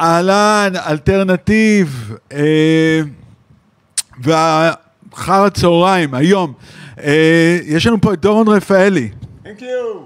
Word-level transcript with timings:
אהלן, 0.00 0.72
אלטרנטיב, 0.86 2.14
אה, 2.32 3.00
ואחר 4.22 5.44
הצהריים, 5.44 6.14
היום, 6.14 6.52
אה, 7.02 7.58
יש 7.64 7.86
לנו 7.86 8.00
פה 8.00 8.12
את 8.12 8.20
דורון 8.20 8.48
רפאלי. 8.48 9.08
Thank 9.44 9.60
you. 9.60 9.98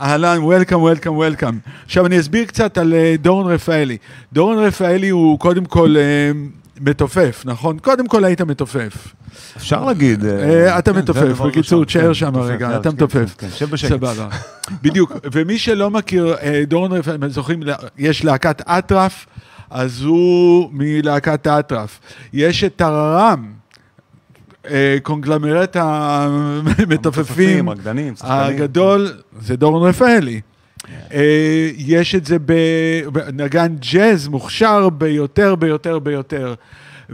אהלן, 0.00 0.38
וולקאם, 0.38 0.80
וולקאם, 0.80 1.12
וולקאם. 1.12 1.58
עכשיו 1.84 2.06
אני 2.06 2.20
אסביר 2.20 2.44
קצת 2.44 2.78
על 2.78 2.94
אה, 2.94 3.14
דורון 3.18 3.52
רפאלי. 3.52 3.96
דורון 4.32 4.58
רפאלי 4.58 5.08
הוא 5.08 5.38
קודם 5.38 5.64
כל 5.64 5.94
אה, 5.96 6.02
מתופף, 6.82 7.42
נכון? 7.44 7.78
קודם 7.78 8.06
כל 8.08 8.24
היית 8.24 8.40
מתופף. 8.40 9.14
אפשר 9.56 9.84
להגיד. 9.84 10.24
אה, 10.24 10.78
אתה 10.78 10.92
כן, 10.92 10.98
מתופף, 10.98 11.40
בקיצור. 11.40 11.84
תשאר 11.84 12.08
כן, 12.08 12.14
שם 12.14 12.36
רגע, 12.36 12.64
יאללה, 12.64 12.76
אתה 12.80 12.90
כן, 12.90 12.96
מתופף. 12.96 13.34
כן, 13.38 13.48
כן, 13.48 13.54
שב 13.54 13.70
בשקט. 13.70 13.90
סבבה. 13.90 14.28
בדיוק, 14.82 15.12
ומי 15.32 15.58
שלא 15.58 15.90
מכיר, 15.90 16.34
אה, 16.42 16.62
דורון 16.66 16.92
רפאלי, 16.92 17.16
אתם 17.16 17.28
זוכרים, 17.28 17.62
יש 17.98 18.24
להקת 18.24 18.60
אטרף, 18.68 19.26
אז 19.70 20.02
הוא 20.02 20.70
מלהקת 20.72 21.46
אטרף. 21.46 22.00
יש 22.32 22.64
את 22.64 22.76
טררם, 22.76 23.52
אה, 24.70 24.96
קונגלמרט 25.02 25.76
המתופפים. 25.80 27.68
הגדול, 28.20 29.12
זה 29.40 29.56
דורון 29.56 29.88
רפאלי. 29.88 30.40
אה, 31.12 31.70
יש 31.76 32.14
את 32.14 32.26
זה 32.26 32.36
בנגן 33.12 33.76
ג'אז 33.92 34.28
מוכשר 34.28 34.88
ביותר, 34.88 35.54
ביותר, 35.54 35.98
ביותר. 35.98 36.54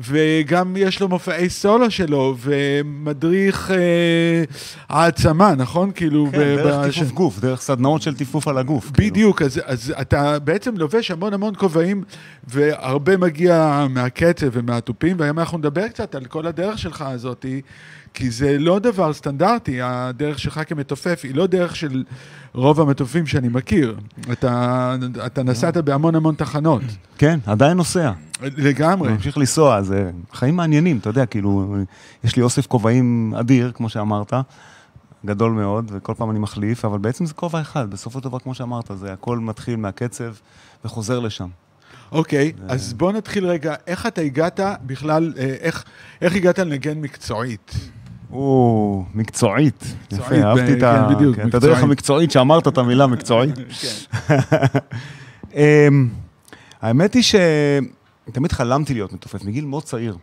וגם 0.02 0.74
יש 0.76 1.00
לו 1.00 1.08
מופעי 1.08 1.48
סולו 1.50 1.90
שלו, 1.90 2.36
ומדריך 2.40 3.70
אה, 3.70 3.76
העצמה, 4.88 5.54
נכון? 5.54 5.90
כאילו... 5.94 6.28
כן, 6.32 6.38
דרך 6.38 6.86
בש- 6.86 6.94
טיפוף 6.98 7.12
גוף, 7.12 7.38
דרך 7.40 7.60
סדנאות 7.60 8.02
של 8.02 8.14
טיפוף 8.14 8.48
על 8.48 8.58
הגוף. 8.58 8.90
כאילו. 8.94 9.10
בדיוק, 9.10 9.42
אז, 9.42 9.60
אז 9.64 9.94
אתה 10.00 10.38
בעצם 10.38 10.76
לובש 10.76 11.10
המון 11.10 11.34
המון 11.34 11.54
כובעים, 11.58 12.02
והרבה 12.48 13.16
מגיע 13.16 13.86
מהקצב 13.90 14.46
ומהתופים, 14.52 15.16
והיום 15.20 15.38
אנחנו 15.38 15.58
נדבר 15.58 15.88
קצת 15.88 16.14
על 16.14 16.24
כל 16.24 16.46
הדרך 16.46 16.78
שלך 16.78 17.04
הזאתי, 17.06 17.60
כי 18.14 18.30
זה 18.30 18.58
לא 18.58 18.78
דבר 18.78 19.12
סטנדרטי, 19.12 19.78
הדרך 19.82 20.38
שלך 20.38 20.60
כמתופף 20.66 21.20
היא 21.24 21.34
לא 21.34 21.46
דרך 21.46 21.76
של 21.76 22.04
רוב 22.54 22.80
המתופים 22.80 23.26
שאני 23.26 23.48
מכיר. 23.48 23.96
אתה, 24.32 24.94
אתה 25.26 25.42
נסעת 25.42 25.76
בהמון 25.76 26.14
המון 26.14 26.34
תחנות, 26.34 26.82
כן, 27.18 27.38
עדיין 27.46 27.76
נוסע. 27.76 28.12
לגמרי. 28.42 29.12
ממשיך 29.12 29.38
לנסוע, 29.38 29.82
זה 29.82 30.10
חיים 30.32 30.56
מעניינים, 30.56 30.98
אתה 30.98 31.10
יודע, 31.10 31.26
כאילו, 31.26 31.76
יש 32.24 32.36
לי 32.36 32.42
אוסף 32.42 32.66
כובעים 32.66 33.34
אדיר, 33.40 33.72
כמו 33.74 33.88
שאמרת, 33.88 34.32
גדול 35.26 35.52
מאוד, 35.52 35.90
וכל 35.94 36.14
פעם 36.14 36.30
אני 36.30 36.38
מחליף, 36.38 36.84
אבל 36.84 36.98
בעצם 36.98 37.26
זה 37.26 37.34
כובע 37.34 37.60
אחד, 37.60 37.90
בסופו 37.90 38.18
של 38.18 38.24
דבר, 38.24 38.38
כמו 38.38 38.54
שאמרת, 38.54 38.90
זה 38.94 39.12
הכל 39.12 39.38
מתחיל 39.38 39.76
מהקצב 39.76 40.32
וחוזר 40.84 41.18
לשם. 41.18 41.48
אוקיי, 42.12 42.52
אז 42.68 42.92
בוא 42.92 43.12
נתחיל 43.12 43.46
רגע, 43.46 43.74
איך 43.86 44.06
אתה 44.06 44.20
הגעת 44.20 44.60
בכלל, 44.86 45.32
אה, 45.38 45.54
איך, 45.60 45.84
איך 46.20 46.34
הגעת 46.34 46.58
לנגן 46.58 46.98
מקצועית? 46.98 47.74
או, 48.32 49.04
מקצועית. 49.14 49.84
מקצועית, 50.02 50.24
יפה, 50.26 50.48
אהבתי 50.48 50.72
את 50.72 50.82
ה... 50.82 51.06
כן, 51.08 51.14
בדיוק, 51.14 51.36
כן, 51.36 51.48
את 51.48 51.54
הדרך 51.54 51.70
מקצועית. 51.70 51.84
המקצועית 51.84 52.30
שאמרת 52.30 52.68
את 52.68 52.78
המילה 52.78 53.06
מקצועית. 53.06 53.54
כן. 53.80 54.36
אמ, 55.54 56.08
האמת 56.82 57.14
היא 57.14 57.22
שתמיד 58.28 58.52
חלמתי 58.52 58.94
להיות 58.94 59.12
מתופף, 59.12 59.44
מגיל 59.44 59.64
מאוד 59.64 59.82
צעיר. 59.82 60.16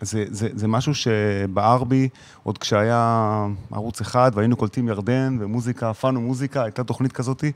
זה, 0.00 0.24
זה, 0.28 0.48
זה 0.54 0.68
משהו 0.68 0.94
שבער 0.94 1.84
בי 1.84 2.08
עוד 2.42 2.58
כשהיה 2.58 3.46
ערוץ 3.72 4.00
אחד 4.00 4.30
והיינו 4.34 4.56
קולטים 4.56 4.88
ירדן 4.88 5.36
ומוזיקה, 5.40 5.94
פאנו 5.94 6.20
מוזיקה, 6.20 6.62
הייתה 6.62 6.84
תוכנית 6.84 7.12
כזאתי. 7.12 7.52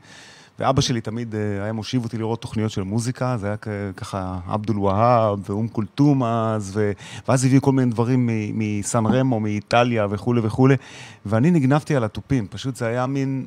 ואבא 0.59 0.81
שלי 0.81 1.01
תמיד 1.01 1.35
אה, 1.35 1.63
היה 1.63 1.73
מושיב 1.73 2.03
אותי 2.03 2.17
לראות 2.17 2.41
תוכניות 2.41 2.71
של 2.71 2.83
מוזיקה, 2.83 3.37
זה 3.37 3.47
היה 3.47 3.57
ככה 3.97 4.39
עבדול 4.47 4.79
והאב 4.79 5.49
ואום 5.49 5.67
כולתום 5.67 6.23
אז, 6.23 6.71
ו... 6.73 6.91
ואז 7.27 7.45
הביאו 7.45 7.61
כל 7.61 7.71
מיני 7.71 7.91
דברים 7.91 8.29
מסן 8.53 9.05
רמו, 9.05 9.39
מאיטליה 9.39 10.07
וכולי 10.09 10.41
וכולי, 10.43 10.75
ואני 11.25 11.51
נגנבתי 11.51 11.95
על 11.95 12.03
התופים, 12.03 12.47
פשוט 12.47 12.75
זה 12.75 12.87
היה 12.87 13.05
מין, 13.05 13.45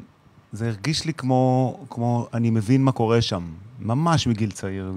זה 0.53 0.69
הרגיש 0.69 1.05
לי 1.05 1.15
כמו, 1.15 1.77
כמו 1.91 2.29
אני 2.35 2.51
מבין 2.51 2.85
מה 2.85 2.93
קורה 2.93 3.23
שם, 3.23 3.43
ממש 3.81 4.27
מגיל 4.27 4.51
צעיר. 4.51 4.93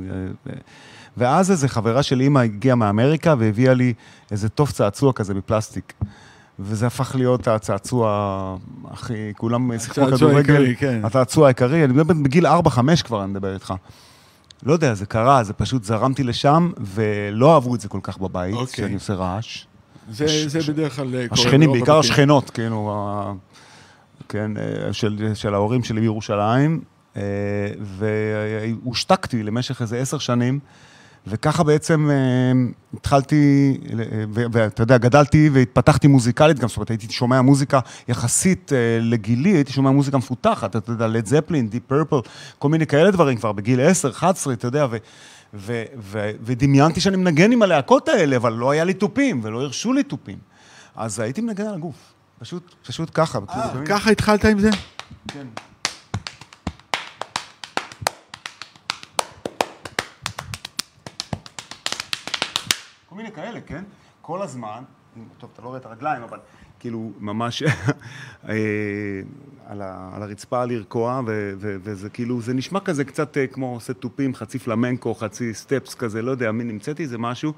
ואז 1.18 1.51
איזה 1.51 1.68
חברה 1.68 2.03
של 2.03 2.22
אימא 2.22 2.40
הגיעה 2.40 2.75
מאמריקה 2.75 3.35
והביאה 3.40 3.74
לי 3.74 3.94
איזה 4.31 4.50
תוף 4.50 4.72
צעצוע 4.72 5.13
כזה 5.13 5.34
מפלסטיק. 5.34 5.94
וזה 6.59 6.88
הפך 6.88 7.16
להיות 7.16 7.47
הצעצוע 7.47 8.56
הכי, 8.91 9.13
כולם 9.38 9.79
שיחקו 9.79 10.01
הצעצוע 10.01 10.18
כדורגל. 10.18 10.56
העיקרי, 10.56 10.75
כן. 10.75 11.00
הצעצוע 11.03 11.46
העיקרי, 11.47 11.84
אני 11.85 11.94
מדבר 11.94 12.13
בגיל 12.13 12.47
4-5 12.47 12.50
כבר, 13.03 13.24
אני 13.24 13.31
מדבר 13.31 13.53
איתך. 13.53 13.74
לא 14.63 14.74
יודע, 14.74 14.94
זה 14.94 15.06
קרה, 15.06 15.44
זה 15.44 15.53
פשוט 15.53 15.84
זרמתי 15.84 16.24
לשם, 16.24 16.72
ולא 16.79 17.53
אהבו 17.53 17.75
את 17.75 17.81
זה 17.81 17.90
כל 17.90 18.00
כך 18.03 18.18
בבית, 18.18 18.53
אוקיי. 18.56 18.84
שאני 18.84 18.94
עושה 18.94 19.13
רעש. 19.13 19.66
זה, 20.12 20.25
זה 20.50 20.59
בדרך 20.74 20.95
כלל 20.95 21.16
אה, 21.16 21.28
קורה 21.28 21.41
השכנים, 21.41 21.72
בעיקר. 21.72 22.00
השכנות, 22.00 22.50
כאילו, 22.50 22.91
ה- 22.95 23.34
כן, 24.30 24.51
אה, 24.57 24.94
של, 24.94 25.31
של 25.34 25.53
ההורים 25.53 25.84
שלי 25.84 26.01
בירושלים, 26.01 26.81
אה, 27.18 27.22
והושתקתי 28.84 29.44
למשך 29.44 29.81
איזה 29.81 29.97
עשר 29.97 30.18
שנים, 30.18 30.59
וככה 31.28 31.64
בעצם 31.64 32.10
אה, 32.10 32.16
התחלתי, 32.98 33.78
אה, 34.00 34.24
ואתה 34.52 34.84
יודע, 34.84 34.98
גדלתי 34.98 35.50
והתפתחתי 35.54 36.08
מוזיקלית 36.08 36.60
גם, 36.60 36.68
זאת 36.68 36.78
אומרת, 36.78 36.90
הייתי 36.90 37.14
שומע 37.14 37.42
מוזיקה 37.42 37.80
יחסית 38.08 38.74
אה, 38.74 38.98
לגילי, 39.02 39.50
הייתי 39.50 39.74
שומע 39.74 39.92
מוזיקה 39.92 40.18
מפותחת, 40.18 40.76
אתה 40.76 40.92
יודע, 40.92 41.08
לד 41.08 41.26
זפלין, 41.26 41.70
דיפ 41.70 41.84
פרפל, 41.88 42.20
כל 42.60 42.70
מיני 42.70 42.88
כאלה 42.88 43.12
דברים 43.12 43.38
כבר 43.38 43.52
בגיל 43.52 43.82
10, 43.82 44.10
11, 44.10 44.54
אתה 44.54 44.68
יודע, 44.68 44.88
ו... 44.92 44.98
ו- 45.54 45.84
ו- 45.98 46.32
ודמיינתי 46.42 47.02
שאני 47.02 47.18
מנגן 47.18 47.52
עם 47.52 47.62
הלהקות 47.62 48.10
האלה, 48.10 48.36
אבל 48.36 48.54
לא 48.54 48.72
היה 48.72 48.84
לי 48.84 48.94
תופים, 48.94 49.40
ולא 49.44 49.62
הרשו 49.62 49.94
לי 49.94 50.04
תופים. 50.04 50.38
אז 50.96 51.20
הייתי 51.20 51.42
מנגן 51.42 51.66
על 51.66 51.74
הגוף, 51.74 51.96
פשוט, 52.40 52.76
פשוט 52.88 53.10
ככה. 53.14 53.40
אה, 53.50 53.86
ככה 53.86 54.12
התחלת 54.12 54.46
עם 54.46 54.60
זה? 54.60 54.70
כן. 55.28 55.48
כאלה, 63.44 63.62
כן? 63.62 63.84
כל 64.22 64.42
הזמן, 64.42 64.84
טוב, 65.38 65.50
אתה 65.54 65.62
לא 65.62 65.68
רואה 65.68 65.80
את 65.80 65.86
הרגליים, 65.86 66.24
אבל 66.24 66.40
כאילו, 66.80 67.12
ממש 67.20 67.64
אה, 68.50 68.56
על, 69.68 69.81
ה, 69.81 70.09
על 70.16 70.24
הרצפה 70.24 70.66
לרקוע, 70.66 71.22
ו, 71.28 71.54
ו, 71.58 71.76
וזה 71.84 72.09
כאילו, 72.09 72.42
זה 72.42 72.54
נשמע 72.54 72.80
כזה 72.80 73.06
קצת 73.06 73.38
אה, 73.38 73.48
כמו 73.48 73.74
עושה 73.74 73.94
תופים, 73.94 74.36
חצי 74.36 74.59
פלמנקו, 74.59 75.16
חצי 75.16 75.54
סטפס 75.54 75.96
כזה, 75.96 76.22
לא 76.22 76.31
יודע, 76.31 76.52
מי 76.52 76.64
נמצאתי 76.64 77.04
איזה 77.04 77.18
משהו, 77.18 77.54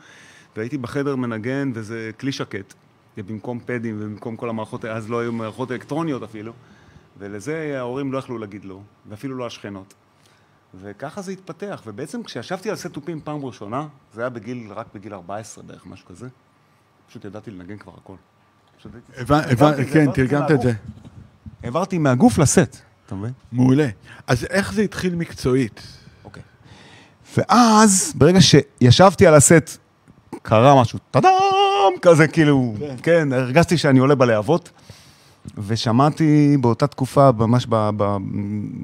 והייתי 0.55 0.77
בחדר 0.77 1.15
מנגן, 1.15 1.71
וזה 1.73 2.11
כלי 2.19 2.31
שקט. 2.31 2.73
במקום 3.17 3.59
פדים 3.65 3.95
ובמקום 3.99 4.35
כל 4.35 4.49
המערכות, 4.49 4.85
אז 4.85 5.09
לא 5.09 5.19
היו 5.19 5.31
מערכות 5.31 5.71
אלקטרוניות 5.71 6.23
אפילו, 6.23 6.53
ולזה 7.17 7.75
ההורים 7.77 8.13
לא 8.13 8.17
יכלו 8.17 8.37
להגיד 8.37 8.65
לא, 8.65 8.79
ואפילו 9.09 9.35
לא 9.35 9.45
השכנות. 9.45 9.93
וככה 10.79 11.21
זה 11.21 11.31
התפתח, 11.31 11.81
ובעצם 11.85 12.23
כשישבתי 12.23 12.69
על 12.69 12.75
סט 12.75 12.87
תופים 12.87 13.21
פעם 13.23 13.45
ראשונה, 13.45 13.87
זה 14.13 14.21
היה 14.21 14.29
בגיל, 14.29 14.71
רק 14.75 14.85
בגיל 14.95 15.13
14 15.13 15.63
בערך, 15.63 15.85
משהו 15.85 16.05
כזה, 16.05 16.27
פשוט 17.09 17.25
ידעתי 17.25 17.51
לנגן 17.51 17.77
כבר 17.77 17.93
הכל. 17.97 18.15
כן, 19.93 20.11
תרגמת 20.11 20.51
את 20.51 20.61
זה. 20.61 20.73
העברתי 21.63 21.97
מהגוף 21.97 22.37
לסט, 22.37 22.77
אתה 23.05 23.15
מבין? 23.15 23.31
מעולה. 23.51 23.87
אז 24.27 24.45
איך 24.49 24.73
זה 24.73 24.81
התחיל 24.81 25.15
מקצועית? 25.15 25.81
אוקיי. 26.23 26.43
ואז, 27.37 28.13
ברגע 28.15 28.39
שישבתי 28.41 29.27
על 29.27 29.35
הסט, 29.35 29.77
קרה 30.41 30.81
משהו, 30.81 30.99
טאדאם, 31.11 31.31
כזה 32.01 32.27
כאילו, 32.27 32.75
כן. 32.79 32.95
כן, 33.03 33.33
הרגשתי 33.33 33.77
שאני 33.77 33.99
עולה 33.99 34.15
בלהבות, 34.15 34.71
ושמעתי 35.57 36.57
באותה 36.61 36.87
תקופה, 36.87 37.31
ממש, 37.37 37.65
ב, 37.69 37.89
ב, 37.97 38.17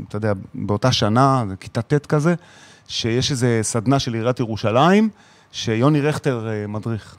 אתה 0.08 0.18
יודע, 0.18 0.34
באותה 0.54 0.92
שנה, 0.92 1.44
כיתה 1.60 1.82
ט' 1.82 2.06
כזה, 2.06 2.36
שיש 2.88 3.32
איזו 3.32 3.48
סדנה 3.62 4.00
של 4.00 4.14
עיריית 4.14 4.40
ירושלים, 4.40 5.10
שיוני 5.52 6.02
רכטר 6.02 6.48
אה, 6.50 6.68
מדריך. 6.68 7.18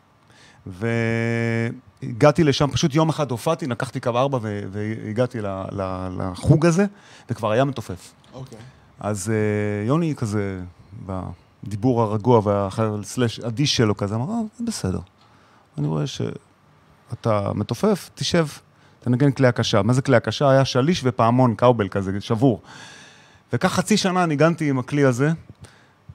והגעתי 0.67 2.45
לשם, 2.45 2.71
פשוט 2.71 2.95
יום 2.95 3.09
אחד 3.09 3.31
הופעתי, 3.31 3.67
לקחתי 3.67 4.01
קו 4.01 4.11
ארבע 4.11 4.39
והגעתי 4.43 5.41
ל- 5.41 5.47
ל- 5.73 6.09
לחוג 6.19 6.67
הזה, 6.67 6.87
וכבר 7.31 7.51
היה 7.51 7.65
מתופף. 7.65 8.13
אוקיי. 8.35 8.59
אז 9.01 9.29
uh, 9.29 9.89
יוני 9.89 10.15
כזה, 10.17 10.61
בדיבור 11.07 12.03
הרגוע 12.03 12.41
והסלאש 12.45 13.41
אדיש 13.41 13.77
שלו 13.77 13.97
כזה, 13.97 14.15
אמר, 14.15 14.25
אה, 14.31 14.67
בסדר. 14.67 15.01
אני 15.79 15.87
רואה 15.87 16.05
שאתה 16.07 17.53
מתופף, 17.55 18.11
תשב, 18.15 18.47
תנגן 19.05 19.31
כלי 19.31 19.47
הקשה. 19.49 19.83
מה 19.83 19.93
זה 19.93 20.03
כלי 20.03 20.17
הקשה? 20.17 20.51
היה 20.51 20.65
שליש 20.65 21.01
ופעמון, 21.05 21.55
קאובל 21.55 21.89
כזה, 21.89 22.13
שבור. 22.21 22.63
וכך 23.53 23.73
חצי 23.73 23.97
שנה 23.97 24.27
ניגנתי 24.27 24.71
עם 24.71 24.79
הכלי 24.79 25.05
הזה, 25.05 25.31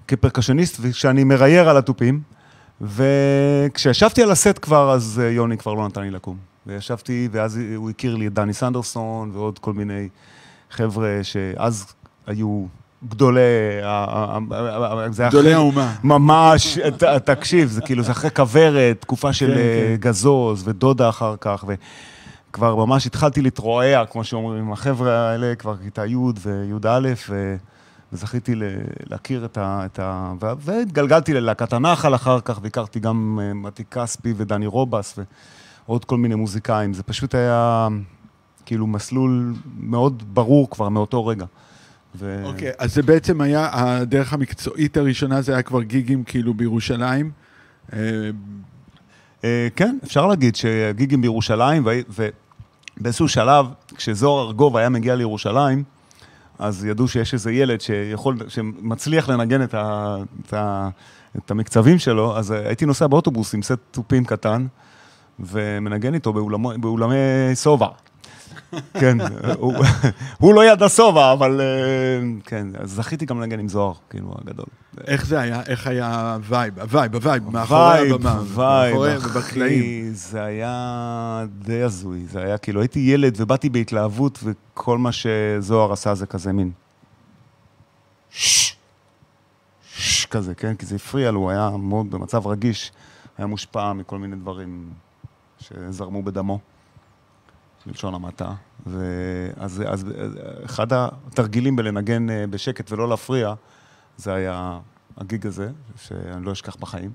כפרקשניסט, 0.08 0.78
וכשאני 0.82 1.24
מרייר 1.24 1.70
על 1.70 1.78
התופים, 1.78 2.22
וכשישבתי 2.82 4.24
על 4.24 4.32
הסט 4.32 4.60
כבר, 4.62 4.92
אז 4.92 5.22
אה, 5.24 5.30
יוני 5.30 5.58
כבר 5.58 5.74
לא 5.74 5.88
נתן 5.88 6.02
לי 6.02 6.12
לקום. 6.12 6.38
וישבתי, 6.68 7.30
ואז 7.32 7.60
הוא 7.76 7.90
הכיר 7.90 8.16
לי 8.16 8.28
את 8.28 8.34
דני 8.34 8.54
סנדרסון 8.54 9.32
ועוד 9.34 9.60
כל 9.60 9.74
מיני 9.74 10.10
חבר'ה 10.72 11.20
שאז 11.24 11.86
היו 12.28 12.66
גדולי, 13.10 13.42
זה 15.10 15.28
גדולי 15.28 15.54
האומה. 15.54 15.96
ממש, 16.04 16.80
תקשיב, 17.26 17.70
זה 17.70 17.82
כאילו, 17.82 18.04
זה 18.04 18.12
אחרי 18.12 18.32
כוורת, 18.32 19.02
תקופה 19.02 19.34
של 19.34 19.48
כן, 19.48 19.58
אה, 19.58 19.96
כן. 20.02 20.10
גזוז 20.10 20.68
ודודה 20.68 21.10
אחר 21.10 21.36
כך, 21.42 21.64
וכבר 22.58 22.76
ממש 22.76 23.08
התחלתי 23.08 23.42
להתרועע, 23.42 24.06
כמו 24.06 24.24
שאומרים, 24.24 24.60
עם 24.64 24.72
החבר'ה 24.72 25.30
האלה, 25.30 25.56
כבר 25.56 25.78
כיתה 25.78 26.06
י' 26.06 26.16
וי"א, 26.16 27.00
ו- 27.30 27.56
וזכיתי 28.14 28.54
להכיר 29.10 29.46
את 29.46 29.58
ה... 29.58 29.82
את 29.86 30.00
ה... 30.00 30.34
ו- 30.42 30.52
והתגלגלתי 30.60 31.34
ללהקת 31.34 31.74
הנחל 31.74 32.16
אחר 32.16 32.40
כך, 32.42 32.60
והכרתי 32.64 33.00
גם 33.00 33.40
אה, 33.42 33.54
מתי 33.54 33.84
כספי 33.92 34.34
ודני 34.38 34.68
רובס 34.68 35.20
ועוד 35.88 36.06
כל 36.06 36.18
מיני 36.18 36.36
מוזיקאים. 36.36 36.94
זה 36.94 37.04
פשוט 37.04 37.36
היה 37.36 37.88
כאילו 38.66 38.88
מסלול 38.88 39.54
מאוד 39.80 40.24
ברור 40.34 40.70
כבר 40.70 40.90
מאותו 40.90 41.26
רגע. 41.26 41.46
ו... 42.16 42.44
אוקיי, 42.46 42.72
אז 42.78 42.94
זה 42.94 43.02
בעצם 43.04 43.42
היה, 43.42 43.70
הדרך 43.74 44.34
המקצועית 44.34 44.98
הראשונה 44.98 45.42
זה 45.42 45.54
היה 45.54 45.62
כבר 45.62 45.82
גיגים 45.82 46.24
כאילו 46.24 46.54
בירושלים. 46.54 47.32
אה, 47.94 47.98
כן, 49.76 49.98
אפשר 50.04 50.28
להגיד 50.28 50.56
שגיגים 50.56 51.22
בירושלים, 51.22 51.86
והי- 51.86 52.04
ובאיזשהו 52.98 53.28
שלב, 53.28 53.66
כשזוהר 53.96 54.48
ארגוב 54.48 54.78
היה 54.78 54.90
מגיע 54.90 55.16
לירושלים, 55.16 55.84
אז 56.60 56.86
ידעו 56.86 57.08
שיש 57.08 57.34
איזה 57.34 57.52
ילד 57.52 57.82
שיכול, 57.82 58.38
שמצליח 58.48 59.30
לנגן 59.30 59.64
את, 59.64 59.74
ה, 59.74 60.18
את, 60.46 60.54
ה, 60.54 60.90
את 61.38 61.52
המקצבים 61.52 62.00
שלו, 62.00 62.38
אז 62.38 62.52
הייתי 62.52 62.86
נוסע 62.86 63.08
באוטובוס 63.08 63.54
עם 63.54 63.62
סט 63.62 63.80
תופים 63.92 64.26
קטן, 64.26 64.68
ומנגן 65.40 66.14
איתו 66.14 66.34
באולמו, 66.34 66.72
באולמי 66.80 67.16
שובע. 67.56 67.88
כן, 68.94 69.18
הוא, 70.40 70.54
לא 70.54 70.66
ידע 70.66 70.90
שובע, 70.90 71.34
אבל 71.34 71.62
אה, 71.62 72.40
כן, 72.44 72.68
אז 72.80 72.92
זכיתי 72.92 73.26
גם 73.26 73.42
לנגן 73.42 73.60
עם 73.60 73.68
זוהר, 73.68 73.94
כאילו, 74.10 74.36
הגדול. 74.42 74.66
איך 75.08 75.26
זה 75.26 75.40
היה? 75.40 75.62
איך 75.68 75.88
היה 75.88 76.34
ה 76.34 76.42
vibe? 76.42 76.80
ה 76.80 76.86
vibe, 76.86 77.16
ה 77.16 77.22
vibe, 77.22 77.50
מאחורי 77.50 78.12
הבמה. 78.12 78.42
מאחורי 78.58 79.18
ובקלעים. 79.18 80.14
זה 80.14 80.44
היה 80.44 81.46
די 81.60 81.82
הזוי. 81.82 82.26
זה 82.32 82.44
היה 82.44 82.58
כאילו, 82.58 82.82
הייתי 82.82 83.00
ילד 83.00 83.36
ובאתי 83.38 83.70
בהתלהבות, 83.70 84.40
וכל 84.44 84.98
מה 84.98 85.10
שזוהר 85.12 85.94
עשה 85.94 86.16
זה 86.16 86.26
כזה 86.26 86.54
מין... 86.54 86.72
ששש, 88.30 88.76
כזה, 90.30 90.56
כן? 90.56 90.76
כי 90.76 90.86
זה 90.86 90.96
הפריע 90.96 91.32
לו, 91.32 91.40
הוא 91.40 91.50
היה 91.50 91.70
מאוד 91.80 92.12
במצב 92.12 92.48
רגיש, 92.48 92.92
היה 93.38 93.48
מושפע 93.48 93.94
מכל 93.94 94.18
מיני 94.18 94.36
דברים 94.36 94.90
שזרמו 95.60 96.24
בדמו, 96.24 96.60
בלשון 97.88 98.14
המעטה. 98.14 98.52
ואז 98.86 99.84
אז, 99.88 100.06
אחד 100.66 100.88
התרגילים 100.92 101.76
בלנגן 101.76 102.30
אה, 102.30 102.48
בשקט 102.50 102.92
ולא 102.92 103.10
להפריע, 103.10 103.54
זה 104.18 104.34
היה 104.34 104.80
הגיג 105.18 105.48
הזה, 105.48 105.70
שאני 105.96 106.46
לא 106.46 106.52
אשכח 106.52 106.76
בחיים. 106.76 107.12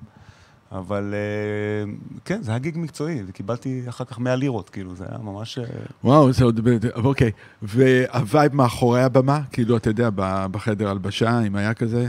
אבל 0.72 1.14
אה, 1.14 1.92
כן, 2.24 2.42
זה 2.42 2.50
היה 2.50 2.58
גיג 2.58 2.78
מקצועי, 2.78 3.22
וקיבלתי 3.26 3.82
אחר 3.88 4.04
כך 4.04 4.18
100 4.18 4.36
לירות, 4.36 4.70
כאילו, 4.70 4.94
זה 4.94 5.04
היה 5.08 5.18
ממש... 5.18 5.58
אה, 5.58 5.64
וואו, 6.04 6.32
זה 6.32 6.44
עוד... 6.44 6.60
אוקיי. 6.94 7.30
וה 7.62 7.93
vibe 7.93 8.54
מאחורי 8.54 9.02
הבמה? 9.02 9.40
כאילו, 9.52 9.76
אתה 9.76 9.90
יודע, 9.90 10.08
בחדר 10.50 10.88
הלבשה, 10.88 11.40
אם 11.40 11.56
היה 11.56 11.74
כזה? 11.74 12.08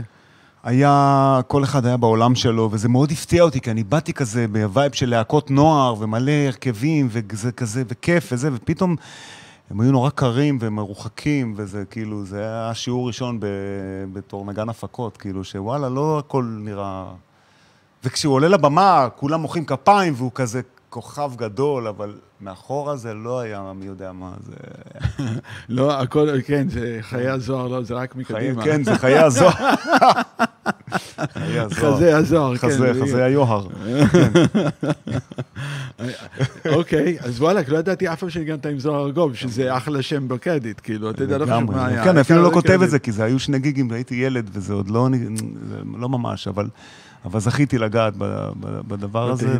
היה, 0.64 1.40
כל 1.46 1.64
אחד 1.64 1.86
היה 1.86 1.96
בעולם 1.96 2.34
שלו, 2.34 2.68
וזה 2.72 2.88
מאוד 2.88 3.10
הפתיע 3.12 3.42
אותי, 3.42 3.60
כי 3.60 3.70
אני 3.70 3.84
באתי 3.84 4.12
כזה 4.12 4.46
ב 4.48 4.57
vibe 4.57 4.92
של 4.92 5.10
להקות 5.10 5.50
נוער, 5.50 5.94
ומלא 5.98 6.32
הרכבים, 6.46 7.08
וזה 7.10 7.52
כזה, 7.52 7.82
וכיף 7.88 8.28
וזה, 8.32 8.50
ופתאום 8.54 8.96
הם 9.70 9.80
היו 9.80 9.92
נורא 9.92 10.10
קרים 10.10 10.58
ומרוחקים, 10.60 11.54
וזה 11.56 11.84
כאילו, 11.90 12.24
זה 12.24 12.40
היה 12.40 12.74
שיעור 12.74 13.06
ראשון 13.06 13.38
בתור 14.12 14.44
נגן 14.44 14.68
הפקות, 14.68 15.16
כאילו, 15.16 15.44
שוואלה, 15.44 15.88
לא 15.88 16.18
הכל 16.18 16.44
נראה... 16.58 17.04
וכשהוא 18.04 18.34
עולה 18.34 18.48
לבמה, 18.48 19.08
כולם 19.16 19.40
מוחאים 19.40 19.64
כפיים, 19.64 20.14
והוא 20.16 20.30
כזה 20.34 20.60
כוכב 20.94 21.32
גדול, 21.36 21.86
אבל 21.86 22.14
מאחורה 22.40 22.96
זה 22.96 23.14
לא 23.14 23.40
היה 23.40 23.72
מי 23.74 23.86
יודע 23.86 24.12
מה, 24.12 24.32
זה... 24.46 24.52
לא, 25.76 26.00
הכל, 26.00 26.28
כן, 26.46 26.68
זה 26.68 26.98
חיי 27.00 27.28
הזוהר, 27.28 27.68
לא, 27.68 27.82
זה 27.82 27.94
רק 27.94 28.16
מקדימה. 28.16 28.64
כן, 28.64 28.84
זה 28.84 28.94
חיי 29.02 29.18
הזוהר. 29.18 29.52
חזה 31.72 32.16
הזוהר, 32.16 32.56
כן. 32.56 32.68
חזה, 33.02 33.24
היוהר. 33.24 33.66
אוקיי, 36.76 37.16
אז 37.20 37.40
וואלכ, 37.40 37.68
לא 37.68 37.78
ידעתי 37.78 38.12
אף 38.12 38.20
פעם 38.20 38.30
שניגנת 38.30 38.66
עם 38.66 38.78
זוהר 38.78 39.04
ארגוב, 39.06 39.34
שזה 39.34 39.76
אחלה 39.76 40.02
שם 40.02 40.28
בקרדיט, 40.28 40.80
כאילו, 40.82 41.10
אתה 41.10 41.22
יודע, 41.22 41.38
לא 41.38 41.46
חשוב. 41.46 41.72
מה 41.72 41.86
היה. 41.86 42.04
כן, 42.04 42.18
אפילו 42.18 42.38
העיקר 42.40 42.56
לא 42.56 42.62
כותב. 42.62 42.82
את 42.82 42.90
זה, 42.90 42.98
כי 42.98 43.12
זה 43.12 43.24
היו 43.24 43.38
שני 43.38 43.58
גיגים 43.58 43.90
והייתי 43.90 44.14
ילד, 44.14 44.50
וזה 44.52 44.72
עוד 44.74 44.90
לא, 44.90 45.08
לא 45.98 46.08
ממש, 46.08 46.48
אבל, 46.48 46.68
אבל 47.24 47.40
זכיתי 47.40 47.78
לגעת 47.78 48.14
בדבר 48.88 49.30
הזה. 49.30 49.58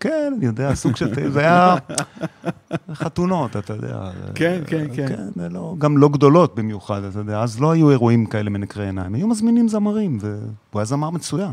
כן, 0.00 0.32
אני 0.36 0.46
יודע, 0.46 0.74
סוג 0.74 0.96
של... 0.96 1.30
זה 1.32 1.40
היה 1.40 1.76
חתונות, 2.94 3.56
אתה 3.56 3.72
יודע. 3.72 4.10
כן, 4.34 4.62
כן, 4.66 4.86
כן. 4.94 5.06
כן, 5.08 5.52
לא, 5.52 5.74
גם 5.78 5.98
לא 5.98 6.08
גדולות 6.08 6.54
במיוחד, 6.54 7.04
אתה 7.04 7.18
יודע, 7.18 7.42
אז 7.42 7.60
לא 7.60 7.70
היו 7.70 7.90
אירועים 7.90 8.26
כאלה 8.26 8.50
מנקרי 8.50 8.86
עיניים, 8.86 9.14
היו 9.14 9.28
מזמינים 9.28 9.68
זמרים, 9.68 10.18
והוא 10.20 10.80
היה 10.80 10.84
זמר 10.84 11.10
מצוין. 11.10 11.52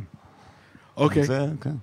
אוקיי, 0.97 1.23
זה, 1.23 1.47
כן. 1.61 1.75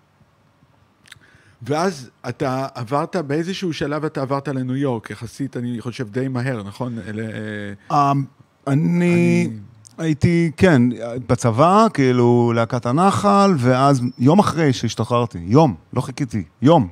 ואז 1.62 2.10
אתה 2.28 2.66
עברת, 2.74 3.16
באיזשהו 3.16 3.72
שלב 3.72 4.04
אתה 4.04 4.22
עברת 4.22 4.48
לניו 4.48 4.76
יורק, 4.76 5.10
יחסית, 5.10 5.56
אני 5.56 5.80
חושב, 5.80 6.08
די 6.10 6.28
מהר, 6.28 6.62
נכון? 6.62 6.98
אה, 6.98 8.12
אמ, 8.12 8.24
אני 8.66 9.48
הייתי, 9.98 10.50
כן, 10.56 10.82
בצבא, 11.26 11.86
כאילו, 11.94 12.52
להקת 12.54 12.86
הנחל, 12.86 13.54
ואז 13.58 14.02
יום 14.18 14.38
אחרי 14.38 14.72
שהשתחררתי, 14.72 15.38
יום, 15.38 15.74
לא 15.92 16.00
חיכיתי, 16.00 16.44
יום, 16.62 16.88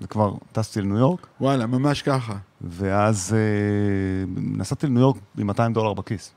וכבר 0.00 0.34
טסתי 0.52 0.80
לניו 0.80 0.98
יורק, 0.98 1.26
וואלה, 1.40 1.66
ממש 1.66 2.02
ככה. 2.02 2.34
ואז 2.60 3.34
אה, 3.34 4.24
נסעתי 4.36 4.86
לניו 4.86 5.00
יורק 5.00 5.16
עם 5.38 5.46
200 5.46 5.72
דולר 5.72 5.92
בכיס. 5.92 6.30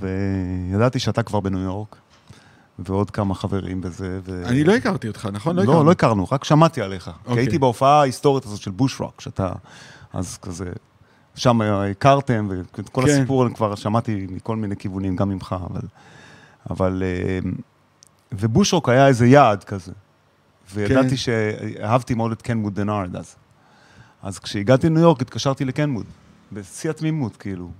וידעתי 0.00 0.98
שאתה 0.98 1.22
כבר 1.22 1.40
בניו 1.40 1.60
יורק, 1.60 1.96
ועוד 2.78 3.10
כמה 3.10 3.34
חברים 3.34 3.80
בזה, 3.80 4.20
ו... 4.24 4.42
אני 4.46 4.64
לא 4.64 4.72
הכרתי 4.74 5.08
אותך, 5.08 5.28
נכון? 5.32 5.56
לא, 5.56 5.62
הכרנו. 5.62 5.84
לא 5.84 5.90
הכרנו, 5.90 6.26
רק 6.32 6.44
שמעתי 6.44 6.82
עליך. 6.82 7.04
כי 7.04 7.10
אוקיי. 7.26 7.42
הייתי 7.42 7.58
בהופעה 7.58 8.00
ההיסטורית 8.00 8.44
הזאת 8.44 8.60
של 8.60 8.70
בוש 8.70 9.00
רוק, 9.00 9.20
שאתה 9.20 9.52
אז 10.12 10.38
כזה, 10.42 10.72
שם 11.36 11.60
הכרתם, 11.60 12.48
ואת 12.50 12.88
כל 12.88 13.02
כן. 13.02 13.08
הסיפור 13.08 13.46
אני 13.46 13.54
כבר 13.54 13.74
שמעתי 13.74 14.26
מכל 14.30 14.56
מיני 14.56 14.76
כיוונים, 14.76 15.16
גם 15.16 15.28
ממך, 15.28 15.56
אבל... 15.70 15.80
אבל... 16.70 17.02
אה, 17.06 17.38
ובוש 18.32 18.72
רוק 18.72 18.88
היה 18.88 19.06
איזה 19.06 19.26
יעד 19.26 19.64
כזה. 19.64 19.92
וידעתי 20.74 21.08
כן. 21.08 21.16
שאהבתי 21.16 22.14
מאוד 22.14 22.32
את 22.32 22.42
קנווד 22.42 22.74
דנארד 22.74 23.16
אז. 23.16 23.36
אז 24.22 24.38
כשהגעתי 24.38 24.88
לניו 24.88 25.02
יורק 25.02 25.20
התקשרתי 25.20 25.64
לקנווד, 25.64 26.06
בשיא 26.52 26.90
התמימות, 26.90 27.36
כאילו. 27.36 27.70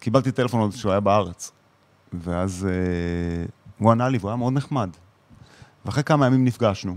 קיבלתי 0.00 0.32
טלפון 0.32 0.60
עוד 0.60 0.72
שהוא 0.72 0.92
היה 0.92 1.00
בארץ. 1.00 1.52
ואז 2.12 2.68
אה, 2.70 3.44
הוא 3.78 3.90
ענה 3.90 4.08
לי, 4.08 4.18
והוא 4.18 4.30
היה 4.30 4.36
מאוד 4.36 4.52
נחמד. 4.52 4.90
ואחרי 5.84 6.04
כמה 6.04 6.26
ימים 6.26 6.44
נפגשנו. 6.44 6.96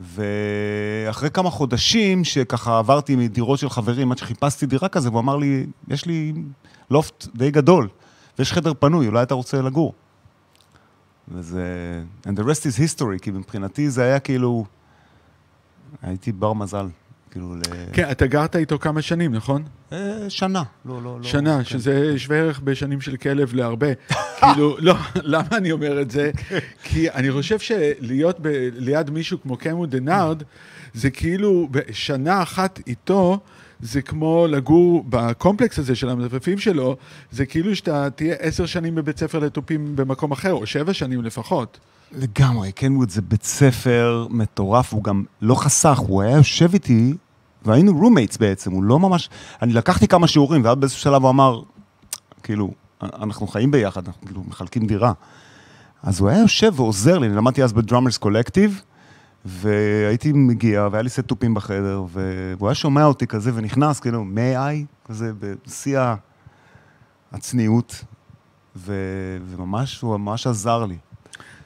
ואחרי 0.00 1.30
כמה 1.30 1.50
חודשים 1.50 2.24
שככה 2.24 2.78
עברתי 2.78 3.16
מדירות 3.16 3.58
של 3.58 3.70
חברים 3.70 4.12
עד 4.12 4.18
שחיפשתי 4.18 4.66
דירה 4.66 4.88
כזה, 4.88 5.08
והוא 5.08 5.20
אמר 5.20 5.36
לי, 5.36 5.66
יש 5.88 6.06
לי 6.06 6.32
לופט 6.90 7.26
די 7.34 7.50
גדול, 7.50 7.88
ויש 8.38 8.52
חדר 8.52 8.72
פנוי, 8.78 9.06
אולי 9.06 9.22
אתה 9.22 9.34
רוצה 9.34 9.62
לגור. 9.62 9.94
וזה... 11.28 11.64
And 12.26 12.30
the 12.30 12.42
rest 12.42 12.62
is 12.62 12.78
history, 12.78 13.18
כי 13.22 13.30
מבחינתי 13.30 13.90
זה 13.90 14.02
היה 14.02 14.20
כאילו... 14.20 14.64
הייתי 16.02 16.32
בר 16.32 16.52
מזל, 16.52 16.86
כאילו 17.30 17.54
ל... 17.54 17.60
כן, 17.92 18.10
אתה 18.10 18.26
גרת 18.26 18.56
איתו 18.56 18.78
כמה 18.78 19.02
שנים, 19.02 19.34
נכון? 19.34 19.62
אה, 19.92 19.98
שנה. 20.28 20.62
לא, 20.84 21.02
לא, 21.02 21.18
לא. 21.20 21.28
שנה, 21.28 21.58
כן. 21.58 21.64
שזה 21.64 22.18
שווה 22.18 22.38
ערך 22.38 22.60
בשנים 22.60 23.00
של 23.00 23.16
כלב 23.16 23.54
להרבה. 23.54 23.86
כאילו, 24.40 24.76
לא, 24.78 24.94
למה 25.14 25.48
אני 25.52 25.72
אומר 25.72 26.00
את 26.00 26.10
זה? 26.10 26.30
כי 26.82 27.10
אני 27.10 27.32
חושב 27.32 27.58
שלהיות 27.58 28.36
ב- 28.42 28.68
ליד 28.72 29.10
מישהו 29.10 29.42
כמו 29.42 29.56
קנווד 29.56 29.86
דנארד, 29.86 30.42
זה 30.94 31.10
כאילו 31.10 31.68
בשנה 31.70 32.42
אחת 32.42 32.80
איתו, 32.86 33.38
זה 33.80 34.02
כמו 34.02 34.46
לגור 34.50 35.04
בקומפלקס 35.08 35.78
הזה 35.78 35.94
של 35.94 36.08
המלפפים 36.08 36.58
שלו, 36.58 36.96
זה 37.30 37.46
כאילו 37.46 37.76
שאתה 37.76 38.10
תהיה 38.10 38.34
עשר 38.38 38.66
שנים 38.66 38.94
בבית 38.94 39.18
ספר 39.18 39.38
לתופים 39.38 39.96
במקום 39.96 40.32
אחר, 40.32 40.52
או 40.52 40.66
שבע 40.66 40.94
שנים 40.94 41.22
לפחות. 41.22 41.78
לגמרי, 42.12 42.72
קנווד 42.72 43.10
זה 43.10 43.22
בית 43.22 43.42
ספר 43.42 44.26
מטורף, 44.30 44.92
הוא 44.92 45.04
גם 45.04 45.24
לא 45.42 45.54
חסך, 45.54 45.98
הוא 45.98 46.22
היה 46.22 46.36
יושב 46.36 46.70
איתי, 46.74 47.14
והיינו 47.64 47.92
roommates 47.98 48.36
בעצם, 48.36 48.72
הוא 48.72 48.84
לא 48.84 48.98
ממש... 48.98 49.30
אני 49.62 49.72
לקחתי 49.72 50.08
כמה 50.08 50.26
שיעורים, 50.26 50.64
ואז 50.64 50.76
באיזשהו 50.76 51.00
שלב 51.00 51.22
הוא 51.22 51.30
אמר, 51.30 51.62
כאילו, 52.42 52.70
אנחנו 53.02 53.46
חיים 53.46 53.70
ביחד, 53.70 54.06
אנחנו 54.06 54.26
כאילו 54.26 54.44
מחלקים 54.48 54.86
דירה. 54.86 55.12
אז 56.02 56.20
הוא 56.20 56.28
היה 56.28 56.38
יושב 56.38 56.72
ועוזר 56.76 57.18
לי, 57.18 57.26
אני 57.26 57.36
למדתי 57.36 57.64
אז 57.64 57.72
בדרמרס 57.72 58.18
קולקטיב, 58.18 58.82
והייתי 59.44 60.32
מגיע, 60.32 60.88
והיה 60.92 61.02
לי 61.02 61.08
סט 61.08 61.20
תופים 61.20 61.54
בחדר, 61.54 62.04
והוא 62.12 62.68
היה 62.68 62.74
שומע 62.74 63.04
אותי 63.04 63.26
כזה, 63.26 63.50
ונכנס, 63.54 64.00
כאילו, 64.00 64.24
may 64.34 64.56
I? 64.56 65.08
כזה, 65.08 65.32
בשיא 65.66 65.98
הצניעות, 67.32 68.04
ו- 68.76 69.38
וממש, 69.46 70.00
הוא 70.00 70.16
ממש 70.16 70.46
עזר 70.46 70.86
לי. 70.86 70.96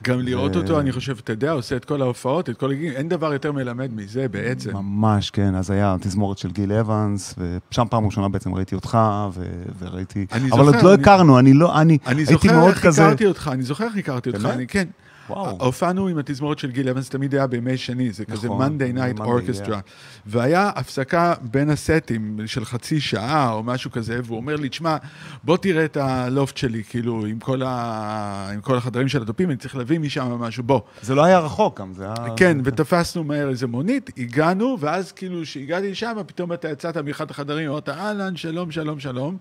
גם 0.05 0.21
לראות 0.21 0.57
אותו, 0.57 0.81
אני 0.81 0.93
חושב, 0.93 1.17
אתה 1.19 1.33
יודע, 1.33 1.51
עושה 1.53 1.77
את 1.77 1.85
כל 1.85 2.03
ההופעות, 2.03 2.51
את 2.51 2.57
כל 2.57 2.71
הגילים, 2.71 2.93
אין 2.93 3.09
דבר 3.09 3.33
יותר 3.33 3.53
מלמד 3.53 3.91
מזה 3.95 4.27
בעצם. 4.29 4.77
ממש, 4.77 5.31
כן, 5.31 5.55
אז 5.55 5.71
היה 5.71 5.97
תזמורת 6.01 6.39
של 6.39 6.51
גיל 6.51 6.73
אבנס, 6.73 7.35
ושם 7.71 7.85
פעם 7.91 8.07
ראשונה 8.07 8.29
בעצם 8.29 8.55
ראיתי 8.55 8.75
אותך, 8.75 8.99
ו- 9.35 9.43
וראיתי... 9.79 10.27
אני 10.33 10.51
אבל 10.51 10.65
זוכר, 10.65 10.77
עוד 10.77 10.85
לא 10.85 10.95
אני- 10.95 11.03
הכרנו, 11.03 11.39
אני 11.39 11.53
לא, 11.53 11.81
אני 11.81 11.99
אני 12.07 12.17
הייתי 12.21 12.33
זוכר 12.33 12.53
מאוד 12.57 12.69
איך 12.69 12.87
כזה... 12.87 13.07
הכרתי 13.07 13.27
אותך, 13.27 13.51
אני 13.53 13.63
זוכר 13.63 13.85
איך 13.85 13.97
הכרתי 13.97 14.31
אותך? 14.31 14.45
אני 14.45 14.67
כן. 14.67 14.85
וואו. 15.31 15.57
הופענו 15.65 16.09
עם 16.09 16.19
התזמורת 16.19 16.59
של 16.59 16.71
גיל 16.71 16.89
אבנס, 16.89 17.09
תמיד 17.09 17.35
היה 17.35 17.47
בימי 17.47 17.77
שני, 17.77 18.13
זה 18.13 18.25
כזה 18.25 18.47
נכון, 18.49 18.79
Monday 18.79 18.97
Night 18.99 19.19
Monday, 19.21 19.23
Orchestra. 19.23 19.69
yeah. 19.69 19.91
והיה 20.27 20.71
הפסקה 20.75 21.35
בין 21.43 21.71
הסטים 21.71 22.39
של 22.47 22.65
חצי 22.65 23.01
שעה 23.01 23.53
או 23.53 23.63
משהו 23.63 23.91
כזה, 23.91 24.21
והוא 24.25 24.37
אומר 24.37 24.57
לי, 24.57 24.69
תשמע, 24.69 24.97
בוא 25.45 25.57
תראה 25.57 25.85
את 25.85 25.97
הלופט 25.97 26.57
שלי, 26.57 26.83
כאילו, 26.85 27.27
עם 27.27 27.39
כל, 27.39 27.63
ה... 27.67 28.51
עם 28.55 28.61
כל 28.61 28.77
החדרים 28.77 29.09
של 29.09 29.23
הדופים, 29.23 29.51
אני 29.51 29.57
צריך 29.57 29.77
להביא 29.77 29.99
משם 30.01 30.33
משהו, 30.33 30.63
בוא. 30.63 30.81
זה 31.03 31.15
לא 31.15 31.25
היה 31.25 31.39
רחוק 31.39 31.81
גם, 31.81 31.93
זה 31.95 32.05
היה... 32.05 32.37
כן, 32.37 32.59
ותפסנו 32.65 33.25
מהר 33.25 33.49
איזה 33.49 33.67
מונית, 33.67 34.11
הגענו, 34.19 34.77
ואז 34.81 35.13
כאילו, 35.13 35.43
כשהגעתי 35.43 35.91
לשם, 35.91 36.17
פתאום 36.27 36.53
אתה 36.53 36.69
יצאת 36.69 36.97
מאחד 36.97 37.31
החדרים, 37.31 37.71
אמרת, 37.71 37.89
אהלן, 37.89 38.37
שלום, 38.37 38.71
שלום, 38.71 39.01
שלום. 39.01 39.37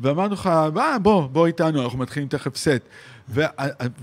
ואמרנו 0.00 0.34
לך, 0.34 0.50
"בוא, 0.72 0.82
בוא, 1.02 1.26
בוא 1.26 1.46
איתנו, 1.46 1.84
אנחנו 1.84 1.98
מתחילים 1.98 2.28
תכף 2.28 2.56
סט. 2.56 2.82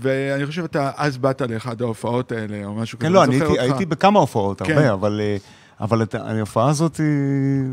ואני 0.00 0.46
חושב 0.46 0.64
אתה 0.64 0.90
אז 0.96 1.18
באת 1.18 1.42
לאחד 1.42 1.82
ההופעות 1.82 2.32
האלה, 2.32 2.64
או 2.64 2.74
משהו 2.74 2.98
כן, 2.98 3.12
לא, 3.12 3.24
אני 3.24 3.40
הייתי, 3.58 3.86
בכמה 3.86 4.18
הופעות, 4.20 4.62
כן. 4.62 4.72
הרבה, 4.78 4.92
אבל, 4.92 5.20
אה, 5.20 5.36
אבל 5.80 6.02
את 6.02 6.14
ההופעה 6.14 6.68
הזאת, 6.68 7.00
אה, 7.00 7.04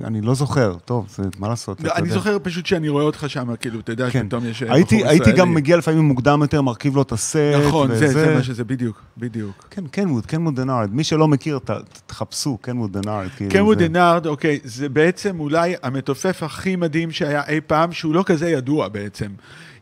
אני 0.07 0.21
לא 0.21 0.33
זוכר. 0.33 0.75
טוב, 0.85 1.05
זה, 1.15 1.24
מה 1.39 1.47
לעשות? 1.50 1.81
לא, 1.81 1.91
אני 1.95 2.01
יודע. 2.01 2.13
זוכר 2.13 2.38
פשוט 2.43 2.65
שאני 2.65 2.89
רואה 2.89 3.03
אותך 3.03 3.25
שם, 3.27 3.55
כאילו, 3.55 3.79
אתה 3.79 3.91
יודע 3.91 4.09
כן. 4.09 4.24
שפתאום 4.24 4.45
יש 4.45 4.63
אה, 4.63 4.74
הייתי, 4.74 4.97
בחור 4.97 5.09
הייתי. 5.09 5.31
גם 5.31 5.53
מגיע 5.53 5.77
לפעמים 5.77 6.00
מוקדם 6.03 6.41
יותר, 6.41 6.62
מרכיב 6.62 6.95
לו 6.95 7.01
את 7.01 7.12
הסט. 7.12 7.35
נכון, 7.67 7.88
זה, 7.88 7.93
וזה. 8.05 8.07
זה 8.25 8.35
מה 8.35 8.43
שזה, 8.43 8.63
בדיוק, 8.63 9.01
בדיוק. 9.17 9.67
כן, 9.71 9.88
קנווד, 9.88 10.25
קנווד 10.25 10.55
דנארד. 10.55 10.93
מי 10.93 11.03
שלא 11.03 11.27
מכיר, 11.27 11.59
ת, 11.59 11.71
תחפשו, 12.05 12.57
קנווד 12.62 12.97
דנארד. 12.97 13.27
כאילו, 13.38 13.51
קנווד 13.51 13.79
זה- 13.79 13.88
דנארד, 13.88 14.27
אוקיי, 14.27 14.59
זה 14.63 14.89
בעצם 14.89 15.39
אולי 15.39 15.75
המתופף 15.83 16.43
הכי 16.43 16.75
מדהים 16.75 17.12
שהיה 17.12 17.41
אי 17.47 17.59
פעם, 17.67 17.91
שהוא 17.91 18.15
לא 18.15 18.24
כזה 18.25 18.50
ידוע 18.50 18.88
בעצם. 18.88 19.27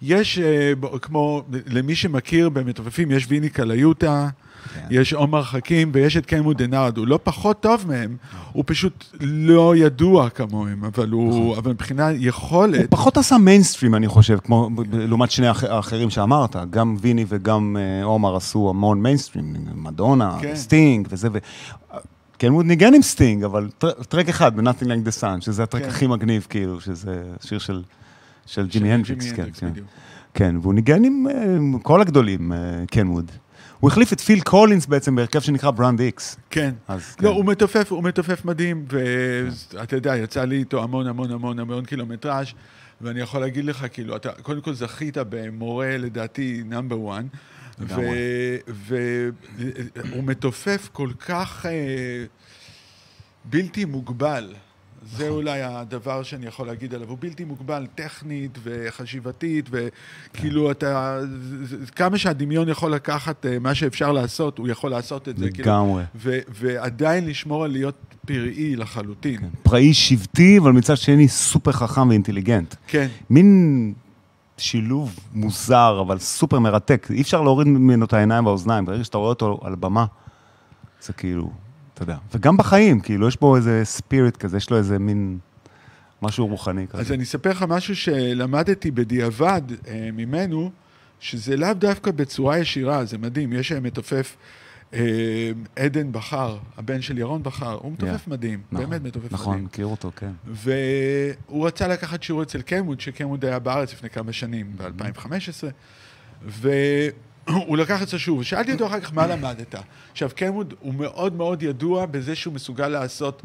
יש, 0.06 0.40
אה, 0.40 0.72
כמו, 1.02 1.44
למי 1.68 1.96
שמכיר 1.96 2.50
במתופפים, 2.50 3.12
יש 3.12 3.26
ויני 3.30 3.50
קליוטה, 3.50 4.30
כן. 4.76 4.82
יש 4.92 5.14
עומר 5.14 5.44
חכים 5.44 5.90
ויש 5.94 6.18
את 6.18 6.26
קנווד 6.26 6.58
דנארד. 6.62 6.98
הוא 6.98 7.08
לא 7.08 7.20
פחות 7.24 7.60
טוב 7.62 7.86
מהם, 7.88 8.18
הוא 8.52 8.64
פשוט 8.68 9.06
לא 9.22 9.76
ידוע 9.76 10.30
כמוהם, 10.30 10.84
אבל 10.86 11.10
הוא, 11.10 11.58
אבל 11.58 11.72
מבחינת 11.72 12.18
יכולת... 12.20 12.90
פחות 12.90 13.18
עשה 13.18 13.38
מיינסטרים, 13.38 13.96
אני 13.96 14.08
חושב, 14.08 14.38
כמו 14.44 14.70
לעומת 14.94 15.32
שני 15.32 15.48
האח- 15.48 15.64
האחרים 15.64 16.10
שאמרת. 16.10 16.56
גם 16.70 16.96
ויני 17.02 17.26
וגם 17.28 17.78
אה, 17.80 18.04
עומר 18.04 18.36
עשו 18.36 18.70
המון 18.70 19.02
מיינסטרים, 19.04 19.54
מדונה, 19.76 20.38
כן. 20.42 20.56
סטינג 20.56 21.08
וזה. 21.12 21.28
ו... 21.34 21.38
קנווד 22.38 22.66
ניגן 22.66 22.94
עם 22.94 23.02
סטינג, 23.02 23.44
אבל 23.44 23.70
tr- 23.78 24.04
track 24.10 24.30
אחד 24.30 24.56
ב-Nothing 24.56 24.84
Like 24.86 25.08
the 25.08 25.22
Sun, 25.22 25.42
שזה 25.42 25.64
ה 25.64 25.67
track 25.67 25.82
כן. 25.84 25.90
הכי 25.90 26.08
מגניב, 26.08 26.48
כאילו, 26.50 26.82
שזה 26.82 27.24
שיר 27.46 27.60
של, 27.60 27.82
של 28.46 28.68
ג'ימי 28.68 28.94
הנדריקס. 28.94 29.32
כן, 29.32 29.50
כן. 29.54 29.72
כן, 30.34 30.56
והוא 30.62 30.74
ניגן 30.74 31.04
עם 31.04 31.28
עם 31.28 31.80
כל 31.80 32.02
הגדולים, 32.02 32.54
אה, 32.54 32.58
קנווד. 32.92 33.32
הוא 33.80 33.90
החליף 33.90 34.14
את 34.14 34.22
פיל 34.22 34.42
קולינס 34.42 34.86
בעצם 34.86 35.16
בהרכב 35.16 35.40
שנקרא 35.40 35.72
Brand 35.72 36.00
X. 36.00 36.38
כן. 36.50 36.74
אז 36.88 37.16
לא, 37.20 37.30
כן. 37.30 37.36
הוא 37.36 37.46
מתופף, 37.46 37.92
הוא 37.92 38.04
מתופף 38.04 38.46
מדהים, 38.46 38.86
ואתה 39.74 39.96
יודע, 39.96 40.18
יצא 40.18 40.44
לי 40.44 40.58
איתו 40.58 40.84
המון 40.84 41.08
המון 41.08 41.32
המון 41.32 41.60
המון 41.60 41.86
קילומטראז', 41.86 42.48
ואני 43.02 43.20
יכול 43.20 43.40
להגיד 43.42 43.66
לך, 43.66 43.86
כאילו, 43.94 44.16
אתה 44.16 44.32
קודם 44.32 44.62
כל 44.62 44.74
זכית 44.74 45.18
במורה, 45.30 45.98
לדעתי, 45.98 46.64
number 46.66 47.12
1, 47.12 47.24
לגמרי. 47.80 48.08
והוא 48.68 50.24
מתופף 50.24 50.90
כל 50.92 51.10
כך 51.20 51.66
אה, 51.66 52.26
בלתי 53.46 53.86
מוגבל. 53.86 54.54
זה 55.06 55.24
נכון. 55.26 55.36
אולי 55.38 55.62
הדבר 55.62 56.24
שאני 56.24 56.46
יכול 56.46 56.68
להגיד 56.68 56.94
עליו, 56.94 57.10
הוא 57.10 57.18
בלתי 57.22 57.44
מוגבל 57.44 57.88
טכנית 57.96 58.58
וחשיבתית, 58.64 59.70
וכאילו 59.72 60.72
אתה, 60.72 61.20
זה- 61.50 61.86
זה- 61.86 61.92
כמה 61.92 62.18
שהדמיון 62.18 62.70
יכול 62.70 62.92
לקחת 62.94 63.46
אה, 63.46 63.60
מה 63.60 63.76
שאפשר 63.76 64.12
לעשות, 64.12 64.58
הוא 64.58 64.68
יכול 64.68 64.92
לעשות 64.92 65.30
את 65.30 65.38
זה. 65.38 65.52
כאילו, 65.52 65.70
לגמרי. 65.70 66.04
ועדיין 66.50 67.26
לשמור 67.28 67.64
על 67.64 67.72
להיות 67.72 67.96
פראי 68.28 68.76
לחלוטין. 68.76 69.40
כן. 69.40 69.48
פראי 69.64 69.94
שבטי, 69.94 70.58
אבל 70.58 70.72
מצד 70.72 70.98
שני 70.98 71.28
סופר 71.28 71.72
חכם 71.72 72.10
ואינטליגנט. 72.10 72.76
כן, 72.88 73.08
מין 73.30 73.94
שילוב 74.58 75.16
מוזר, 75.34 76.00
אבל 76.08 76.20
סופר 76.20 76.60
מרתק. 76.60 77.08
אי 77.10 77.22
אפשר 77.22 77.42
להוריד 77.42 77.68
ממנו 77.68 78.06
את 78.06 78.14
העיניים 78.14 78.46
והאוזניים. 78.46 78.86
ברגע 78.86 79.04
שאתה 79.04 79.18
רואה 79.18 79.30
אותו 79.30 79.60
על 79.64 79.76
במה, 79.76 80.06
זה 81.02 81.14
כאילו, 81.14 81.52
אתה 81.94 82.04
יודע. 82.04 82.18
וגם 82.34 82.58
בחיים, 82.58 83.00
כאילו, 83.00 83.28
יש 83.28 83.40
בו 83.40 83.56
איזה 83.56 83.82
ספיריט 83.84 84.38
כזה, 84.38 84.58
יש 84.58 84.70
לו 84.70 84.78
איזה 84.78 85.00
מין 85.00 85.38
משהו 86.22 86.48
רוחני 86.48 86.88
כזה. 86.88 87.02
אז 87.02 87.12
אני 87.12 87.24
אספר 87.24 87.50
לך 87.50 87.66
משהו 87.68 87.96
שלמדתי 87.96 88.92
בדיעבד 88.92 89.62
אה, 89.88 90.10
ממנו, 90.14 90.72
שזה 91.20 91.58
לאו 91.58 91.74
דווקא 91.74 92.12
בצורה 92.12 92.58
ישירה, 92.58 93.06
זה 93.06 93.18
מדהים. 93.18 93.54
יש 93.54 93.72
מתופף 93.72 94.38
אה, 94.94 95.52
עדן 95.76 96.12
בכר, 96.12 96.58
הבן 96.78 97.02
של 97.02 97.18
ירון 97.18 97.44
בכר, 97.44 97.74
הוא 97.74 97.92
מתופף 97.92 98.28
Yeah. 98.28 98.30
מדהים, 98.30 98.62
נכון, 98.72 98.90
באמת 98.90 99.04
מתופף 99.04 99.32
נכון, 99.32 99.54
מדהים. 99.54 99.66
מכיר 99.66 99.86
אותו, 99.86 100.12
כן. 100.16 100.32
והוא 100.48 101.68
רצה 101.68 101.88
לקחת 101.88 102.24
שיעור 102.24 102.44
אצל 102.44 102.62
קמוד, 102.62 103.00
שקמוד 103.00 103.46
היה 103.46 103.60
בארץ 103.60 103.94
לפני 103.94 104.10
כמה 104.10 104.34
שנים, 104.34 104.72
ב-2015, 104.78 105.28
והוא 107.48 107.78
לקח 107.78 108.02
אצלו 108.02 108.20
שיעור, 108.20 108.40
ושאלתי 108.40 108.74
אותו 108.74 108.88
אחר 108.88 109.00
כך, 109.00 109.14
מה 109.14 109.28
למדת? 109.28 109.76
עכשיו, 110.12 110.30
קמוד 110.36 110.74
הוא 110.80 110.94
מאוד 110.94 111.36
מאוד 111.36 111.64
ידוע 111.64 112.06
בזה 112.06 112.36
שהוא 112.36 112.54
מסוגל 112.54 112.88
לעשות... 112.88 113.42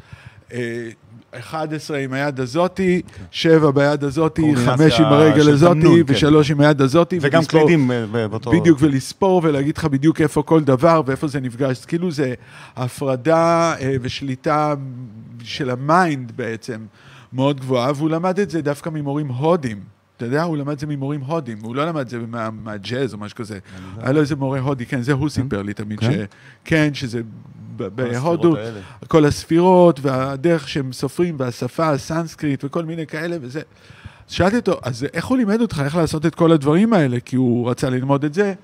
אה, 0.52 0.90
11 1.32 1.98
עם 1.98 2.12
היד 2.12 2.40
הזאתי, 2.40 3.02
7 3.30 3.70
ביד 3.70 4.04
הזאתי, 4.04 4.42
קורדינציה 4.42 4.76
5 4.76 5.00
עם 5.00 5.06
הרגל 5.06 5.48
הזאתי, 5.50 5.80
תמנון, 5.80 6.06
כן. 6.06 6.12
ושלוש 6.12 6.50
עם 6.50 6.60
היד 6.60 6.80
הזאתי. 6.80 7.18
וגם 7.20 7.44
קלידים 7.44 7.90
אה, 7.90 8.28
באותו... 8.28 8.50
בדיוק, 8.50 8.78
ולספור 8.80 9.40
ולהגיד 9.44 9.78
לך 9.78 9.84
בדיוק 9.84 10.20
איפה 10.20 10.42
כל 10.42 10.64
דבר 10.64 11.02
ואיפה 11.06 11.26
זה 11.26 11.40
נפגש. 11.40 11.84
כאילו 11.84 12.10
זה 12.10 12.34
הפרדה 12.76 13.74
אה, 13.80 13.96
ושליטה 14.00 14.74
של 15.44 15.70
ה 15.70 15.83
mind 15.83 16.32
בעצם 16.36 16.86
מאוד 17.32 17.60
גבוהה, 17.60 17.92
והוא 17.96 18.10
למד 18.10 18.40
את 18.40 18.50
זה 18.50 18.62
דווקא 18.62 18.90
ממורים 18.90 19.28
הודים. 19.28 19.97
אתה 20.18 20.26
יודע, 20.26 20.42
הוא 20.42 20.56
למד 20.56 20.72
את 20.72 20.78
זה 20.78 20.86
ממורים 20.86 21.20
הודים, 21.20 21.58
הוא 21.62 21.76
לא 21.76 21.86
למד 21.86 22.00
את 22.00 22.08
זה 22.08 22.18
מה- 22.18 22.50
מהג'אז 22.50 23.12
או 23.14 23.18
משהו 23.18 23.36
כזה. 23.36 23.58
היה 23.98 24.12
לו 24.12 24.20
איזה 24.20 24.36
מורה 24.36 24.60
הודי, 24.60 24.86
כן, 24.86 25.02
זה 25.02 25.12
הוא 25.12 25.28
סיפר 25.28 25.62
לי 25.62 25.74
תמיד, 25.74 26.00
כן? 26.00 26.24
כן, 26.64 26.90
שזה 26.94 27.20
בהודו. 27.76 28.54
כל 29.08 29.24
הספירות 29.24 30.00
והדרך 30.02 30.68
שהם 30.68 30.92
סופרים 30.92 31.36
והשפה 31.38 31.88
הסנסקריט 31.90 32.64
וכל 32.64 32.84
מיני 32.84 33.06
כאלה 33.06 33.36
וזה. 33.40 33.60
שאלתי 34.28 34.56
אותו, 34.56 34.78
אז 34.82 35.06
איך 35.12 35.26
הוא 35.26 35.36
לימד 35.38 35.60
אותך 35.60 35.82
איך 35.84 35.96
לעשות 35.96 36.26
את 36.26 36.34
כל 36.34 36.52
הדברים 36.52 36.92
האלה? 36.92 37.20
כי 37.20 37.36
הוא 37.36 37.70
רצה 37.70 37.90
ללמוד 37.90 38.24
את 38.24 38.34
זה. 38.34 38.54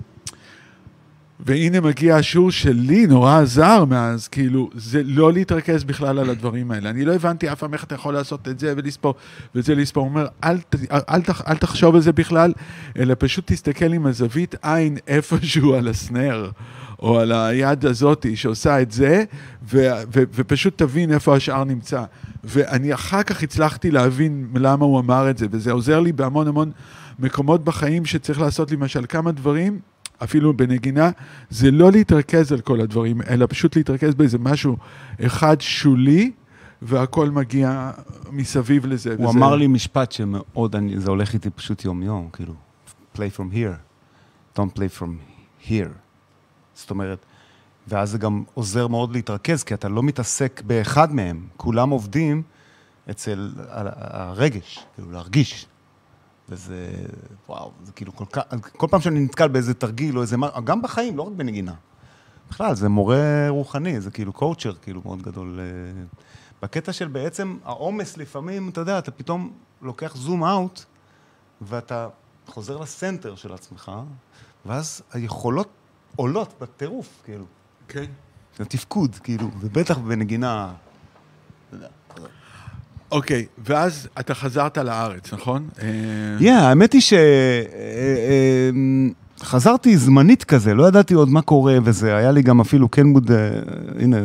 והנה 1.39 1.81
מגיע 1.81 2.15
השיעור 2.15 2.51
שלי, 2.51 3.07
נורא 3.07 3.39
עזר 3.41 3.85
מאז, 3.85 4.27
כאילו, 4.27 4.69
זה 4.75 5.01
לא 5.05 5.33
להתרכז 5.33 5.83
בכלל 5.83 6.19
על 6.19 6.29
הדברים 6.29 6.71
האלה. 6.71 6.89
אני 6.89 7.05
לא 7.05 7.13
הבנתי 7.15 7.51
אף 7.51 7.59
פעם 7.59 7.73
איך 7.73 7.83
אתה 7.83 7.95
יכול 7.95 8.13
לעשות 8.13 8.47
את 8.47 8.59
זה 8.59 8.73
ולספור, 8.77 9.15
ואת 9.55 9.63
זה 9.65 9.75
לספור. 9.75 10.03
הוא 10.03 10.09
אומר, 10.09 10.27
אל, 10.43 10.57
אל, 10.91 11.21
תח- 11.21 11.41
אל 11.47 11.57
תחשוב 11.57 11.95
על 11.95 12.01
זה 12.01 12.11
בכלל, 12.11 12.53
אלא 12.97 13.15
פשוט 13.19 13.51
תסתכל 13.51 13.93
עם 13.93 14.05
הזווית 14.05 14.55
עין 14.61 14.97
איפשהו 15.07 15.73
על 15.73 15.87
הסנר, 15.87 16.49
או 16.99 17.19
על 17.19 17.31
היד 17.31 17.85
הזאתי 17.85 18.35
שעושה 18.35 18.81
את 18.81 18.91
זה, 18.91 19.23
ו, 19.71 19.77
ו, 20.13 20.23
ופשוט 20.33 20.77
תבין 20.77 21.11
איפה 21.11 21.35
השאר 21.35 21.63
נמצא. 21.63 22.03
ואני 22.43 22.93
אחר 22.93 23.23
כך 23.23 23.43
הצלחתי 23.43 23.91
להבין 23.91 24.47
למה 24.55 24.85
הוא 24.85 24.99
אמר 24.99 25.29
את 25.29 25.37
זה, 25.37 25.47
וזה 25.51 25.71
עוזר 25.71 25.99
לי 25.99 26.11
בהמון 26.11 26.47
המון 26.47 26.71
מקומות 27.19 27.63
בחיים 27.63 28.05
שצריך 28.05 28.41
לעשות 28.41 28.71
למשל 28.71 29.05
כמה 29.09 29.31
דברים. 29.31 29.79
אפילו 30.23 30.53
בנגינה, 30.53 31.09
זה 31.49 31.71
לא 31.71 31.91
להתרכז 31.91 32.51
על 32.51 32.61
כל 32.61 32.81
הדברים, 32.81 33.21
אלא 33.29 33.45
פשוט 33.49 33.75
להתרכז 33.77 34.15
באיזה 34.15 34.37
משהו 34.37 34.77
אחד 35.25 35.61
שולי, 35.61 36.31
והכל 36.81 37.29
מגיע 37.29 37.91
מסביב 38.31 38.85
לזה. 38.85 39.15
הוא 39.17 39.27
וזה- 39.29 39.37
אמר 39.37 39.55
לי 39.55 39.67
משפט 39.67 40.11
שמאוד, 40.11 40.75
אני- 40.75 40.99
זה 40.99 41.09
הולך 41.09 41.33
איתי 41.33 41.49
פשוט 41.49 41.85
יום-יום, 41.85 42.29
כאילו, 42.33 42.53
play 43.15 43.37
from 43.37 43.53
here, 43.53 43.75
don't 44.59 44.77
play 44.77 44.99
from 45.01 45.09
here. 45.67 45.89
זאת 46.75 46.89
אומרת, 46.89 47.25
ואז 47.87 48.11
זה 48.11 48.17
גם 48.17 48.43
עוזר 48.53 48.87
מאוד 48.87 49.11
להתרכז, 49.11 49.63
כי 49.63 49.73
אתה 49.73 49.89
לא 49.89 50.03
מתעסק 50.03 50.61
באחד 50.67 51.13
מהם, 51.13 51.47
כולם 51.57 51.89
עובדים 51.89 52.41
אצל 53.09 53.51
הרגש, 53.67 54.79
כאילו, 54.95 55.11
להרגיש. 55.11 55.65
וזה, 56.49 56.91
וואו, 57.49 57.71
זה 57.83 57.91
כאילו 57.91 58.15
כל 58.15 58.25
כך, 58.31 58.41
כל 58.77 58.87
פעם 58.89 59.01
שאני 59.01 59.19
נתקל 59.19 59.47
באיזה 59.47 59.73
תרגיל 59.73 60.17
או 60.17 60.21
איזה 60.21 60.37
מה, 60.37 60.49
גם 60.63 60.81
בחיים, 60.81 61.17
לא 61.17 61.21
רק 61.21 61.33
בנגינה. 61.33 61.73
בכלל, 62.49 62.75
זה 62.75 62.89
מורה 62.89 63.49
רוחני, 63.49 64.01
זה 64.01 64.11
כאילו 64.11 64.33
קואוצ'ר, 64.33 64.73
כאילו, 64.81 65.01
מאוד 65.05 65.21
גדול. 65.21 65.59
אה, 65.59 66.03
בקטע 66.61 66.93
של 66.93 67.07
בעצם 67.07 67.57
העומס 67.63 68.17
לפעמים, 68.17 68.69
אתה 68.69 68.81
יודע, 68.81 68.99
אתה 68.99 69.11
פתאום 69.11 69.53
לוקח 69.81 70.15
זום 70.15 70.43
אאוט, 70.43 70.83
ואתה 71.61 72.07
חוזר 72.47 72.77
לסנטר 72.77 73.35
של 73.35 73.53
עצמך, 73.53 73.91
ואז 74.65 75.01
היכולות 75.11 75.69
עולות 76.15 76.53
בטירוף, 76.61 77.21
כאילו. 77.25 77.45
כן. 77.87 78.05
זה 78.57 78.65
תפקוד, 78.65 79.15
כאילו, 79.15 79.49
ובטח 79.59 79.97
בנגינה... 79.97 80.73
אוקיי, 83.11 83.45
ואז 83.65 84.07
אתה 84.19 84.35
חזרת 84.35 84.77
לארץ, 84.77 85.33
נכון? 85.33 85.69
אה, 85.81 85.87
כן, 86.39 86.53
האמת 86.53 86.93
היא 86.93 87.01
שחזרתי 89.41 89.97
זמנית 89.97 90.43
כזה, 90.43 90.73
לא 90.73 90.87
ידעתי 90.87 91.13
עוד 91.13 91.29
מה 91.29 91.41
קורה 91.41 91.77
וזה, 91.83 92.15
היה 92.15 92.31
לי 92.31 92.41
גם 92.41 92.61
אפילו 92.61 92.89
קנבוד, 92.89 93.31
אה, 93.31 93.37
הנה, 93.99 94.17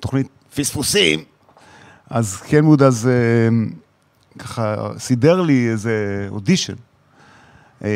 תוכנית 0.00 0.26
פספוסים. 0.54 1.20
אז 2.10 2.36
קנבוד 2.36 2.82
אז 2.82 3.08
אה, 3.08 3.48
ככה 4.38 4.88
סידר 4.98 5.42
לי 5.42 5.68
איזה 5.70 6.26
אודישן. 6.30 6.74
אה, 7.84 7.88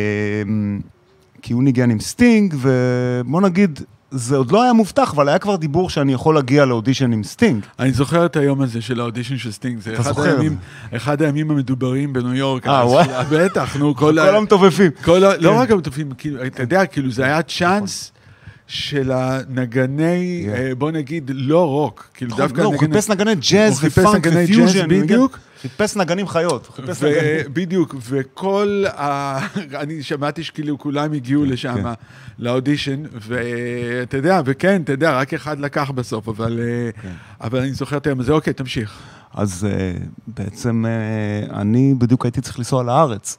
כי 1.43 1.53
הוא 1.53 1.63
ניגן 1.63 1.91
עם 1.91 2.01
סטינג, 2.01 2.55
ובוא 2.61 3.41
נגיד, 3.41 3.81
זה 4.15 4.37
עוד 4.37 4.53
לא 4.53 4.63
היה 4.63 4.73
מובטח, 4.73 5.13
אבל 5.15 5.29
היה 5.29 5.39
כבר 5.39 5.57
דיבור 5.57 5.91
שאני 5.91 6.13
יכול 6.13 6.35
להגיע 6.35 6.65
לאודישן 6.65 7.13
עם 7.13 7.25
סטינג. 7.25 7.65
אני 7.79 7.93
זוכר 7.93 8.27
את 8.27 8.37
היום 8.37 8.61
הזה 8.61 8.83
של 8.83 9.01
האודישן 9.01 9.39
של 9.39 9.53
סטינג, 9.53 9.81
זה 9.81 9.95
אחד 9.95 10.03
זוכר 10.03 10.23
הימים, 10.23 10.57
אחד 10.97 11.23
הימים 11.23 11.51
המדוברים 11.51 12.13
בניו 12.13 12.35
יורק. 12.35 12.67
אה, 12.67 12.87
וואי. 12.87 13.07
בטח, 13.33 13.77
נו, 13.77 13.95
כל 13.95 14.01
כל 14.01 14.19
ה... 14.19 14.37
המתופפים. 14.37 14.91
כל 15.05 15.25
ה... 15.25 15.37
לא 15.37 15.51
כן. 15.51 15.57
רק 15.57 15.71
כאילו, 16.19 16.47
אתה 16.47 16.63
יודע, 16.63 16.87
כאילו, 16.87 17.11
זה 17.11 17.25
היה 17.25 17.43
צ'אנס 17.43 18.13
של 18.67 19.11
הנגני, 19.15 20.43
כן. 20.47 20.55
אה, 20.55 20.75
בוא 20.75 20.91
נגיד, 20.91 21.31
לא 21.35 21.69
רוק, 21.69 22.11
כאילו, 22.15 22.37
דווקא 22.37 22.61
לא, 22.61 22.67
הוא. 22.67 22.79
חיפש 22.79 23.09
נגני 23.09 23.35
ג'אז 23.35 23.81
ופאנק 23.85 24.27
ופיוז'ן. 24.33 24.89
בדיוק. 24.89 25.39
חיפש 25.63 25.97
נגנים 25.97 26.29
חיות. 26.29 26.69
חיפש 26.77 27.03
נגנים. 27.03 27.47
בדיוק, 27.53 27.95
וכל 28.01 28.85
ה... 28.97 29.39
אני 29.83 30.03
שמעתי 30.03 30.43
שכאילו 30.43 30.79
כולם 30.79 31.13
הגיעו 31.13 31.45
לשם, 31.45 31.83
כן. 31.83 31.93
לאודישן, 32.39 33.03
ואתה 33.13 34.17
יודע, 34.17 34.41
וכן, 34.45 34.83
אתה 34.83 34.93
יודע, 34.93 35.19
רק 35.19 35.35
אחד 35.35 35.61
לקח 35.61 35.91
בסוף, 35.91 36.29
אבל 36.29 36.61
אה, 36.61 37.03
כן. 37.03 37.13
אבל 37.41 37.59
אני 37.59 37.73
זוכר 37.73 37.97
את 37.97 38.07
היום 38.07 38.21
הזה, 38.21 38.33
אוקיי, 38.33 38.53
תמשיך. 38.53 38.99
אז 39.35 39.67
אה, 39.71 39.93
בעצם 40.27 40.85
אה, 40.87 41.61
אני 41.61 41.95
בדיוק 41.99 42.25
הייתי 42.25 42.41
צריך 42.41 42.59
לנסוע 42.59 42.83
לארץ. 42.83 43.39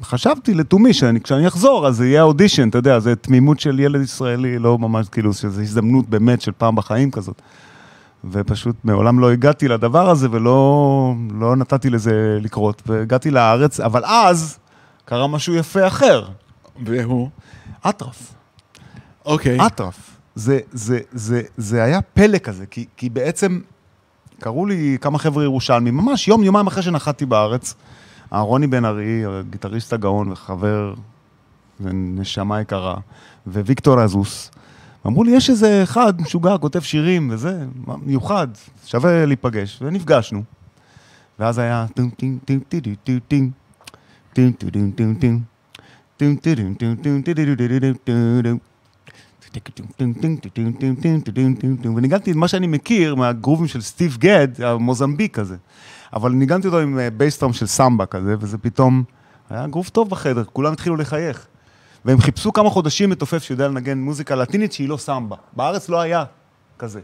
וחשבתי 0.00 0.54
לתומי 0.54 0.92
שכשאני 0.94 1.48
אחזור, 1.48 1.86
אז 1.86 1.96
זה 1.96 2.06
יהיה 2.06 2.22
אודישן, 2.22 2.68
אתה 2.68 2.78
יודע, 2.78 2.98
זה 2.98 3.16
תמימות 3.16 3.60
של 3.60 3.80
ילד 3.80 4.00
ישראלי, 4.00 4.58
לא 4.58 4.78
ממש, 4.78 5.08
כאילו, 5.08 5.34
שזו 5.34 5.60
הזדמנות 5.60 6.08
באמת 6.08 6.40
של 6.40 6.52
פעם 6.58 6.76
בחיים 6.76 7.10
כזאת. 7.10 7.42
ופשוט 8.24 8.76
מעולם 8.84 9.18
לא 9.18 9.30
הגעתי 9.30 9.68
לדבר 9.68 10.10
הזה 10.10 10.28
ולא 10.30 11.14
לא 11.34 11.56
נתתי 11.56 11.90
לזה 11.90 12.38
לקרות, 12.40 12.82
והגעתי 12.86 13.30
לארץ, 13.30 13.80
אבל 13.80 14.04
אז 14.04 14.58
קרה 15.04 15.26
משהו 15.26 15.54
יפה 15.54 15.86
אחר, 15.86 16.28
והוא? 16.84 17.28
אטרף. 17.88 18.34
אוקיי. 19.24 19.66
אטרף. 19.66 20.16
זה, 20.34 20.58
זה, 20.72 20.98
זה, 21.12 21.42
זה 21.56 21.82
היה 21.82 22.02
פלא 22.02 22.38
כזה, 22.38 22.66
כי, 22.66 22.86
כי 22.96 23.10
בעצם 23.10 23.60
קראו 24.40 24.66
לי 24.66 24.96
כמה 25.00 25.18
חבר'ה 25.18 25.44
ירושלמים, 25.44 25.96
ממש 25.96 26.28
יום, 26.28 26.42
יומיים 26.42 26.66
אחרי 26.66 26.82
שנחתתי 26.82 27.26
בארץ, 27.26 27.74
אהרוני 28.32 28.66
בן 28.66 28.84
ארי, 28.84 29.24
הגיטריסט 29.26 29.92
הגאון 29.92 30.32
וחבר, 30.32 30.94
ונשמה 31.80 32.60
יקרה, 32.60 32.96
וויקטור 33.46 34.00
אזוס, 34.00 34.50
אמרו 35.06 35.24
לי, 35.24 35.30
יש 35.30 35.50
איזה 35.50 35.82
אחד 35.82 36.22
משוגע, 36.22 36.58
כותב 36.58 36.80
שירים 36.80 37.30
וזה, 37.32 37.66
מיוחד, 38.02 38.48
שווה 38.86 39.26
להיפגש, 39.26 39.78
ונפגשנו. 39.82 40.42
ואז 41.38 41.58
היה 41.58 41.86
וניגנתי 51.96 52.30
את 52.30 52.36
מה 52.36 52.48
שאני 52.48 52.66
מכיר 52.66 53.14
מהגרובים 53.14 53.66
של 53.66 53.80
סטיב 53.80 54.16
גד, 54.20 54.48
המוזמביק 54.62 55.34
כזה. 55.34 55.56
אבל 56.12 56.32
ניגנתי 56.32 56.66
אותו 56.66 56.80
עם 56.80 56.98
אה, 56.98 57.10
בייסטרם 57.10 57.52
של 57.52 57.66
סמבה 57.66 58.06
כזה, 58.06 58.34
וזה 58.40 58.58
פתאום 58.58 59.02
היה 59.50 59.66
גרוב 59.66 59.88
טוב 59.88 60.10
בחדר, 60.10 60.44
כולם 60.44 60.72
התחילו 60.72 60.96
לחייך. 60.96 61.46
והם 62.04 62.20
חיפשו 62.20 62.52
כמה 62.52 62.70
חודשים 62.70 63.10
מתופף 63.10 63.42
שיודע 63.42 63.68
לנגן 63.68 63.98
מוזיקה 63.98 64.34
לטינית 64.34 64.72
שהיא 64.72 64.88
לא 64.88 64.96
סמבה. 64.96 65.36
בארץ 65.52 65.88
לא 65.88 66.00
היה 66.00 66.24
כזה. 66.78 67.00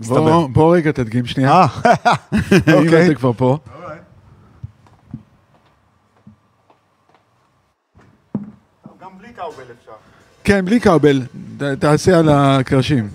מסתבר. 0.00 0.20
בוא 0.20 0.48
בוא 0.48 0.76
רגע 0.76 0.92
תדגים 0.92 1.26
שנייה, 1.26 1.50
אה, 1.52 1.66
אם 2.68 2.74
אוקיי. 2.74 3.06
אתה 3.06 3.14
כבר 3.14 3.32
פה. 3.32 3.58
גם 9.00 9.18
בלי 9.18 9.32
קאובל 9.32 9.62
אפשר. 9.80 9.92
כן, 10.44 10.64
בלי 10.64 10.80
ת- 11.58 11.62
תעשה 11.62 12.18
על 12.18 12.28
הקרשים. 12.28 13.08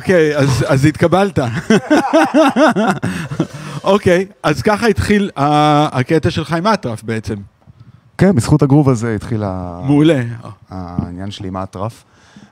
אוקיי, 0.00 0.36
אז, 0.68 0.84
התקבלת. 0.84 1.38
אוקיי, 3.84 4.26
אז 4.42 4.62
ככה 4.62 4.86
התחיל 4.86 5.30
הקטע 5.36 6.30
שלך 6.30 6.52
עם 6.52 6.66
אטרף 6.66 7.02
בעצם. 7.02 7.34
כן, 8.18 8.34
בזכות 8.34 8.62
הגרוב 8.62 8.88
הזה 8.88 9.14
התחיל 9.14 9.42
מעולה. 9.84 10.22
העניין 10.70 11.30
שלי 11.30 11.48
עם 11.48 11.56
האטרף. 11.56 12.04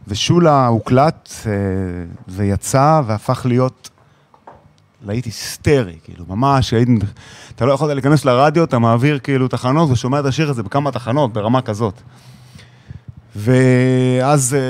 ושולה 0.09 0.67
הוקלט 0.67 1.29
אה, 1.47 1.53
ויצא 2.29 3.01
והפך 3.07 3.47
להיות 3.49 3.91
להיט 5.07 5.25
היסטרי, 5.25 5.97
כאילו, 6.05 6.25
ממש, 6.29 6.73
היית, 6.73 6.89
אתה 7.57 7.67
לא 7.67 7.73
יכולת 7.73 7.95
להיכנס 7.95 8.25
לרדיו, 8.25 8.65
אתה 8.65 8.79
מעביר 8.79 9.19
כאילו 9.19 9.49
תחנות 9.49 9.91
ושומע 9.91 10.21
את 10.21 10.25
השיר 10.25 10.51
הזה 10.51 10.63
בכמה 10.63 10.91
תחנות, 10.91 11.33
ברמה 11.33 11.63
כזאת. 11.63 11.95
ואז 13.37 14.55
אה, 14.55 14.61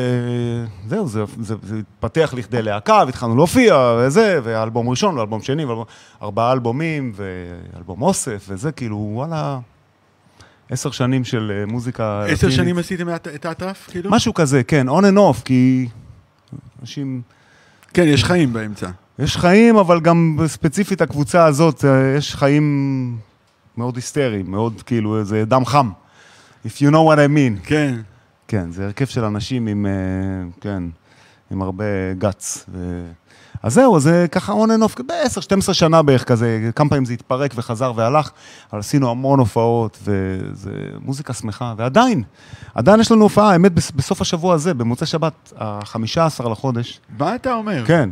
זהו, 0.88 1.08
זה, 1.08 1.24
זה, 1.40 1.54
זה 1.62 1.76
התפתח 1.78 2.34
לכדי 2.36 2.62
להקה, 2.62 3.02
והתחלנו 3.06 3.36
להופיע, 3.36 3.96
וזה, 4.00 4.40
ואלבום 4.42 4.88
ראשון, 4.88 5.18
ואלבום 5.18 5.42
שני, 5.42 5.64
ואלבום, 5.64 5.84
ארבעה 6.22 6.52
אלבומים, 6.52 7.12
ואלבום 7.14 8.02
אוסף, 8.02 8.44
וזה 8.48 8.72
כאילו, 8.72 8.96
וואלה, 9.12 9.58
עשר 10.70 10.90
שנים 10.90 11.24
של 11.24 11.52
אה, 11.60 11.66
מוזיקה... 11.66 12.22
עשר 12.24 12.32
לטינית. 12.34 12.54
שנים 12.56 12.78
עשיתם 12.78 13.14
את- 13.14 13.28
את 13.34 13.44
האטרף, 13.46 13.88
כאילו? 13.90 14.10
משהו 14.10 14.34
כזה, 14.34 14.62
כן, 14.64 14.88
on 14.88 15.02
and 15.02 15.16
off, 15.16 15.42
כי 15.44 15.88
אנשים... 16.82 17.22
כן, 17.94 18.04
יש 18.06 18.24
חיים 18.24 18.52
באמצע. 18.52 18.88
יש 19.18 19.36
חיים, 19.36 19.76
אבל 19.76 20.00
גם 20.00 20.38
ספציפית 20.46 21.00
הקבוצה 21.00 21.44
הזאת, 21.46 21.84
אה, 21.84 22.14
יש 22.16 22.34
חיים 22.34 23.16
מאוד 23.76 23.96
היסטריים, 23.96 24.50
מאוד 24.50 24.82
כאילו, 24.86 25.24
זה 25.24 25.44
דם 25.44 25.64
חם. 25.64 25.90
If 26.66 26.70
you 26.70 26.90
know 26.90 27.04
what 27.12 27.18
I 27.18 27.28
mean. 27.36 27.66
כן. 27.66 27.94
כן, 28.48 28.70
זה 28.70 28.84
הרכב 28.84 29.04
של 29.06 29.24
אנשים 29.24 29.66
עם, 29.66 29.87
אה, 29.87 29.92
כן, 30.61 30.82
עם 31.50 31.62
הרבה 31.62 31.84
גאץ. 32.18 32.64
ו... 32.72 33.04
אז 33.62 33.74
זהו, 33.74 34.00
זה 34.00 34.26
ככה 34.32 34.52
on 34.52 34.66
and 34.66 34.98
off, 34.98 35.02
ב-10-12 35.06 35.72
שנה 35.72 36.02
בערך 36.02 36.24
כזה, 36.24 36.70
כמה 36.76 36.88
פעמים 36.88 37.04
זה 37.04 37.12
התפרק 37.12 37.52
וחזר 37.56 37.92
והלך, 37.96 38.30
אבל 38.72 38.80
עשינו 38.80 39.11
המון 39.11 39.38
הופעות, 39.38 39.98
וזה 40.04 40.70
מוזיקה 41.00 41.32
שמחה, 41.32 41.74
ועדיין, 41.76 42.22
עדיין 42.74 43.00
יש 43.00 43.12
לנו 43.12 43.22
הופעה, 43.22 43.52
האמת, 43.52 43.72
בס- 43.72 43.90
בסוף 43.90 44.20
השבוע 44.20 44.54
הזה, 44.54 44.74
במוצאי 44.74 45.06
שבת, 45.06 45.52
ה-15 45.58 46.48
לחודש, 46.50 47.00
מה 47.18 47.34
אתה 47.34 47.52
אומר? 47.54 47.84
כן. 47.87 48.11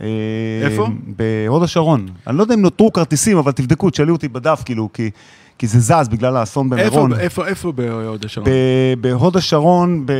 אה, 0.00 0.06
איפה? 0.62 0.86
בהוד 1.16 1.62
השרון. 1.62 2.06
אני 2.26 2.36
לא 2.36 2.42
יודע 2.42 2.54
אם 2.54 2.62
נותרו 2.62 2.92
כרטיסים, 2.92 3.38
אבל 3.38 3.52
תבדקו, 3.52 3.90
תשאלו 3.90 4.12
אותי 4.14 4.28
בדף, 4.28 4.62
כאילו, 4.64 4.88
כי, 4.92 5.10
כי 5.62 5.68
זה 5.68 5.80
זז 5.80 6.08
בגלל 6.08 6.36
האסון 6.36 6.72
איפה, 6.72 6.90
במירון. 6.90 7.12
איפה, 7.20 7.46
איפה 7.46 7.72
בהוד 7.72 8.24
השרון? 8.24 8.46
בהוד 9.00 9.36
השרון, 9.36 10.06
ב- 10.06 10.12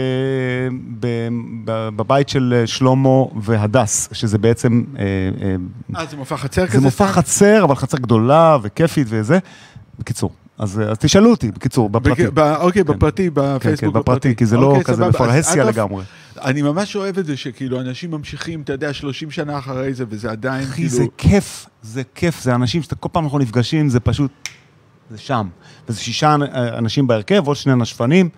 ב- 1.00 1.28
ב- 1.64 1.88
בבית 1.96 2.28
של 2.28 2.55
אה, 2.57 2.66
שלמה 2.66 3.09
והדס, 3.40 4.09
שזה 4.12 4.38
בעצם, 4.38 4.83
אה, 4.98 5.02
אה, 5.42 6.00
אה, 6.00 6.07
זה 6.07 6.16
מופע 6.16 6.37
חצר 6.37 6.66
כזה? 6.66 6.78
זה 6.78 6.85
מופע? 6.85 7.07
חצר, 7.07 7.64
אבל 7.64 7.74
חצר 7.74 7.98
גדולה 7.98 8.59
וכיפית 8.62 9.07
וזה. 9.11 9.38
בקיצור, 9.98 10.31
אז 10.59 10.83
אז 10.90 10.98
תשאלו 10.98 11.31
אותי, 11.31 11.50
בקיצור, 11.50 11.88
בפרטי. 11.90 12.26
בק- 12.26 12.33
ב- 12.35 12.55
אוקיי, 12.61 12.85
כן. 12.85 12.92
בפרטי, 12.92 13.31
כן, 13.31 13.35
כן, 13.35 13.55
בפייסבוק 13.59 13.94
בפרטי, 13.94 14.37
כי 14.37 14.46
זה 14.46 14.57
לא 14.57 14.66
אוקיי, 14.66 14.85
כזה. 14.85 15.05
אז 15.07 15.14
בפרהסיה 15.14 15.62
אגב, 15.62 15.68
לגמרי. 15.72 16.05
אני 16.42 16.62
ממש 16.62 16.96
אוהב 16.96 17.18
את 17.18 17.26
זה 17.26 17.37
שכאילו 17.37 17.81
אנשים 17.81 18.11
ממשיכים, 18.11 18.61
אתה 18.61 18.72
יודע, 18.72 18.92
30 18.92 19.31
שנה 19.31 19.59
אחרי 19.59 19.94
זה, 19.94 20.05
וזה 20.09 20.31
עדיין 20.31 20.62
אחי, 20.62 20.74
כאילו... 20.74 20.88
זה 20.88 21.05
כיף, 21.18 21.66
זה 21.83 22.02
כיף, 22.14 22.42
זה 22.42 22.55
אנשים 22.55 22.83
שאתה 22.83 22.94
כל 22.94 23.09
פעם 23.12 23.24
אנחנו 23.24 23.38
נפגשים, 23.38 23.88
זה 23.88 24.00
פשוט, 24.00 24.31
זה 25.12 25.18
שם. 25.18 25.48
וזה 25.88 26.01
שישה 26.01 26.35
אנ- 26.35 26.42
אנשים 26.79 27.07
בהרכב, 27.07 27.46
עוד 27.46 27.57
שני 27.57 27.75
נשפנים. 27.77 28.29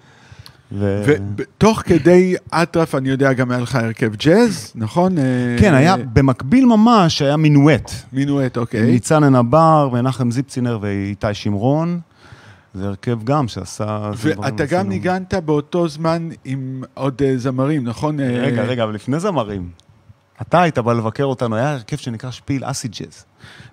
ו... 0.72 1.04
ותוך 1.36 1.82
כדי 1.84 2.34
אטרף, 2.50 2.94
אני 2.94 3.08
יודע, 3.08 3.32
גם 3.32 3.50
היה 3.50 3.60
לך 3.60 3.74
הרכב 3.74 4.14
ג'אז, 4.16 4.72
נכון? 4.74 5.18
אה, 5.18 5.22
כן, 5.58 5.74
היה, 5.74 5.96
במקביל 5.96 6.64
ממש, 6.64 7.22
היה 7.22 7.36
מינואט. 7.36 7.92
מינואט, 8.12 8.56
אוקיי. 8.56 8.82
ניצן 8.82 9.24
ענבר, 9.24 9.88
מנחם 9.92 10.30
זיפצינר 10.30 10.78
ואיתי 10.80 11.34
שמרון. 11.34 12.00
זה 12.74 12.86
הרכב 12.86 13.24
גם 13.24 13.48
שעשה... 13.48 14.10
ואתה 14.16 14.64
גם 14.64 14.78
עשינו. 14.78 14.82
ניגנת 14.82 15.34
באותו 15.34 15.88
זמן 15.88 16.28
עם 16.44 16.82
עוד 16.94 17.22
אה, 17.24 17.36
זמרים, 17.36 17.84
נכון? 17.84 18.20
אה, 18.20 18.26
רגע, 18.26 18.62
רגע, 18.62 18.84
אבל 18.84 18.94
לפני 18.94 19.20
זמרים. 19.20 19.68
אתה 20.42 20.62
היית 20.62 20.78
בא 20.78 20.92
לבקר 20.92 21.24
אותנו, 21.24 21.56
היה 21.56 21.72
הרכב 21.72 21.96
שנקרא 21.96 22.30
שפיל 22.30 22.62
אסי 22.64 22.88
ג'אז. 22.88 23.24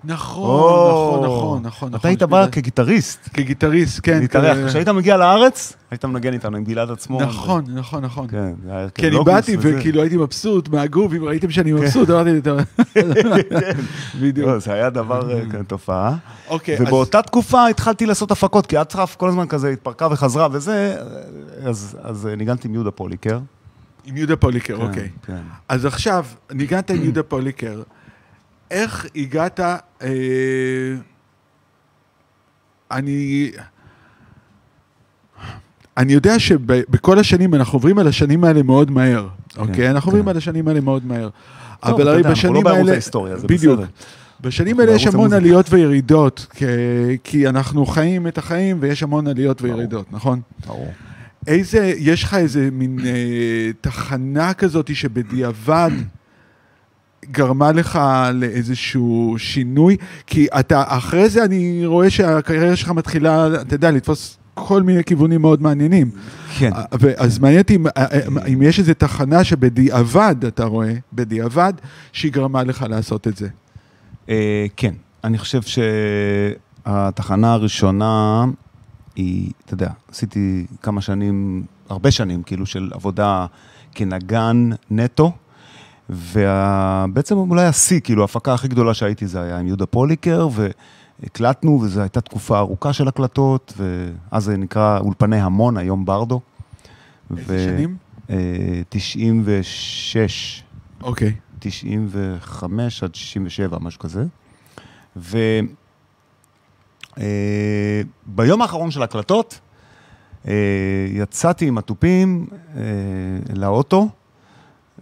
נכון, 0.03 1.23
נכון, 1.23 1.25
נכון, 1.25 1.61
נכון. 1.63 1.89
אתה 1.89 1.97
נכון, 1.97 2.09
היית 2.09 2.23
בא 2.23 2.47
כגיטריסט, 2.51 3.29
כגיטריסט, 3.33 3.99
כן. 4.03 4.19
להתארח. 4.19 4.67
כשהיית 4.67 4.87
מגיע 4.87 5.17
לארץ, 5.17 5.73
היית 5.91 6.05
מנגן 6.05 6.33
איתנו 6.33 6.57
עם 6.57 6.63
גלעד 6.63 6.91
עצמו. 6.91 7.21
נכון, 7.21 7.63
נכון, 7.67 8.05
נכון. 8.05 8.27
כן, 8.27 8.53
זה 8.63 8.71
היה 8.71 8.81
הרכב 8.81 8.95
כי 8.95 9.07
אני 9.07 9.15
לוגוס 9.15 9.33
באתי. 9.33 9.57
וכאילו 9.59 10.01
הייתי 10.01 10.17
מבסוט 10.17 10.69
מהגוף, 10.69 11.13
אם 11.13 11.23
ראיתם 11.23 11.51
שאני 11.51 11.71
מבסוט, 11.71 12.09
אמרתי 12.09 12.31
לי, 12.31 12.41
"טוב." 12.41 12.59
בדיוק. 14.21 14.47
לא, 14.47 14.59
זה 14.59 14.73
היה 14.73 14.89
דבר, 14.89 15.33
אה, 15.33 15.41
כן, 15.51 15.63
תופעה. 15.63 16.15
אוקיי, 16.49 16.75
אז 16.75 16.81
ובאותה 16.81 17.21
תקופה 17.21 17.67
התחלתי 17.67 18.05
לעשות 18.05 18.31
הפקות, 18.31 18.67
כי 18.67 18.81
אטרף 18.81 19.15
כל 19.15 19.29
הזמן 19.29 19.47
כזה 19.47 19.69
התפרקה 19.69 20.07
וחזרה 20.11 20.47
וזה, 20.51 20.95
אז 21.63 22.27
אה, 22.29 22.35
ניגנתי 22.35 22.67
עם 22.67 22.73
יהודה 22.73 22.91
פוליקר. 22.91 23.39
עם 24.05 24.17
יהודה 24.17 24.35
פוליקר, 24.35 24.77
כן, 24.77 24.83
אוקיי. 24.87 25.09
כן. 25.25 25.41
אז 25.69 25.85
עכשיו, 25.85 26.25
ניגנת 26.51 26.91
עם 26.91 27.03
יהודה 27.03 27.23
פוליקר, 27.23 27.81
איך 28.71 29.05
הגעת, 29.15 29.59
אה, 29.59 30.07
אני... 32.91 33.51
אני 35.97 36.13
יודע 36.13 36.39
שבכל 36.39 37.19
השנים, 37.19 37.55
אנחנו 37.55 37.75
עוברים 37.75 37.99
על 37.99 38.07
השנים 38.07 38.43
האלה 38.43 38.63
מאוד 38.63 38.91
מהר, 38.91 39.27
אוקיי? 39.57 39.89
אנחנו 39.89 40.09
עוברים 40.09 40.23
כן. 40.23 40.29
על 40.29 40.37
השנים 40.37 40.67
האלה 40.67 40.81
מאוד 40.81 41.05
מהר. 41.05 41.29
טוב, 41.29 41.93
אבל 41.93 42.01
אתה 42.01 42.09
הרי 42.09 42.17
יודע, 42.17 42.29
אנחנו 42.29 42.49
לא 42.49 42.53
בשנים 42.53 42.63
בערוץ 42.63 42.79
האלה... 42.79 42.91
ההיסטוריה, 42.91 43.37
זה 43.37 43.47
בדיוק. 43.47 43.79
בסדר. 43.79 43.89
בשנים 44.41 44.79
האלה 44.79 44.91
יש 44.91 45.07
המון 45.07 45.19
המוזיקה. 45.19 45.37
עליות 45.37 45.73
וירידות, 45.73 46.47
כי, 46.53 46.65
כי 47.23 47.47
אנחנו 47.47 47.85
חיים 47.85 48.27
את 48.27 48.37
החיים 48.37 48.77
ויש 48.79 49.03
המון 49.03 49.27
עליות 49.27 49.61
ברור. 49.61 49.73
וירידות, 49.73 50.05
נכון? 50.11 50.41
ברור. 50.67 50.91
איזה, 51.47 51.93
יש 51.97 52.23
לך 52.23 52.33
איזה 52.33 52.69
מין 52.71 52.99
אה, 53.05 53.71
תחנה 53.81 54.53
כזאת 54.53 54.95
שבדיעבד 54.95 55.91
גרמה 57.31 57.71
לך 57.71 57.99
לאיזשהו 58.33 59.35
שינוי? 59.37 59.97
כי 60.27 60.47
אתה, 60.59 60.83
אחרי 60.87 61.29
זה 61.29 61.43
אני 61.43 61.85
רואה 61.85 62.09
שהקריירה 62.09 62.75
שלך 62.75 62.89
מתחילה, 62.89 63.47
אתה 63.61 63.75
יודע, 63.75 63.91
לתפוס 63.91 64.37
כל 64.53 64.83
מיני 64.83 65.03
כיוונים 65.03 65.41
מאוד 65.41 65.61
מעניינים. 65.61 66.11
כן. 66.57 66.71
אז 67.17 67.39
מעניין 67.39 67.61
אותי 67.61 67.75
אם, 67.75 67.87
אם 68.53 68.61
יש 68.61 68.79
איזו 68.79 68.93
תחנה 68.97 69.43
שבדיעבד, 69.43 70.35
אתה 70.47 70.65
רואה, 70.65 70.93
בדיעבד, 71.13 71.73
שהיא 72.11 72.31
גרמה 72.31 72.63
לך 72.63 72.85
לעשות 72.89 73.27
את 73.27 73.37
זה. 73.37 73.47
אה, 74.29 74.65
כן, 74.77 74.93
אני 75.23 75.37
חושב 75.37 75.61
שהתחנה 76.85 77.53
הראשונה 77.53 78.45
היא, 79.15 79.51
אתה 79.65 79.73
יודע, 79.73 79.89
עשיתי 80.11 80.65
כמה 80.81 81.01
שנים, 81.01 81.63
הרבה 81.89 82.11
שנים, 82.11 82.43
כאילו, 82.43 82.65
של 82.65 82.89
עבודה 82.93 83.45
כנגן 83.95 84.69
נטו, 84.91 85.31
ובעצם 86.11 87.37
אולי 87.37 87.65
השיא, 87.65 87.99
כאילו, 87.99 88.21
ההפקה 88.21 88.53
הכי 88.53 88.67
גדולה 88.67 88.93
שהייתי 88.93 89.27
זה 89.27 89.41
היה 89.41 89.59
עם 89.59 89.67
יהודה 89.67 89.85
פוליקר, 89.85 90.47
והקלטנו, 90.51 91.79
וזו 91.81 92.01
הייתה 92.01 92.21
תקופה 92.21 92.57
ארוכה 92.57 92.93
של 92.93 93.07
הקלטות, 93.07 93.73
ואז 93.77 94.43
זה 94.43 94.57
נקרא 94.57 94.99
אולפני 94.99 95.41
המון, 95.41 95.77
היום 95.77 96.05
ברדו. 96.05 96.41
איזה 97.37 97.65
שנים? 97.65 97.97
אה, 98.29 98.35
96. 98.89 100.63
אוקיי. 101.03 101.33
95 101.59 103.03
עד 103.03 103.15
67, 103.15 103.79
משהו 103.79 103.99
כזה. 103.99 104.25
וביום 108.27 108.61
האחרון 108.61 108.91
של 108.91 109.01
ההקלטות, 109.01 109.59
אה, 110.47 110.53
יצאתי 111.13 111.67
עם 111.67 111.77
התופים 111.77 112.47
אה, 112.75 112.81
לאוטו, 113.55 114.09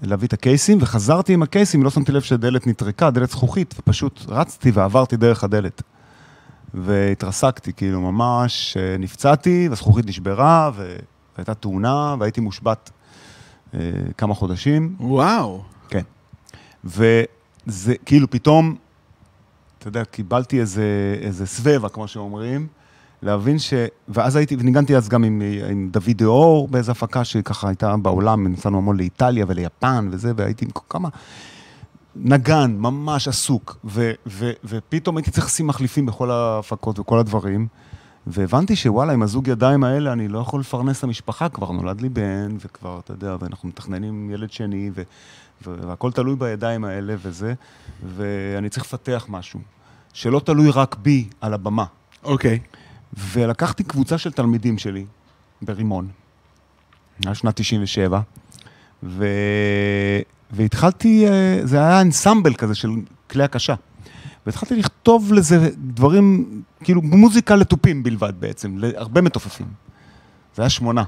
להביא 0.02 0.28
את 0.28 0.34
הקייסים, 0.34 0.78
וחזרתי 0.82 1.34
עם 1.34 1.44
הקייסים, 1.44 1.84
לא 1.84 1.90
שמתי 1.90 2.12
לב 2.12 2.22
שהדלת 2.22 2.68
נטרקה, 2.68 3.12
דלת 3.12 3.30
זכוכית, 3.30 3.76
ופשוט 3.80 4.26
רצתי 4.28 4.72
ועברתי 4.72 5.18
דרך 5.18 5.44
הדלת. 5.44 5.82
והתרסקתי, 6.74 7.74
כאילו 7.74 8.02
ממש 8.02 8.78
אה, 8.78 8.98
נפצעתי, 8.98 9.68
והזכוכית 9.70 10.06
נשברה, 10.06 10.72
והייתה 11.36 11.54
תאונה, 11.54 12.16
והייתי 12.20 12.42
מושבת 12.42 12.90
אה, 13.74 13.80
כמה 14.18 14.34
חודשים. 14.34 14.96
וואו. 15.00 15.64
כן. 15.90 16.04
וזה 16.86 17.94
כאילו 18.06 18.30
פתאום, 18.30 18.76
אתה 19.80 19.88
יודע, 19.88 20.06
קיבלתי 20.06 20.60
איזה, 20.60 21.16
איזה 21.22 21.46
סבבה, 21.46 21.90
כמו 21.90 22.08
שאומרים, 22.08 22.68
להבין 23.22 23.60
ש... 23.60 23.74
ואז 24.08 24.36
הייתי, 24.36 24.56
וניגנתי 24.60 24.96
אז 24.96 25.10
גם 25.10 25.24
עם, 25.24 25.42
עם 25.70 25.90
דוד 25.92 26.18
דאור 26.18 26.68
באיזו 26.68 26.92
הפקה 26.92 27.24
שככה 27.24 27.68
הייתה 27.68 27.98
בעולם, 27.98 28.48
נסענו 28.48 28.78
המון 28.78 28.98
לאיטליה 28.98 29.46
וליפן 29.48 30.10
וזה, 30.12 30.32
והייתי 30.36 30.66
עם 30.66 30.72
כמה... 30.90 31.10
נגן, 32.16 32.76
ממש 32.78 33.28
עסוק, 33.28 33.78
ו, 33.86 34.12
ו, 34.28 34.52
ופתאום 34.64 35.18
הייתי 35.18 35.32
צריך 35.32 35.46
לשים 35.46 35.68
מחליפים 35.68 36.06
בכל 36.06 36.32
ההפקות 36.32 37.00
וכל 37.00 37.20
הדברים, 37.20 37.68
והבנתי 38.28 38.76
שוואלה, 38.76 39.14
עם 39.14 39.22
הזוג 39.22 39.48
ידיים 39.48 39.84
האלה 39.84 40.14
אני 40.14 40.28
לא 40.28 40.40
יכול 40.40 40.60
לפרנס 40.60 41.00
את 41.00 41.04
המשפחה, 41.04 41.50
כבר 41.50 41.72
נולד 41.72 42.02
לי 42.02 42.10
בן, 42.10 42.58
וכבר, 42.60 43.00
אתה 43.00 43.14
יודע, 43.14 43.36
ואנחנו 43.40 43.70
מתכננים 43.70 44.32
ילד 44.32 44.52
שני, 44.52 44.92
ו, 44.96 45.02
והכל 45.66 46.12
תלוי 46.12 46.36
בידיים 46.36 46.86
האלה 46.86 47.16
וזה, 47.22 47.54
ואני 48.16 48.70
צריך 48.70 48.86
לפתח 48.86 49.26
משהו, 49.30 49.60
שלא 50.14 50.40
תלוי 50.40 50.72
רק 50.72 50.96
בי 50.96 51.30
על 51.42 51.54
הבמה. 51.54 51.86
אוקיי. 52.24 52.60
ולקחתי 53.18 53.84
קבוצה 53.84 54.18
של 54.18 54.32
תלמידים 54.32 54.78
שלי 54.78 55.06
ברימון, 55.62 56.08
היה 57.26 57.36
שנת 57.36 57.56
97, 57.56 58.20
ו... 59.04 59.26
והתחלתי, 60.52 61.28
אה, 61.28 61.60
זה 61.64 61.78
היה 61.78 62.02
אנסמבל 62.02 62.54
כזה 62.54 62.76
של 62.76 62.90
כלי 63.30 63.44
הקשה. 63.44 63.76
והתחלתי 64.46 64.76
לכתוב 64.76 65.34
לזה 65.34 65.70
דברים, 65.78 66.46
כאילו 66.84 67.02
מוזיקה 67.02 67.56
לתופים 67.56 68.04
בלבד 68.04 68.34
בעצם, 68.40 68.78
להרבה 68.78 69.22
מתופפים. 69.22 69.68
זה 70.56 70.62
היה 70.62 70.70
שמונה 70.70 71.04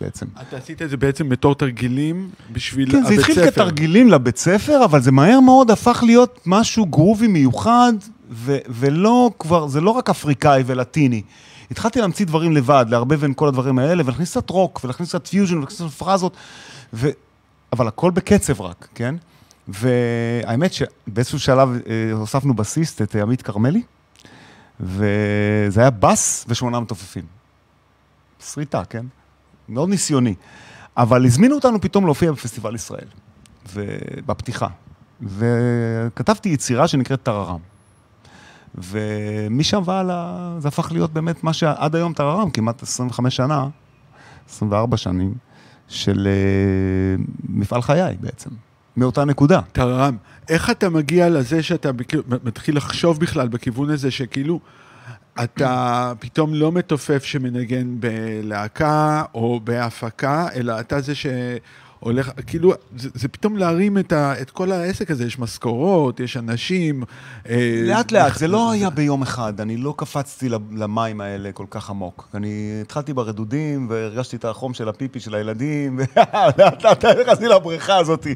בעצם. 0.00 0.26
אתה 0.40 0.56
עשית 0.56 0.82
את 0.82 0.90
זה 0.90 0.96
בעצם 0.96 1.28
בתור 1.28 1.54
תרגילים 1.54 2.30
בשביל 2.52 2.92
כן, 2.92 3.02
זה 3.02 3.06
הבית 3.06 3.18
התחיל 3.18 3.34
ספר. 3.34 3.50
כתרגילים 3.50 4.08
לבית 4.08 4.36
ספר, 4.36 4.84
אבל 4.84 5.00
זה 5.00 5.12
מהר 5.12 5.40
מאוד 5.40 5.70
הפך 5.70 6.02
להיות 6.06 6.40
משהו 6.46 6.86
גרובי 6.86 7.26
מיוחד, 7.26 7.92
ו- 8.32 8.58
ולא 8.68 9.30
כבר, 9.38 9.66
זה 9.66 9.80
לא 9.80 9.90
רק 9.90 10.10
אפריקאי 10.10 10.62
ולטיני. 10.66 11.22
התחלתי 11.70 12.00
להמציא 12.00 12.26
דברים 12.26 12.52
לבד, 12.52 12.86
לערבב 12.88 13.20
בין 13.20 13.34
כל 13.34 13.48
הדברים 13.48 13.78
האלה, 13.78 14.02
ולהכניס 14.06 14.30
קצת 14.30 14.50
רוק, 14.50 14.80
ולהכניס 14.84 15.08
קצת 15.08 15.26
פיוז'ן, 15.26 15.56
ולהכניס 15.56 15.82
קצת 15.82 15.90
פרזות, 15.90 16.36
ו... 16.92 17.08
אבל 17.72 17.88
הכל 17.88 18.10
בקצב 18.10 18.60
רק, 18.60 18.88
כן? 18.94 19.14
והאמת 19.68 20.72
שבאיזשהו 20.72 21.40
שלב 21.40 21.68
אה, 21.86 22.12
הוספנו 22.12 22.54
בסיסט 22.54 23.02
את 23.02 23.16
אה, 23.16 23.22
עמית 23.22 23.42
כרמלי, 23.42 23.82
וזה 24.80 25.80
היה 25.80 25.90
בס 25.90 26.44
ושמונה 26.48 26.80
מתופפים. 26.80 27.24
שריטה, 28.44 28.84
כן? 28.84 29.06
מאוד 29.68 29.88
ניסיוני. 29.88 30.34
אבל 30.96 31.24
הזמינו 31.24 31.54
אותנו 31.54 31.80
פתאום 31.80 32.04
להופיע 32.04 32.32
בפסטיבל 32.32 32.74
ישראל, 32.74 33.06
ובפתיחה. 33.72 34.68
וכתבתי 35.22 36.48
יצירה 36.48 36.88
שנקראת 36.88 37.22
טררם. 37.22 37.71
ומשם 38.74 39.82
והלאה 39.84 40.54
זה 40.58 40.68
הפך 40.68 40.92
להיות 40.92 41.12
באמת 41.12 41.44
מה 41.44 41.52
שעד 41.52 41.96
היום 41.96 42.12
טררם, 42.12 42.50
כמעט 42.50 42.82
25 42.82 43.36
שנה, 43.36 43.68
24 44.48 44.96
שנים, 44.96 45.34
של 45.88 46.28
uh, 46.28 47.22
מפעל 47.48 47.82
חיי 47.82 48.16
בעצם, 48.20 48.50
מאותה 48.96 49.24
נקודה. 49.24 49.60
טררם. 49.72 50.16
איך 50.48 50.70
אתה 50.70 50.88
מגיע 50.88 51.28
לזה 51.28 51.62
שאתה 51.62 51.90
מתחיל 52.44 52.76
לחשוב 52.76 53.20
בכלל 53.20 53.48
בכיוון 53.48 53.90
הזה 53.90 54.10
שכאילו 54.10 54.60
אתה 55.42 56.12
פתאום 56.18 56.54
לא 56.54 56.72
מתופף 56.72 57.24
שמנגן 57.24 57.96
בלהקה 58.00 59.24
או 59.34 59.60
בהפקה, 59.64 60.48
אלא 60.54 60.80
אתה 60.80 61.00
זה 61.00 61.12
הולך, 62.02 62.30
כאילו, 62.46 62.72
זה, 62.96 63.08
זה 63.14 63.28
פתאום 63.28 63.56
להרים 63.56 63.98
את, 63.98 64.12
ה, 64.12 64.40
את 64.40 64.50
כל 64.50 64.72
העסק 64.72 65.10
הזה, 65.10 65.24
יש 65.24 65.38
משכורות, 65.38 66.20
יש 66.20 66.36
אנשים. 66.36 67.02
אה, 67.48 67.82
לאט 67.86 68.12
לאט, 68.12 68.38
זה 68.38 68.48
לא 68.48 68.70
היה 68.70 68.90
ביום 68.90 69.22
אחד, 69.22 69.60
אני 69.60 69.76
לא 69.76 69.94
קפצתי 69.96 70.48
למים 70.72 71.20
האלה 71.20 71.52
כל 71.52 71.64
כך 71.70 71.90
עמוק. 71.90 72.28
אני 72.34 72.78
התחלתי 72.82 73.12
ברדודים, 73.12 73.86
והרגשתי 73.90 74.36
את 74.36 74.44
החום 74.44 74.74
של 74.74 74.88
הפיפי 74.88 75.20
של 75.20 75.34
הילדים, 75.34 75.96
ולאט 76.56 76.84
לאט 76.84 77.04
נכנסתי 77.04 77.48
לבריכה 77.48 77.96
הזאת 77.96 78.26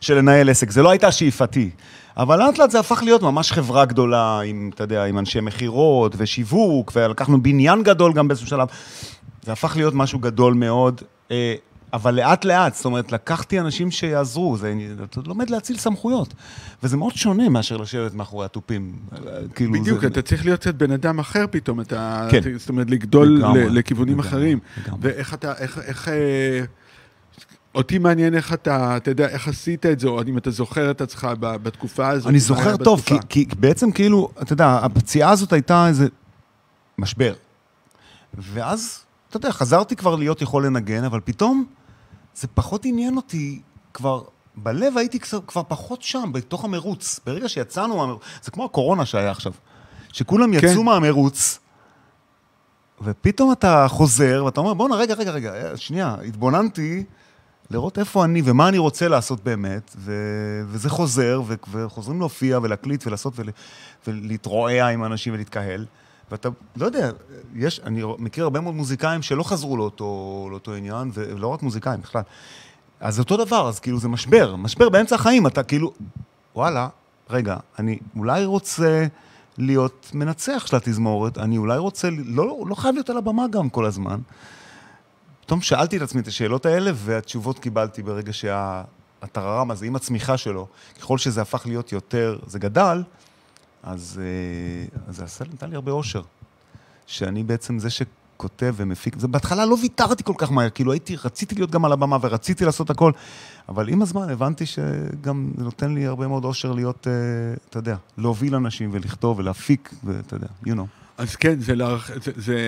של 0.00 0.14
לנהל 0.14 0.50
עסק. 0.50 0.70
זה 0.70 0.82
לא 0.82 0.90
הייתה 0.90 1.12
שאיפתי. 1.12 1.70
אבל 2.16 2.38
לאט 2.38 2.58
לאט 2.58 2.70
זה 2.70 2.80
הפך 2.80 3.02
להיות 3.02 3.22
ממש 3.22 3.52
חברה 3.52 3.84
גדולה, 3.84 4.40
עם, 4.40 4.70
אתה 4.74 4.84
יודע, 4.84 5.04
עם 5.04 5.18
אנשי 5.18 5.40
מכירות 5.40 6.14
ושיווק, 6.16 6.92
ולקחנו 6.94 7.42
בניין 7.42 7.82
גדול 7.82 8.12
גם 8.12 8.28
באיזשהו 8.28 8.48
שלב. 8.48 8.68
זה 9.42 9.52
הפך 9.52 9.76
להיות 9.76 9.94
משהו 9.94 10.18
גדול 10.18 10.54
מאוד. 10.54 11.02
אבל 11.94 12.14
לאט 12.14 12.44
לאט, 12.44 12.74
זאת 12.74 12.84
אומרת, 12.84 13.12
לקחתי 13.12 13.60
אנשים 13.60 13.90
שיעזרו, 13.90 14.56
זה, 14.56 14.74
אתה 15.04 15.20
לומד 15.26 15.50
להציל 15.50 15.76
סמכויות. 15.78 16.34
וזה 16.82 16.96
מאוד 16.96 17.14
שונה 17.14 17.48
מאשר 17.48 17.76
לשבת 17.76 18.14
מאחורי 18.14 18.44
התופים. 18.44 18.96
כאילו 19.54 19.72
בדיוק, 19.72 20.00
זה... 20.00 20.06
אתה 20.06 20.22
צריך 20.22 20.44
להיות 20.44 20.60
קצת 20.60 20.74
בן 20.74 20.90
אדם 20.90 21.18
אחר 21.18 21.44
פתאום, 21.50 21.80
אתה, 21.80 22.28
כן. 22.30 22.40
זאת 22.58 22.68
אומרת, 22.68 22.90
לגדול 22.90 23.28
לגמרי, 23.28 23.70
לכיוונים 23.70 24.14
לגמרי, 24.14 24.28
אחרים. 24.28 24.58
לגמרי. 24.84 25.00
ואיך 25.02 25.34
אתה, 25.34 25.52
איך, 25.58 25.78
איך... 25.78 26.08
אה, 26.08 26.64
אותי 27.74 27.98
מעניין 27.98 28.34
איך 28.34 28.52
אתה, 28.52 28.96
אתה 28.96 29.10
יודע, 29.10 29.28
איך 29.28 29.48
עשית 29.48 29.86
את 29.86 30.00
זה, 30.00 30.08
או 30.08 30.22
אם 30.22 30.38
אתה 30.38 30.50
זוכר 30.50 30.90
את 30.90 31.00
עצמך 31.00 31.28
בתקופה 31.40 32.08
הזאת. 32.08 32.30
אני 32.30 32.40
זוכר 32.40 32.76
טוב, 32.76 33.02
כי, 33.06 33.14
כי 33.28 33.46
בעצם 33.58 33.90
כאילו, 33.92 34.30
אתה 34.42 34.52
יודע, 34.52 34.78
הפציעה 34.82 35.30
הזאת 35.30 35.52
הייתה 35.52 35.88
איזה 35.88 36.06
משבר. 36.98 37.34
ואז, 38.38 38.98
אתה 39.28 39.36
יודע, 39.36 39.52
חזרתי 39.52 39.96
כבר 39.96 40.16
להיות 40.16 40.42
יכול 40.42 40.66
לנגן, 40.66 41.04
אבל 41.04 41.20
פתאום 41.24 41.64
זה 42.34 42.48
פחות 42.48 42.84
עניין 42.84 43.16
אותי 43.16 43.60
כבר... 43.94 44.22
בלב 44.56 44.98
הייתי 44.98 45.18
כבר 45.18 45.62
פחות 45.68 46.02
שם, 46.02 46.30
בתוך 46.32 46.64
המרוץ. 46.64 47.20
ברגע 47.26 47.48
שיצאנו 47.48 47.96
מהמרוץ, 47.96 48.22
זה 48.42 48.50
כמו 48.50 48.64
הקורונה 48.64 49.06
שהיה 49.06 49.30
עכשיו. 49.30 49.52
שכולם 50.12 50.60
כן. 50.60 50.66
יצאו 50.66 50.82
מהמרוץ, 50.84 51.58
ופתאום 53.02 53.52
אתה 53.52 53.86
חוזר, 53.88 54.42
ואתה 54.44 54.60
אומר, 54.60 54.74
בואנה, 54.74 54.96
רגע, 54.96 55.14
רגע, 55.14 55.30
רגע, 55.30 55.76
שנייה, 55.76 56.16
התבוננתי 56.26 57.04
לראות 57.70 57.98
איפה 57.98 58.24
אני 58.24 58.42
ומה 58.44 58.68
אני 58.68 58.78
רוצה 58.78 59.08
לעשות 59.08 59.44
באמת, 59.44 59.96
ו- 59.96 60.62
וזה 60.66 60.90
חוזר, 60.90 61.42
ו- 61.46 61.54
וחוזרים 61.70 62.18
להופיע 62.20 62.58
ולהקליט 62.62 63.06
ולעשות 63.06 63.32
ול- 63.36 63.50
ולהתרועע 64.06 64.88
עם 64.88 65.04
אנשים 65.04 65.34
ולהתקהל. 65.34 65.86
ואתה, 66.30 66.48
לא 66.76 66.86
יודע, 66.86 67.10
יש, 67.54 67.80
אני 67.80 68.02
מכיר 68.18 68.44
הרבה 68.44 68.60
מאוד 68.60 68.74
מוזיקאים 68.74 69.22
שלא 69.22 69.42
חזרו 69.42 69.76
לאותו, 69.76 70.48
לאותו 70.50 70.74
עניין, 70.74 71.10
ולא 71.14 71.48
רק 71.48 71.62
מוזיקאים 71.62 72.00
בכלל. 72.00 72.22
אז 73.00 73.18
אותו 73.18 73.44
דבר, 73.44 73.68
אז 73.68 73.80
כאילו 73.80 73.98
זה 73.98 74.08
משבר, 74.08 74.56
משבר 74.56 74.88
באמצע 74.88 75.14
החיים, 75.14 75.46
אתה 75.46 75.62
כאילו, 75.62 75.92
וואלה, 76.54 76.88
רגע, 77.30 77.56
אני 77.78 77.98
אולי 78.16 78.44
רוצה 78.44 79.06
להיות 79.58 80.10
מנצח 80.14 80.66
של 80.66 80.76
התזמורת, 80.76 81.38
אני 81.38 81.58
אולי 81.58 81.78
רוצה, 81.78 82.08
לא, 82.10 82.64
לא 82.68 82.74
חייב 82.74 82.94
להיות 82.94 83.10
על 83.10 83.16
הבמה 83.16 83.48
גם 83.48 83.68
כל 83.68 83.84
הזמן. 83.84 84.20
פתאום 85.40 85.60
שאלתי 85.60 85.96
את 85.96 86.02
עצמי 86.02 86.20
את 86.20 86.26
השאלות 86.26 86.66
האלה, 86.66 86.90
והתשובות 86.94 87.58
קיבלתי 87.58 88.02
ברגע 88.02 88.32
שהטררם 88.32 89.70
הזה, 89.70 89.86
עם 89.86 89.96
הצמיחה 89.96 90.36
שלו, 90.36 90.66
ככל 91.00 91.18
שזה 91.18 91.42
הפך 91.42 91.66
להיות 91.66 91.92
יותר, 91.92 92.38
זה 92.46 92.58
גדל, 92.58 93.02
אז, 93.84 94.20
אה, 94.22 95.00
אז 95.08 95.16
זה 95.16 95.24
עשה, 95.24 95.44
נתן 95.52 95.70
לי 95.70 95.74
הרבה 95.74 95.92
אושר. 95.92 96.22
שאני 97.06 97.42
בעצם 97.42 97.78
זה 97.78 97.90
שכותב 97.90 98.74
ומפיק, 98.76 99.16
זה 99.18 99.28
בהתחלה 99.28 99.66
לא 99.66 99.76
ויתרתי 99.82 100.24
כל 100.24 100.32
כך 100.38 100.52
מהר, 100.52 100.70
כאילו 100.70 100.92
הייתי, 100.92 101.16
רציתי 101.24 101.54
להיות 101.54 101.70
גם 101.70 101.84
על 101.84 101.92
הבמה 101.92 102.16
ורציתי 102.20 102.64
לעשות 102.64 102.90
הכל, 102.90 103.12
אבל 103.68 103.88
עם 103.88 104.02
הזמן 104.02 104.30
הבנתי 104.30 104.66
שגם 104.66 105.50
זה 105.56 105.64
נותן 105.64 105.94
לי 105.94 106.06
הרבה 106.06 106.28
מאוד 106.28 106.44
אושר 106.44 106.72
להיות, 106.72 107.06
אה, 107.06 107.12
אתה 107.70 107.78
יודע, 107.78 107.96
להוביל 108.18 108.54
אנשים 108.54 108.90
ולכתוב 108.92 109.38
ולהפיק, 109.38 109.94
ואתה 110.04 110.36
יודע, 110.36 110.48
you 110.66 110.70
know. 110.70 110.86
אז 111.18 111.36
כן, 111.36 111.60
זה, 111.60 111.74
לח... 111.74 112.10
זה, 112.22 112.32
זה, 112.36 112.58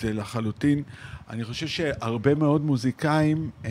זה 0.00 0.12
לחלוטין. 0.12 0.82
אני 1.30 1.44
חושב 1.44 1.66
שהרבה 1.66 2.34
מאוד 2.34 2.64
מוזיקאים 2.64 3.50
אה, 3.64 3.70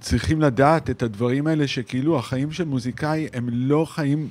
צריכים 0.00 0.40
לדעת 0.40 0.90
את 0.90 1.02
הדברים 1.02 1.46
האלה, 1.46 1.68
שכאילו 1.68 2.18
החיים 2.18 2.52
של 2.52 2.64
מוזיקאי 2.64 3.28
הם 3.32 3.48
לא 3.52 3.86
חיים... 3.88 4.28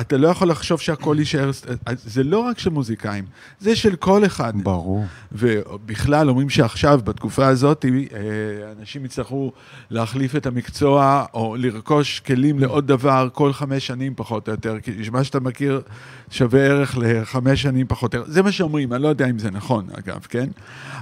אתה 0.00 0.16
לא 0.16 0.28
יכול 0.28 0.50
לחשוב 0.50 0.80
שהכל 0.80 1.16
יישאר, 1.18 1.50
זה 1.94 2.24
לא 2.24 2.38
רק 2.38 2.58
של 2.58 2.70
מוזיקאים, 2.70 3.24
זה 3.60 3.76
של 3.76 3.96
כל 3.96 4.26
אחד. 4.26 4.52
ברור. 4.56 5.04
ובכלל, 5.32 6.28
אומרים 6.28 6.50
שעכשיו, 6.50 7.00
בתקופה 7.04 7.46
הזאת, 7.46 7.84
אה, 7.84 7.90
אנשים 8.80 9.04
יצטרכו 9.04 9.52
להחליף 9.90 10.36
את 10.36 10.46
המקצוע, 10.46 11.24
או 11.34 11.56
לרכוש 11.58 12.20
כלים 12.20 12.58
לעוד 12.58 12.86
דבר 12.86 13.28
כל 13.32 13.52
חמש 13.52 13.86
שנים 13.86 14.12
פחות 14.16 14.48
או 14.48 14.52
יותר, 14.52 14.80
כי 14.80 14.90
מה 15.12 15.24
שאתה 15.24 15.40
מכיר 15.40 15.80
שווה 16.30 16.60
ערך 16.60 16.98
לחמש 17.00 17.62
שנים 17.62 17.86
פחות 17.88 18.14
או 18.14 18.20
יותר. 18.20 18.30
זה 18.30 18.42
מה 18.42 18.52
שאומרים, 18.52 18.92
אני 18.92 19.02
לא 19.02 19.08
יודע 19.08 19.30
אם 19.30 19.38
זה 19.38 19.50
נכון, 19.50 19.86
אגב, 19.98 20.26
כן? 20.28 20.48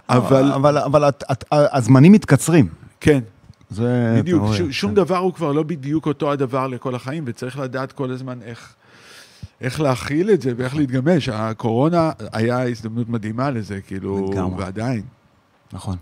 אבל... 0.08 0.52
אבל, 0.52 0.78
אבל 0.78 1.10
הזמנים 1.50 2.12
מתקצרים. 2.12 2.68
כן. 3.00 3.20
זה... 3.70 4.14
בדיוק, 4.18 4.44
שום 4.70 4.90
כן. 4.90 4.94
דבר 4.94 5.16
הוא 5.16 5.34
כבר 5.34 5.52
לא 5.52 5.62
בדיוק 5.62 6.06
אותו 6.06 6.32
הדבר 6.32 6.66
לכל 6.66 6.94
החיים, 6.94 7.24
וצריך 7.26 7.58
לדעת 7.58 7.92
כל 7.92 8.10
הזמן 8.10 8.38
איך... 8.42 8.74
איך 9.60 9.80
להכיל 9.80 10.30
את 10.30 10.42
זה 10.42 10.52
ואיך 10.56 10.76
להתגמש. 10.76 11.28
הקורונה 11.28 12.10
היה 12.32 12.68
הזדמנות 12.68 13.08
מדהימה 13.08 13.50
לזה, 13.50 13.80
כאילו, 13.80 14.30
לגמרי. 14.32 14.64
ועדיין. 14.64 15.02
נכון. 15.72 15.96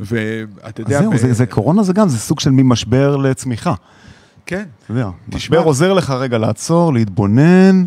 ואתה 0.00 0.80
יודע... 0.80 0.98
זהו, 0.98 1.10
ב... 1.10 1.16
זה, 1.16 1.32
זה 1.32 1.46
קורונה 1.46 1.82
זה 1.82 1.92
גם, 1.92 2.08
זה 2.08 2.18
סוג 2.18 2.40
של 2.40 2.50
ממשבר 2.50 3.16
לצמיחה. 3.16 3.74
כן. 4.46 4.64
אתה 4.84 4.92
יודע, 4.92 5.08
משבר 5.28 5.58
עוזר 5.58 5.92
לך 5.92 6.10
רגע 6.10 6.38
לעצור, 6.38 6.92
להתבונן 6.92 7.84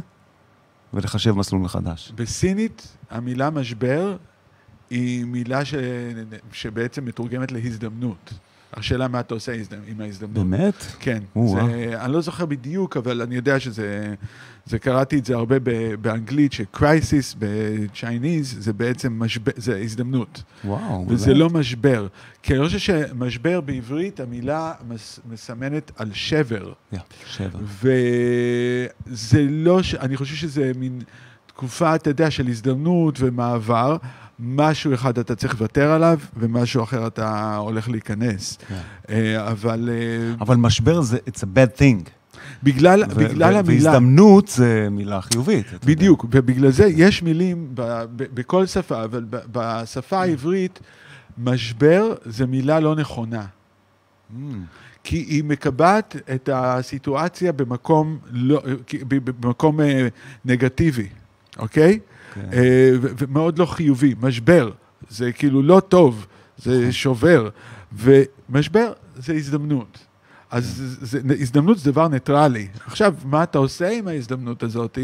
ולחשב 0.94 1.32
מסלול 1.32 1.62
מחדש. 1.62 2.14
בסינית, 2.16 2.98
המילה 3.12 3.50
משבר 3.50 4.16
היא 4.90 5.26
מילה 5.26 5.66
ש... 5.66 5.74
שבעצם 6.52 7.06
מתורגמת 7.06 7.52
להזדמנות. 7.52 8.34
השאלה 8.74 9.08
מה 9.08 9.20
אתה 9.20 9.34
עושה 9.34 9.52
עם 9.88 10.02
ההזדמנות. 10.02 10.48
באמת? 10.48 10.86
כן. 11.00 11.24
זה, 11.46 11.60
אני 12.02 12.14
לא 12.14 12.22
זוכר 12.22 12.46
בדיוק, 12.46 12.98
אבל 12.98 13.22
אני 13.22 13.36
יודע 13.36 13.60
שזה... 13.60 14.14
זה 14.66 14.80
קראתי 14.80 15.20
את 15.20 15.26
זה 15.26 15.36
הרבה 15.36 15.56
באנגלית, 16.02 16.54
ש-crisis 16.54 17.36
בצ'ייניז 17.40 18.56
זה 18.60 18.74
בעצם 18.74 19.20
משבר, 19.20 19.52
זה 19.56 19.78
הזדמנות. 19.78 20.44
וואו, 20.66 21.06
וזה 21.10 21.26
באמת? 21.26 21.40
לא 21.40 21.50
משבר. 21.50 22.08
כי 22.44 22.56
אני 22.56 22.66
חושב 22.66 22.80
שמשבר 22.80 23.62
בעברית, 23.62 24.20
המילה 24.20 24.74
מס, 24.88 25.20
מסמנת 25.32 25.92
על 25.96 26.10
שבר. 26.14 26.74
Yeah, 26.94 26.98
שבר. 27.26 27.60
וזה 29.08 29.46
לא, 29.50 29.84
ש... 29.84 29.96
אני 29.96 30.18
חושב 30.18 30.36
שזה 30.36 30.72
מין 30.76 31.02
תקופה, 31.48 31.96
אתה 31.96 32.10
יודע, 32.10 32.32
של 32.32 32.48
הזדמנות 32.48 33.16
ומעבר. 33.20 33.98
משהו 34.40 34.94
אחד 34.94 35.18
אתה 35.18 35.36
צריך 35.36 35.54
לוותר 35.54 35.92
עליו, 35.92 36.20
ומשהו 36.38 36.84
אחר 36.84 37.08
אתה 37.08 37.56
הולך 37.56 37.90
להיכנס. 37.90 38.58
Yeah. 38.58 38.74
כן. 39.08 39.40
אבל... 39.40 39.90
אה, 39.92 40.34
אבל 40.42 40.56
משבר 40.56 41.02
זה, 41.02 41.18
it's 41.18 41.40
a 41.40 41.58
bad 41.58 41.80
thing. 41.80 42.21
בגלל, 42.64 43.04
ו- 43.10 43.16
בגלל 43.16 43.54
ו- 43.54 43.58
המילה... 43.58 43.90
והזדמנות 43.90 44.48
זה 44.48 44.88
מילה 44.92 45.22
חיובית. 45.22 45.66
בדיוק, 45.86 46.24
יודע. 46.24 46.40
ובגלל 46.40 46.72
זה 46.72 46.86
יש 46.86 47.24
מילים 47.24 47.68
ב- 47.74 47.82
ב- 48.16 48.28
בכל 48.34 48.66
שפה, 48.66 49.04
אבל 49.04 49.26
ב- 49.30 49.38
בשפה 49.52 50.22
העברית, 50.22 50.80
משבר 51.38 52.14
זה 52.26 52.46
מילה 52.46 52.80
לא 52.80 52.96
נכונה. 52.96 53.46
Mm. 53.46 54.44
כי 55.04 55.18
היא 55.18 55.44
מקבעת 55.44 56.16
את 56.36 56.50
הסיטואציה 56.54 57.52
במקום, 57.52 58.18
לא, 58.32 58.62
במקום 59.10 59.82
אה, 59.82 60.08
נגטיבי, 60.46 61.08
אוקיי? 61.58 62.00
כן. 62.34 62.42
אה, 62.54 62.92
ומאוד 63.02 63.60
לא 63.60 63.66
חיובי. 63.66 64.16
משבר, 64.22 64.72
זה 65.10 65.32
כאילו 65.32 65.62
לא 65.62 65.80
טוב, 65.80 66.28
זה 66.58 66.78
נכון. 66.80 66.92
שובר. 66.92 67.50
ומשבר 67.94 68.92
זה 69.16 69.34
הזדמנות. 69.34 69.98
אז 70.52 70.98
זה, 71.02 71.20
הזדמנות 71.40 71.80
זה 71.80 71.92
דבר 71.92 72.08
ניטרלי. 72.08 72.68
עכשיו, 72.88 73.14
מה 73.26 73.44
אתה 73.44 73.58
עושה 73.58 73.90
עם 73.90 74.08
ההזדמנות 74.08 74.64
הזאת? 74.64 74.98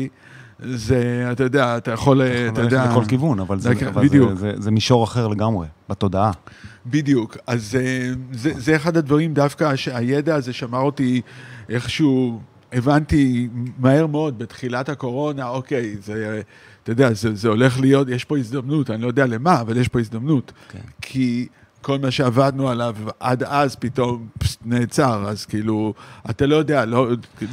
זה, 0.60 1.28
אתה 1.32 1.44
יודע, 1.44 1.78
אתה 1.78 1.92
יכול, 1.92 2.22
אתה 2.22 2.62
יודע... 2.62 2.86
לכל 2.92 3.06
כיוון, 3.06 3.40
אבל, 3.40 3.60
זה, 3.60 3.72
אבל 3.88 4.10
זה, 4.10 4.36
זה, 4.36 4.54
זה 4.58 4.72
מישור 4.72 5.04
אחר 5.04 5.28
לגמרי, 5.28 5.68
בתודעה. 5.90 6.32
בדיוק, 6.86 7.38
אז 7.48 7.78
אה, 7.80 8.10
זה, 8.32 8.52
זה 8.58 8.76
אחד 8.76 8.98
הדברים 8.98 9.34
דווקא 9.34 9.76
שהידע 9.76 10.36
הזה 10.36 10.54
שמר 10.54 10.80
אותי 10.80 11.22
איכשהו, 11.70 12.42
הבנתי 12.74 13.50
מהר 13.80 14.08
מאוד 14.08 14.40
בתחילת 14.40 14.90
הקורונה, 14.90 15.50
אוקיי, 15.50 15.96
זה, 16.02 16.42
אתה 16.84 16.92
יודע, 16.92 17.14
זה, 17.14 17.36
זה 17.36 17.48
הולך 17.48 17.80
להיות, 17.80 18.10
יש 18.10 18.26
פה 18.26 18.38
הזדמנות, 18.38 18.90
אני 18.90 19.02
לא 19.02 19.08
יודע 19.08 19.26
למה, 19.26 19.62
אבל 19.62 19.78
יש 19.78 19.88
פה 19.88 20.00
הזדמנות. 20.00 20.52
כן. 20.70 20.80
כי... 21.02 21.48
כל 21.88 22.00
מה 22.00 22.12
שעבדנו 22.12 22.70
עליו 22.70 22.96
עד 23.20 23.44
אז 23.44 23.76
פתאום 23.76 24.28
פס, 24.40 24.58
נעצר, 24.66 25.30
אז 25.30 25.46
כאילו, 25.46 25.94
אתה 26.30 26.46
לא 26.46 26.56
יודע, 26.56 26.86
לא, 26.86 27.08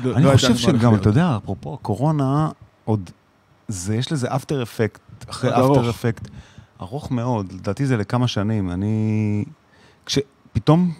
לא 0.04 0.16
אני 0.16 0.24
לא 0.24 0.32
חושב 0.32 0.56
שגם, 0.56 0.94
אתה 0.94 1.08
יודע, 1.08 1.36
אפרופו 1.36 1.74
הקורונה, 1.74 2.50
עוד, 2.84 3.10
זה, 3.68 3.96
יש 3.96 4.12
לזה 4.12 4.34
אפטר 4.34 4.62
אפקט, 4.62 5.00
אחרי 5.30 5.50
אפטר 5.50 5.90
אפקט, 5.90 6.28
ארוך 6.80 7.10
מאוד, 7.10 7.52
לדעתי 7.52 7.86
זה 7.86 7.96
לכמה 7.96 8.28
שנים. 8.28 8.70
אני, 8.70 9.44
כשפתאום 10.06 10.92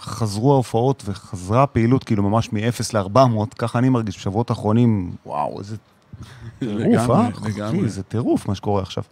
חזרו 0.00 0.52
ההופעות 0.52 1.02
וחזרה 1.06 1.62
הפעילות, 1.62 2.04
כאילו 2.04 2.22
ממש 2.22 2.52
מ-0 2.52 2.98
ל-400, 2.98 3.54
ככה 3.58 3.78
אני 3.78 3.88
מרגיש 3.88 4.16
בשבועות 4.16 4.50
האחרונים, 4.50 5.12
וואו, 5.26 5.58
איזה 5.58 5.76
טירוף, 6.58 6.80
לגמרי, 6.80 7.16
אה? 7.16 7.28
לגמרי. 7.44 7.80
אחי, 7.80 7.88
זה 7.88 8.02
טירוף 8.02 8.48
מה 8.48 8.54
שקורה 8.54 8.82
עכשיו. 8.82 9.04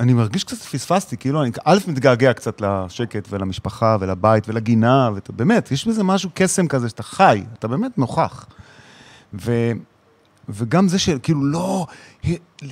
אני 0.00 0.12
מרגיש 0.12 0.44
קצת 0.44 0.56
פספסתי, 0.56 1.16
כאילו, 1.16 1.42
אני 1.42 1.50
א', 1.64 1.78
מתגעגע 1.86 2.32
קצת 2.32 2.60
לשקט 2.60 3.26
ולמשפחה 3.30 3.96
ולבית 4.00 4.48
ולגינה, 4.48 5.10
ובאמת, 5.28 5.70
יש 5.70 5.88
בזה 5.88 6.02
משהו, 6.02 6.30
קסם 6.34 6.68
כזה, 6.68 6.88
שאתה 6.88 7.02
חי, 7.02 7.44
אתה 7.58 7.68
באמת 7.68 7.98
נוכח. 7.98 8.46
ו, 9.34 9.72
וגם 10.48 10.88
זה 10.88 10.98
שכאילו 10.98 11.44
לא 11.44 11.86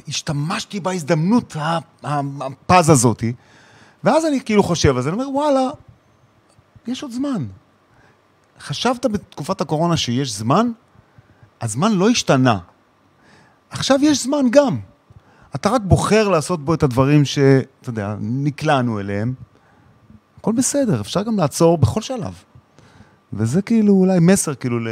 השתמשתי 0.09 0.81
בהזדמנות 0.81 1.57
הפז 2.03 2.91
הזאתי, 2.91 3.33
ואז 4.05 4.27
אני 4.27 4.41
כאילו 4.41 4.63
חושב 4.63 4.97
על 4.97 5.03
זה, 5.03 5.09
אני 5.09 5.15
אומר, 5.15 5.31
וואלה, 5.31 5.71
יש 6.87 7.03
עוד 7.03 7.13
זמן. 7.13 7.47
חשבת 8.61 9.07
בתקופת 9.07 9.61
הקורונה 9.61 9.97
שיש 9.97 10.33
זמן? 10.33 10.71
הזמן 11.61 11.93
לא 11.93 12.09
השתנה. 12.09 12.59
עכשיו 13.71 13.99
יש 14.03 14.23
זמן 14.23 14.47
גם. 14.51 14.79
אתה 15.55 15.69
רק 15.69 15.81
בוחר 15.85 16.29
לעשות 16.29 16.65
בו 16.65 16.75
את 16.75 16.83
הדברים 16.83 17.25
שאתה 17.25 17.89
יודע, 17.89 18.17
נקלענו 18.21 19.01
אליהם. 19.01 19.35
הכל 20.39 20.53
בסדר, 20.53 21.01
אפשר 21.01 21.23
גם 21.23 21.39
לעצור 21.39 21.79
בכל 21.79 22.01
שלב. 22.01 22.35
וזה 23.33 23.63
כאילו 23.63 23.95
אולי 23.95 24.19
מסר, 24.21 24.55
כאילו, 24.55 24.79
ל... 24.79 24.89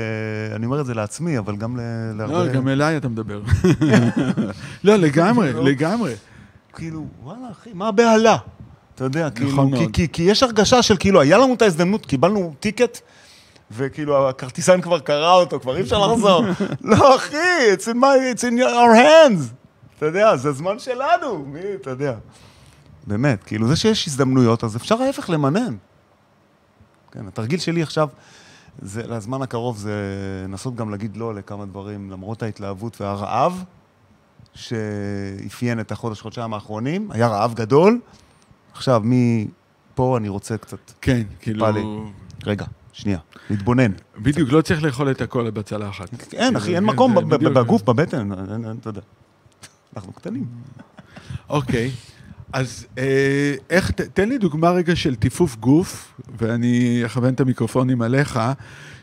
אני 0.56 0.66
אומר 0.66 0.80
את 0.80 0.86
זה 0.86 0.94
לעצמי, 0.94 1.38
אבל 1.38 1.56
גם 1.56 1.76
ל... 1.76 1.80
לא, 2.16 2.46
גם 2.52 2.68
אליי 2.68 2.96
אתה 2.96 3.08
מדבר. 3.08 3.40
לא, 4.84 4.96
לגמרי, 4.96 5.52
לגמרי. 5.52 6.14
כאילו, 6.72 7.06
וואלה, 7.22 7.50
אחי, 7.50 7.70
מה 7.74 7.88
הבהלה? 7.88 8.36
אתה 8.94 9.04
יודע, 9.04 9.30
כאילו, 9.30 9.50
נכון 9.50 9.70
כי, 9.70 9.80
מאוד. 9.80 9.92
כי, 9.92 10.08
כי 10.12 10.22
יש 10.22 10.42
הרגשה 10.42 10.82
של 10.82 10.96
כאילו, 10.96 11.20
היה 11.20 11.38
לנו 11.38 11.54
את 11.54 11.62
ההזדמנות, 11.62 12.06
קיבלנו 12.06 12.54
טיקט, 12.60 12.98
וכאילו, 13.70 14.28
הכרטיסן 14.28 14.80
כבר 14.80 14.98
קרא 14.98 15.32
אותו, 15.34 15.60
כבר 15.60 15.76
אי 15.76 15.80
אפשר 15.80 16.06
לחזור. 16.06 16.44
לא, 16.80 17.16
אחי, 17.16 17.36
it's 17.74 17.84
in, 17.84 17.96
my, 17.96 18.34
it's 18.34 18.42
in 18.42 18.58
our 18.58 18.94
hands. 18.94 19.59
אתה 20.00 20.08
יודע, 20.08 20.36
זה 20.36 20.48
הזמן 20.48 20.78
שלנו, 20.78 21.44
מי, 21.46 21.60
אתה 21.80 21.90
יודע. 21.90 22.14
באמת, 23.06 23.44
כאילו, 23.44 23.68
זה 23.68 23.76
שיש 23.76 24.08
הזדמנויות, 24.08 24.64
אז 24.64 24.76
אפשר 24.76 25.02
ההפך 25.02 25.30
למנן. 25.30 25.76
כן, 27.10 27.26
התרגיל 27.26 27.58
שלי 27.58 27.82
עכשיו, 27.82 28.08
זה, 28.82 29.02
לזמן 29.06 29.42
הקרוב, 29.42 29.76
זה 29.76 29.92
לנסות 30.44 30.74
גם 30.74 30.90
להגיד 30.90 31.16
לא 31.16 31.34
לכמה 31.34 31.66
דברים, 31.66 32.10
למרות 32.10 32.42
ההתלהבות 32.42 33.00
והרעב 33.00 33.64
שאפיין 34.54 35.80
את 35.80 35.92
החודש, 35.92 36.20
חודשיים 36.20 36.54
האחרונים, 36.54 37.10
היה 37.10 37.28
רעב 37.28 37.54
גדול. 37.54 38.00
עכשיו, 38.72 39.02
מפה 39.04 40.16
אני 40.16 40.28
רוצה 40.28 40.56
קצת, 40.56 40.92
כן, 41.00 41.22
כאילו... 41.40 41.70
לי. 41.70 41.82
רגע, 42.46 42.64
שנייה, 42.92 43.18
להתבונן. 43.50 43.92
בדיוק, 44.18 44.52
לא 44.52 44.60
צריך 44.60 44.82
לאכול 44.82 45.10
את 45.10 45.20
הכל 45.20 45.50
בצלחת. 45.50 46.32
אין, 46.32 46.56
אחי, 46.56 46.74
אין 46.74 46.84
מקום. 46.84 47.14
בגוף, 47.30 47.82
בבטן, 47.82 48.32
אתה 48.80 48.88
יודע. 48.88 49.00
אנחנו 49.96 50.12
קטנים. 50.12 50.46
אוקיי, 51.48 51.90
אז 52.52 52.86
אה, 52.98 53.54
איך, 53.70 53.90
ת- 53.90 54.00
תן 54.00 54.28
לי 54.28 54.38
דוגמה 54.38 54.70
רגע 54.70 54.96
של 54.96 55.14
טיפוף 55.14 55.56
גוף, 55.56 56.14
ואני 56.38 57.02
אכוון 57.06 57.34
את 57.34 57.40
המיקרופונים 57.40 58.02
עליך, 58.02 58.40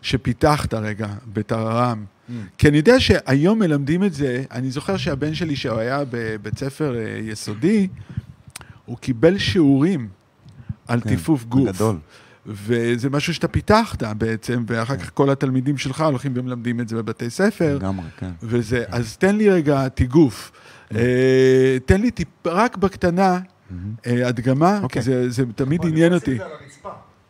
שפיתחת 0.01 0.73
רגע 0.73 1.07
בטררם. 1.33 2.05
Mm. 2.29 2.31
כי 2.57 2.67
אני 2.69 2.77
יודע 2.77 2.99
שהיום 2.99 3.59
מלמדים 3.59 4.03
את 4.03 4.13
זה, 4.13 4.43
אני 4.51 4.71
זוכר 4.71 4.97
שהבן 4.97 5.33
שלי, 5.35 5.55
שהוא 5.55 5.77
היה 5.79 6.03
בבית 6.11 6.57
ספר 6.57 6.95
אה, 6.95 7.19
יסודי, 7.23 7.87
הוא 8.85 8.97
קיבל 8.97 9.37
שיעורים 9.37 10.07
על 10.87 11.01
כן, 11.01 11.09
טיפוף 11.09 11.45
גוף. 11.45 11.75
גדול. 11.75 11.97
וזה 12.49 13.09
משהו 13.09 13.33
שאתה 13.33 13.47
פיתחת 13.47 14.03
בעצם, 14.03 14.63
ואחר 14.67 14.97
כך 14.97 15.11
כל 15.13 15.29
התלמידים 15.29 15.77
שלך 15.77 16.01
הולכים 16.01 16.31
ומלמדים 16.35 16.79
את 16.79 16.87
זה 16.87 16.95
בבתי 16.95 17.29
ספר. 17.29 17.75
לגמרי, 17.75 18.05
כן. 18.17 18.31
וזה, 18.43 18.83
אז 18.87 19.17
תן 19.17 19.35
לי 19.35 19.49
רגע 19.49 19.87
תיגוף. 19.87 20.51
אה, 20.95 21.77
תן 21.85 22.01
לי 22.01 22.11
טיפ, 22.11 22.27
רק 22.45 22.77
בקטנה, 22.77 23.39
אה, 24.05 24.27
הדגמה, 24.27 24.77
כי 24.77 24.83
אוקיי. 24.83 25.01
זה 25.01 25.29
זה 25.29 25.43
תמיד 25.55 25.85
עניין 25.85 26.13
אותי. 26.13 26.37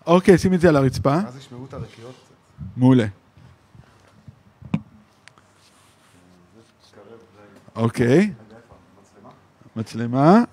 אוקיי, 0.08 0.38
שים 0.38 0.54
את 0.54 0.62
זה 0.62 0.70
על 0.70 0.76
הרצפה. 0.76 1.16
אז 1.16 1.38
ישמעו 1.38 1.66
את 1.66 1.74
הרקיעות. 1.74 2.16
מעולה. 2.78 3.06
אוקיי. 7.76 8.34
מצלמה. 9.76 10.44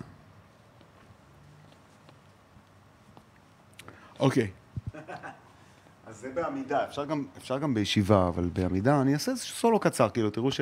אוקיי. 4.20 4.50
אז 6.06 6.16
זה 6.20 6.30
בעמידה, 6.34 6.84
אפשר 7.38 7.58
גם 7.58 7.74
בישיבה, 7.74 8.28
אבל 8.28 8.48
בעמידה 8.52 9.00
אני 9.00 9.14
אעשה 9.14 9.30
איזה 9.30 9.42
סולו 9.42 9.80
קצר, 9.80 10.08
כאילו, 10.08 10.30
תראו 10.30 10.52
ש... 10.52 10.60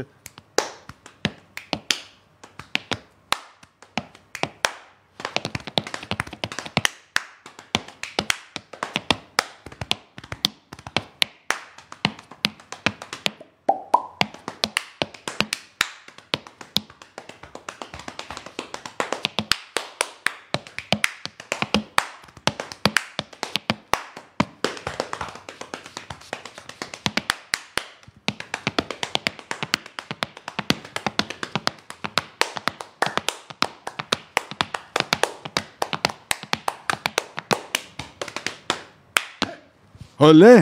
עולה. 40.22 40.56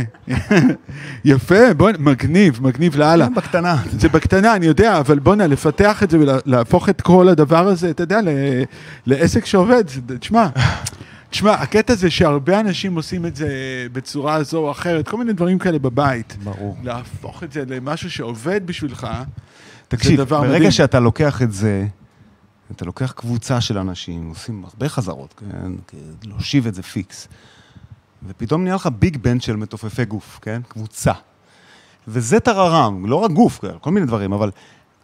יפה, 1.24 1.74
בוא, 1.76 1.90
מגניב, 1.98 2.58
מגניב 2.62 2.96
לאללה. 2.96 3.26
כן, 3.26 3.34
בקטנה. 3.34 3.76
זה 3.98 4.08
בקטנה, 4.08 4.56
אני 4.56 4.66
יודע, 4.66 4.98
אבל 4.98 5.18
בואנה, 5.18 5.46
לפתח 5.46 6.02
את 6.02 6.10
זה 6.10 6.18
ולהפוך 6.20 6.88
את 6.88 7.00
כל 7.00 7.28
הדבר 7.28 7.66
הזה, 7.68 7.90
אתה 7.90 8.02
יודע, 8.02 8.20
ל- 8.20 8.28
לעסק 9.06 9.44
שעובד, 9.46 9.84
זה- 9.88 10.18
תשמע, 10.18 10.46
תשמע, 11.30 11.52
הקטע 11.52 11.94
זה 11.94 12.10
שהרבה 12.10 12.60
אנשים 12.60 12.94
עושים 12.96 13.26
את 13.26 13.36
זה 13.36 13.48
בצורה 13.92 14.42
זו 14.42 14.58
או 14.58 14.70
אחרת, 14.70 15.08
כל 15.08 15.16
מיני 15.16 15.32
דברים 15.32 15.58
כאלה 15.58 15.78
בבית. 15.78 16.36
ברור. 16.44 16.76
להפוך 16.84 17.42
את 17.44 17.52
זה 17.52 17.64
למשהו 17.66 18.10
שעובד 18.10 18.60
בשבילך, 18.66 19.06
תקשיב, 19.88 20.16
דבר 20.20 20.40
ברגע 20.40 20.54
מדהים. 20.56 20.70
שאתה 20.70 21.00
לוקח 21.00 21.42
את 21.42 21.52
זה, 21.52 21.86
אתה 22.76 22.84
לוקח 22.84 23.12
קבוצה 23.12 23.60
של 23.60 23.78
אנשים, 23.78 24.28
עושים 24.28 24.64
הרבה 24.64 24.88
חזרות, 24.88 25.34
כן? 25.40 25.72
להושיב 26.24 26.66
את 26.66 26.74
זה 26.74 26.82
פיקס. 26.82 27.28
ופתאום 28.28 28.62
נהיה 28.64 28.74
לך 28.74 28.88
ביג 28.98 29.16
בנד 29.16 29.42
של 29.42 29.56
מתופפי 29.56 30.04
גוף, 30.04 30.38
כן? 30.42 30.60
קבוצה. 30.68 31.12
וזה 32.08 32.40
טררם, 32.40 33.06
לא 33.06 33.16
רק 33.16 33.30
גוף, 33.30 33.58
כן, 33.58 33.72
כל 33.80 33.90
מיני 33.90 34.06
דברים, 34.06 34.32
אבל, 34.32 34.50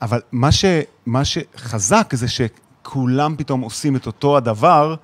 אבל 0.03 0.21
מה, 0.33 0.53
ש, 0.53 0.65
מה 1.07 1.25
שחזק 1.25 2.15
זה 2.15 2.27
שכולם 2.29 3.35
פתאום 3.39 3.61
עושים 3.61 3.97
את 3.97 4.07
אותו 4.07 4.37
הדבר, 4.37 4.95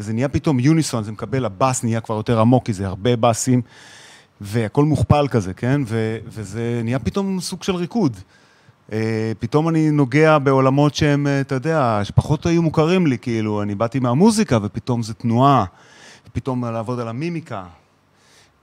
וזה 0.00 0.12
נהיה 0.12 0.28
פתאום 0.28 0.60
יוניסון, 0.60 1.04
זה 1.04 1.12
מקבל, 1.12 1.44
הבאס 1.44 1.84
נהיה 1.84 2.00
כבר 2.00 2.14
יותר 2.14 2.40
עמוק, 2.40 2.66
כי 2.66 2.72
זה 2.72 2.86
הרבה 2.86 3.16
באסים, 3.16 3.62
והכל 4.40 4.84
מוכפל 4.84 5.28
כזה, 5.28 5.54
כן? 5.54 5.80
ו, 5.86 6.18
וזה 6.26 6.80
נהיה 6.84 6.98
פתאום 6.98 7.40
סוג 7.40 7.62
של 7.62 7.76
ריקוד. 7.76 8.16
אה, 8.92 9.32
פתאום 9.38 9.68
אני 9.68 9.90
נוגע 9.90 10.38
בעולמות 10.38 10.94
שהם, 10.94 11.26
אה, 11.26 11.40
אתה 11.40 11.54
יודע, 11.54 12.00
שפחות 12.02 12.46
היו 12.46 12.62
מוכרים 12.62 13.06
לי, 13.06 13.18
כאילו, 13.18 13.62
אני 13.62 13.74
באתי 13.74 14.00
מהמוזיקה, 14.00 14.58
ופתאום 14.62 15.02
זה 15.02 15.14
תנועה, 15.14 15.64
פתאום 16.32 16.64
לעבוד 16.64 17.00
על 17.00 17.08
המימיקה, 17.08 17.64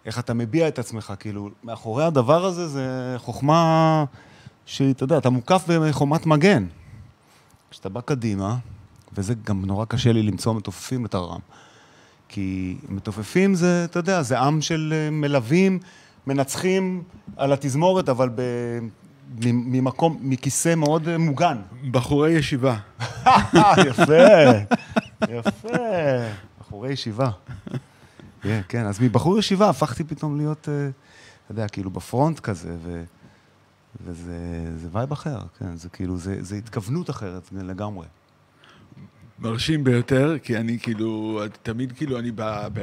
איך 0.05 0.19
אתה 0.19 0.33
מביע 0.33 0.67
את 0.67 0.79
עצמך, 0.79 1.13
כאילו, 1.19 1.49
מאחורי 1.63 2.03
הדבר 2.05 2.45
הזה 2.45 2.67
זה 2.67 3.15
חוכמה 3.17 4.05
שאתה 4.65 5.03
יודע, 5.03 5.17
אתה 5.17 5.29
מוקף 5.29 5.63
בחומת 5.67 6.25
מגן. 6.25 6.65
כשאתה 7.71 7.89
בא 7.89 8.01
קדימה, 8.01 8.57
וזה 9.13 9.33
גם 9.45 9.65
נורא 9.65 9.85
קשה 9.85 10.11
לי 10.11 10.23
למצוא 10.23 10.53
מתופפים 10.53 11.05
לטררם, 11.05 11.39
כי 12.29 12.77
מתופפים 12.89 13.55
זה, 13.55 13.85
אתה 13.85 13.99
יודע, 13.99 14.21
זה 14.21 14.39
עם 14.39 14.61
של 14.61 14.93
אה, 14.95 15.09
מלווים, 15.11 15.79
מנצחים 16.27 17.03
על 17.37 17.53
התזמורת, 17.53 18.09
אבל 18.09 18.29
ב... 18.35 18.41
ממקום, 19.41 20.17
מכיסא 20.21 20.75
מאוד 20.75 21.07
אה, 21.07 21.17
מוגן. 21.17 21.57
בחורי 21.91 22.31
ישיבה. 22.31 22.77
יפה, 23.87 24.13
יפה. 25.29 25.77
בחורי 26.77 26.93
ישיבה. 26.93 27.29
כן, 28.43 28.61
כן, 28.69 28.85
אז 28.85 29.01
מבחור 29.01 29.39
ישיבה 29.39 29.69
הפכתי 29.69 30.03
פתאום 30.03 30.37
להיות, 30.37 30.69
אה, 30.69 30.89
אתה 31.43 31.51
יודע, 31.51 31.67
כאילו 31.67 31.89
ב 31.89 31.97
front 31.97 32.39
כזה, 32.39 32.75
ו... 32.83 33.03
וזה 34.05 34.35
זה 34.77 34.87
וייב 34.91 35.11
אחר, 35.11 35.39
כן, 35.59 35.75
זה 35.75 35.89
כאילו, 35.89 36.17
זה, 36.17 36.43
זה 36.43 36.55
התכוונות 36.55 37.09
אחרת 37.09 37.49
לגמרי. 37.51 38.07
מרשים 39.39 39.83
ביותר, 39.83 40.35
כי 40.43 40.57
אני 40.57 40.79
כאילו, 40.79 41.41
תמיד 41.63 41.91
כאילו 41.91 42.19
אני 42.19 42.31
ב... 42.35 42.41
ב 42.73 42.79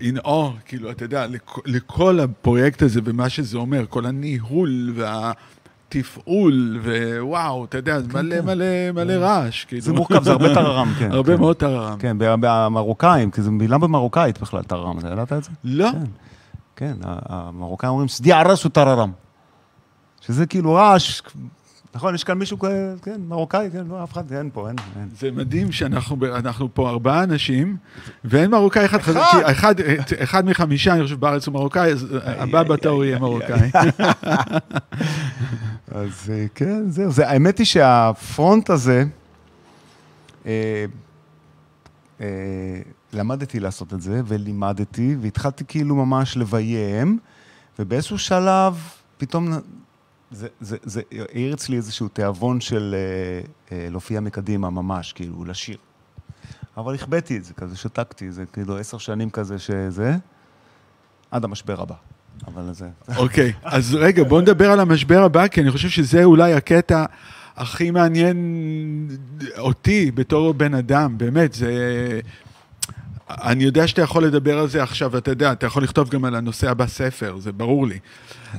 in 0.00 0.26
awe, 0.26 0.60
כאילו, 0.64 0.90
אתה 0.90 1.04
יודע, 1.04 1.26
לכ, 1.26 1.58
לכל 1.66 2.20
הפרויקט 2.20 2.82
הזה 2.82 3.00
ומה 3.04 3.28
שזה 3.28 3.58
אומר, 3.58 3.86
כל 3.88 4.06
הניהול 4.06 4.92
והתפעול, 5.94 6.80
ווואו, 7.20 7.64
אתה 7.64 7.78
יודע, 7.78 7.98
כן, 8.02 8.18
מלא 8.18 8.36
כן. 8.36 8.44
מלא 8.46 8.92
מלא 8.94 9.12
רעש, 9.12 9.64
כאילו. 9.64 9.82
זה 9.82 9.92
מורכב, 9.92 10.22
זה 10.22 10.30
הרבה 10.30 10.54
טררם, 10.54 10.92
כן. 10.98 11.12
הרבה 11.12 11.34
כן. 11.34 11.40
מאוד 11.40 11.56
טררם. 11.56 11.98
כן, 11.98 12.16
במרוקאים, 12.18 13.30
כי 13.30 13.42
זו 13.42 13.52
מילה 13.52 13.78
במרוקאית 13.78 14.40
בכלל, 14.40 14.62
טררם, 14.62 14.98
אתה 14.98 15.08
ידעת 15.08 15.32
את 15.32 15.44
זה? 15.44 15.50
לא? 15.64 15.90
כן, 15.92 16.04
כן, 16.76 16.96
המרוקאים 17.02 17.90
אומרים 17.90 18.08
סדי 18.08 18.32
ערס 18.32 18.64
הוא 18.64 18.70
טררם. 18.70 19.12
שזה 20.20 20.46
כאילו 20.46 20.74
רעש, 20.74 21.20
נכון, 21.94 22.14
יש 22.14 22.24
כאן 22.24 22.38
מישהו, 22.38 22.58
כן, 23.02 23.20
מרוקאי, 23.28 23.68
כן, 23.72 23.86
לא, 23.88 24.04
אף 24.04 24.12
אחד, 24.12 24.32
אין 24.32 24.50
פה, 24.52 24.68
אין, 24.68 24.76
אין. 24.96 25.08
זה 25.18 25.30
מדהים 25.30 25.72
שאנחנו 25.72 26.68
פה 26.74 26.90
ארבעה 26.90 27.22
אנשים, 27.22 27.76
ואין 28.24 28.50
מרוקאי 28.50 28.84
אחד 28.84 28.98
חזק, 28.98 29.20
אחד! 29.44 29.74
כי 29.76 29.94
אחד, 29.94 30.14
אחד 30.22 30.44
מחמישה, 30.44 30.94
אני 30.94 31.02
חושב, 31.02 31.20
בארץ 31.20 31.46
הוא 31.46 31.52
מרוקאי, 31.52 31.92
אז 31.92 32.06
הבא 32.24 32.62
בתור 32.62 33.04
יהיה 33.04 33.18
מרוקאי. 33.18 33.70
אז 35.90 36.30
אה, 36.32 36.46
כן, 36.54 36.90
זהו. 36.90 37.10
זה, 37.10 37.28
האמת 37.28 37.58
היא 37.58 37.66
שהפרונט 37.66 38.70
הזה, 38.70 39.04
אה, 40.46 40.84
אה, 42.20 42.26
למדתי 43.12 43.60
לעשות 43.60 43.94
את 43.94 44.00
זה, 44.00 44.20
ולימדתי, 44.26 45.16
והתחלתי 45.20 45.64
כאילו 45.68 45.94
ממש 45.94 46.36
לביים, 46.36 47.18
ובאיזשהו 47.78 48.18
שלב, 48.18 48.78
פתאום, 49.18 49.48
זה, 50.30 50.48
זה, 50.60 50.76
זה 50.82 51.02
העיר 51.32 51.54
אצלי 51.54 51.76
איזשהו 51.76 52.08
תיאבון 52.08 52.60
של 52.60 52.94
אה, 52.94 53.76
אה, 53.76 53.88
להופיע 53.90 54.20
מקדימה 54.20 54.70
ממש, 54.70 55.12
כאילו, 55.12 55.44
לשיר. 55.44 55.76
אבל 56.76 56.94
החבאתי 56.94 57.36
את 57.36 57.44
זה, 57.44 57.54
כזה 57.54 57.76
שתקתי, 57.76 58.32
זה 58.32 58.44
כאילו 58.52 58.78
עשר 58.78 58.98
שנים 58.98 59.30
כזה 59.30 59.58
שזה, 59.58 60.16
עד 61.30 61.44
המשבר 61.44 61.80
הבא. 61.82 61.94
אבל 62.46 62.72
זה... 62.72 62.88
אוקיי, 63.16 63.52
אז 63.62 63.94
רגע, 63.94 64.24
בוא 64.24 64.40
נדבר 64.40 64.70
על 64.70 64.80
המשבר 64.80 65.22
הבא, 65.22 65.48
כי 65.48 65.60
אני 65.60 65.70
חושב 65.70 65.88
שזה 65.88 66.24
אולי 66.24 66.52
הקטע 66.54 67.04
הכי 67.56 67.90
מעניין 67.90 68.38
אותי 69.58 70.10
בתור 70.10 70.54
בן 70.54 70.74
אדם, 70.74 71.18
באמת, 71.18 71.52
זה... 71.52 72.20
אני 73.30 73.64
יודע 73.64 73.86
שאתה 73.86 74.02
יכול 74.02 74.24
לדבר 74.24 74.58
על 74.58 74.68
זה 74.68 74.82
עכשיו, 74.82 75.18
אתה 75.18 75.30
יודע, 75.30 75.52
אתה 75.52 75.66
יכול 75.66 75.82
לכתוב 75.82 76.08
גם 76.08 76.24
על 76.24 76.34
הנושא 76.34 76.70
הבא 76.70 76.86
ספר, 76.86 77.38
זה 77.38 77.52
ברור 77.52 77.86
לי. 77.86 77.98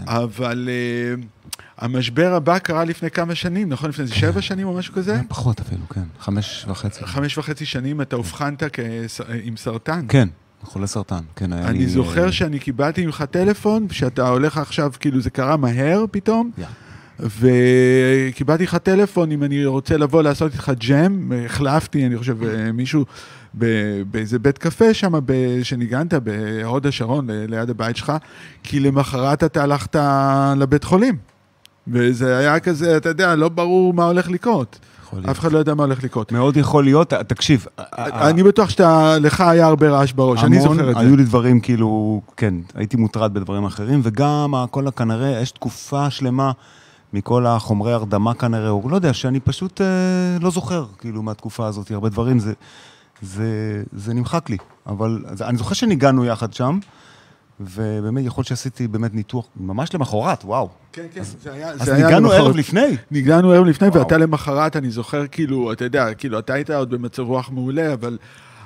אבל 0.08 0.70
uh, 1.18 1.52
המשבר 1.78 2.34
הבא 2.34 2.60
קרה 2.60 2.84
לפני 2.84 3.12
כמה 3.12 3.36
שנים, 3.36 3.70
נכון? 3.70 3.90
לפני 3.90 4.04
איזה 4.04 4.16
שבע 4.16 4.42
שנים 4.42 4.68
או 4.68 4.74
משהו 4.78 4.94
כזה? 4.94 5.22
פחות 5.28 5.60
אפילו, 5.60 5.82
כן. 5.90 6.04
חמש 6.20 6.66
וחצי. 6.70 7.06
חמש 7.06 7.38
וחצי 7.38 7.66
שנים 7.66 8.02
אתה 8.02 8.16
אובחנת 8.16 8.64
כס- 8.64 9.22
עם 9.44 9.58
סרטן. 9.58 10.06
כן, 10.10 10.28
חולה 10.64 10.88
סרטן. 10.88 11.22
כן, 11.36 11.54
היה 11.54 11.62
לי... 11.64 11.78
אני 11.78 11.88
זוכר 11.88 12.26
אה, 12.26 12.32
שאני 12.32 12.60
קיבלתי 12.60 13.06
ממך 13.06 13.24
טלפון, 13.32 13.88
שאתה 13.92 14.28
הולך 14.28 14.58
עכשיו, 14.58 14.92
כאילו 15.00 15.22
זה 15.22 15.30
קרה 15.30 15.58
מהר 15.58 16.06
פתאום, 16.12 16.52
יא. 16.58 16.66
וקיבלתי 17.40 18.64
לך 18.64 18.76
טלפון 18.76 19.32
אם 19.32 19.44
אני 19.44 19.66
רוצה 19.66 19.98
לבוא 19.98 20.22
לעשות 20.24 20.54
איתך 20.54 20.72
ג'ם, 20.80 21.32
החלפתי, 21.46 22.06
אני 22.06 22.18
חושב, 22.18 22.44
אה, 22.44 22.72
מישהו 22.72 23.06
באיזה 24.12 24.40
בית 24.40 24.58
קפה 24.58 24.94
שם, 24.94 25.14
שניגנת 25.64 26.14
בהוד 26.14 26.88
השרון, 26.88 27.28
ליד 27.48 27.70
הבית 27.70 27.96
שלך, 27.98 28.14
כי 28.64 28.80
למחרת 28.80 29.44
אתה 29.44 29.64
הלכת 29.64 29.96
לבית 30.58 30.84
חולים. 30.84 31.18
וזה 31.88 32.38
היה 32.38 32.60
כזה, 32.60 32.98
אתה 32.98 33.10
יודע, 33.10 33.36
לא 33.36 33.50
ברור 33.50 33.94
מה 33.94 34.06
הולך 34.06 34.30
לקרות. 34.30 34.80
אף 35.32 35.40
אחד 35.40 35.52
לא 35.52 35.58
יודע 35.58 35.74
מה 35.74 35.84
הולך 35.84 36.04
לקרות. 36.04 36.32
מאוד 36.32 36.58
יכול 36.58 36.84
להיות, 36.84 37.14
תקשיב, 37.14 37.66
אני 37.98 38.44
בטוח 38.44 38.70
שאתה, 38.70 39.18
לך 39.20 39.42
היה 39.42 39.66
הרבה 39.66 39.90
רעש 39.90 40.12
בראש, 40.12 40.44
אני 40.44 40.62
זוכר 40.62 40.90
את 40.90 40.96
זה. 40.96 41.02
היו 41.02 41.16
לי 41.16 41.24
דברים 41.24 41.60
כאילו, 41.60 42.22
כן, 42.38 42.54
הייתי 42.76 42.98
מוטרד 42.98 43.34
בדברים 43.34 43.66
אחרים, 43.66 44.02
וגם 44.04 44.56
הכל 44.56 44.92
כנראה, 44.96 45.42
יש 45.42 45.52
תקופה 45.52 46.10
שלמה 46.10 46.52
מכל 47.14 47.46
החומרי 47.46 47.94
הרדמה 47.94 48.34
כנראה, 48.34 48.70
או 48.70 48.90
לא 48.90 48.96
יודע, 48.96 49.14
שאני 49.14 49.40
פשוט 49.40 49.82
אה, 49.82 49.88
לא 50.42 50.52
זוכר, 50.52 50.86
כאילו, 50.98 51.22
מהתקופה 51.24 51.68
הזאת, 51.68 51.92
הרבה 51.92 52.10
דברים, 52.10 52.40
זה, 52.40 52.54
זה, 53.22 53.84
זה 53.94 54.14
נמחק 54.14 54.50
לי. 54.50 54.58
אבל 54.88 55.24
זה, 55.34 55.48
אני 55.48 55.58
זוכר 55.58 55.74
שניגענו 55.74 56.26
יחד 56.26 56.54
שם, 56.54 56.80
ובאמת, 57.60 58.26
יכול 58.26 58.42
להיות 58.42 58.48
שעשיתי 58.48 58.88
באמת 58.88 59.14
ניתוח, 59.14 59.46
ממש 59.60 59.94
למחרת, 59.94 60.44
וואו. 60.44 60.70
כן, 60.94 61.06
כן, 61.14 61.22
זה 61.24 61.54
היה... 61.54 61.70
אז 61.70 61.82
זה 61.82 61.96
היה 61.96 62.06
ניגענו 62.06 62.28
למחרת. 62.28 62.42
ערב 62.42 62.56
לפני. 62.56 62.98
ניגענו 63.12 63.52
ערב 63.52 63.66
לפני, 63.66 63.88
וואו. 63.88 64.00
ואתה 64.00 64.18
למחרת, 64.18 64.76
אני 64.76 64.92
זוכר 64.92 65.28
כאילו, 65.28 65.72
אתה 65.72 65.84
יודע, 65.84 66.14
כאילו, 66.14 66.40
אתה 66.40 66.54
היית 66.54 66.70
עוד 66.70 66.90
במצב 66.90 67.22
רוח 67.22 67.50
מעולה, 67.52 67.94
אבל 67.94 68.18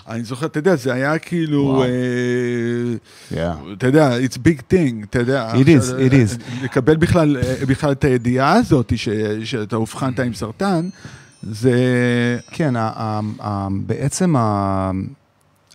אני 0.07 0.23
זוכר, 0.23 0.45
אתה 0.45 0.59
יודע, 0.59 0.75
זה 0.75 0.93
היה 0.93 1.19
כאילו. 1.19 1.83
אה. 3.33 3.53
אתה 3.77 3.87
יודע, 3.87 4.17
it's 4.17 4.37
big 4.37 4.59
thing, 4.71 5.03
אתה 5.09 5.19
יודע. 5.19 5.53
It 5.53 5.65
is, 5.65 6.11
it 6.11 6.13
is. 6.13 6.63
לקבל 6.63 6.95
בכלל, 6.95 7.37
אה, 7.37 7.65
בכלל 7.67 7.91
את 7.91 8.03
הידיעה 8.03 8.53
הזאת, 8.53 8.93
שאתה 9.43 9.75
אובחנת 9.75 10.19
עם 10.19 10.33
סרטן, 10.33 10.89
זה... 11.51 12.39
כן, 12.51 12.75
ה- 12.75 12.91
ה- 12.95 13.19
ה- 13.39 13.67
בעצם 13.85 14.35
ה- 14.35 14.91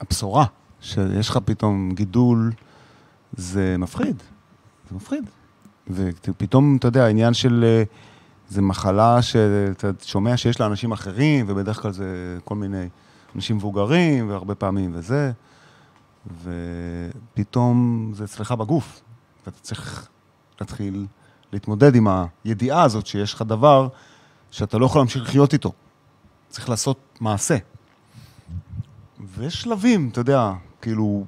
הבשורה 0.01 0.45
שיש 0.81 1.29
לך 1.29 1.39
פתאום 1.45 1.93
גידול, 1.95 2.53
זה 3.33 3.77
מפחיד. 3.79 4.23
זה 4.91 4.97
מפחיד. 4.97 5.25
ופתאום, 5.91 6.77
אתה 6.77 6.89
יודע, 6.89 7.05
העניין 7.05 7.35
של... 7.35 7.65
אה, 7.65 7.83
זה 8.49 8.63
מחלה 8.63 9.23
שאתה 9.23 9.91
שומע 10.05 10.37
שיש 10.37 10.61
לאנשים 10.61 10.93
אחרים, 10.93 11.47
ובדרך 11.49 11.83
כלל 11.83 11.93
זה 11.93 12.39
כל 12.45 12.55
מיני 12.55 12.89
אנשים 13.37 13.57
מבוגרים, 13.57 14.29
והרבה 14.31 14.55
פעמים 14.55 14.91
וזה, 14.95 15.33
ופתאום 16.45 18.11
זה 18.15 18.25
אצלך 18.25 18.53
בגוף, 18.53 19.01
ואתה 19.47 19.59
צריך 19.61 20.09
להתחיל 20.61 21.07
להתמודד 21.53 21.95
עם 21.95 22.07
הידיעה 22.45 22.83
הזאת 22.83 23.07
שיש 23.07 23.35
לך 23.35 23.43
דבר 23.43 23.89
שאתה 24.51 24.79
לא 24.79 24.87
יכול 24.87 25.01
להמשיך 25.01 25.23
לחיות 25.23 25.53
איתו. 25.53 25.73
צריך 26.49 26.69
לעשות 26.69 27.19
מעשה. 27.21 27.57
ויש 29.35 29.63
שלבים, 29.63 30.09
אתה 30.13 30.21
יודע, 30.21 30.53
כאילו, 30.81 31.25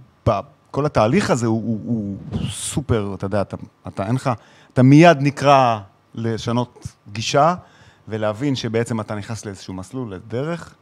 כל 0.70 0.86
התהליך 0.86 1.30
הזה 1.30 1.46
הוא, 1.46 1.62
הוא, 1.62 2.16
הוא 2.30 2.48
סופר, 2.50 3.14
אתה 3.14 3.26
יודע, 3.26 3.42
אתה, 3.42 3.56
אתה 3.88 4.06
אין 4.06 4.14
לך, 4.14 4.30
אתה 4.72 4.82
מיד 4.82 5.18
נקרא 5.20 5.80
לשנות 6.14 6.86
גישה 7.12 7.54
ולהבין 8.08 8.54
שבעצם 8.56 9.00
אתה 9.00 9.14
נכנס 9.14 9.46
לאיזשהו 9.46 9.74
מסלול, 9.74 10.14
לדרך, 10.14 10.74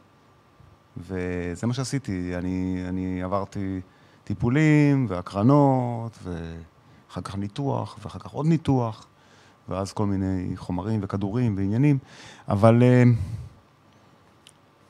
וזה 0.97 1.67
מה 1.67 1.73
שעשיתי. 1.73 2.35
אני, 2.37 2.83
אני 2.89 3.23
עברתי 3.23 3.81
טיפולים 4.23 5.05
והקרנות, 5.09 6.17
ואחר 6.23 7.21
כך 7.21 7.35
ניתוח, 7.35 7.97
ואחר 8.03 8.19
כך 8.19 8.31
עוד 8.31 8.45
ניתוח, 8.45 9.05
ואז 9.71 9.93
כל 9.93 10.05
מיני 10.05 10.57
חומרים 10.57 10.99
וכדורים 11.03 11.57
ועניינים, 11.57 11.97
אבל... 12.47 12.83
אה, 12.83 13.03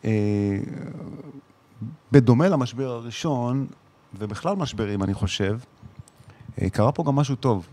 אה, 0.06 0.58
בדומה 2.12 2.50
למשבר 2.50 2.90
הראשון, 2.90 3.68
ובכלל 4.20 4.56
משברים, 4.56 5.04
אני 5.04 5.14
חושב, 5.14 5.58
אה, 6.62 6.70
קרה 6.70 6.92
פה 6.92 7.04
גם 7.04 7.16
משהו 7.16 7.36
טוב. 7.36 7.68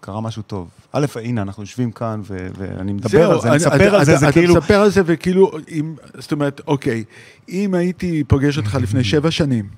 קרה 0.00 0.20
משהו 0.20 0.42
טוב. 0.42 0.68
א', 0.92 1.06
הנה, 1.22 1.42
אנחנו 1.42 1.62
יושבים 1.62 1.92
כאן, 1.92 2.20
ו- 2.24 2.48
ואני 2.56 2.92
מדבר 2.92 3.30
על 3.30 3.40
זה, 3.40 3.48
אני 3.48 3.56
מספר 3.56 3.94
על 3.94 4.04
זה, 4.04 4.16
זה 4.16 4.32
כאילו... 4.32 4.52
אתה 4.52 4.60
מספר 4.60 4.80
על 4.80 4.90
זה, 4.90 5.02
וכאילו, 5.04 5.50
אם, 5.68 5.94
זאת 6.14 6.32
אומרת, 6.32 6.60
אוקיי, 6.66 7.04
אם 7.48 7.74
הייתי 7.74 8.24
פוגש 8.24 8.58
אותך 8.58 8.78
לפני 8.82 9.04
שבע 9.10 9.30
שנים, 9.30 9.68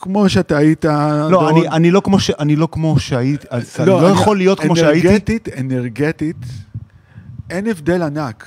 כמו 0.00 0.28
שאתה 0.28 0.56
היית... 0.56 0.84
לא, 0.84 1.28
דורון- 1.30 1.56
אני, 1.56 1.68
אני 1.68 1.90
לא 1.90 2.00
כמו 2.04 2.20
ש... 2.20 2.30
אני 2.30 2.56
לא 2.56 2.68
כמו 2.72 2.98
שהייתי, 2.98 3.46
אז 3.50 3.76
אני 3.80 3.86
לא 3.86 4.06
יכול 4.08 4.36
להיות 4.36 4.60
כמו 4.60 4.76
שהייתי. 4.76 5.08
אנרגטית, 5.08 5.48
אנרגטית, 5.58 6.36
אין 7.50 7.66
הבדל 7.66 8.02
ענק. 8.02 8.46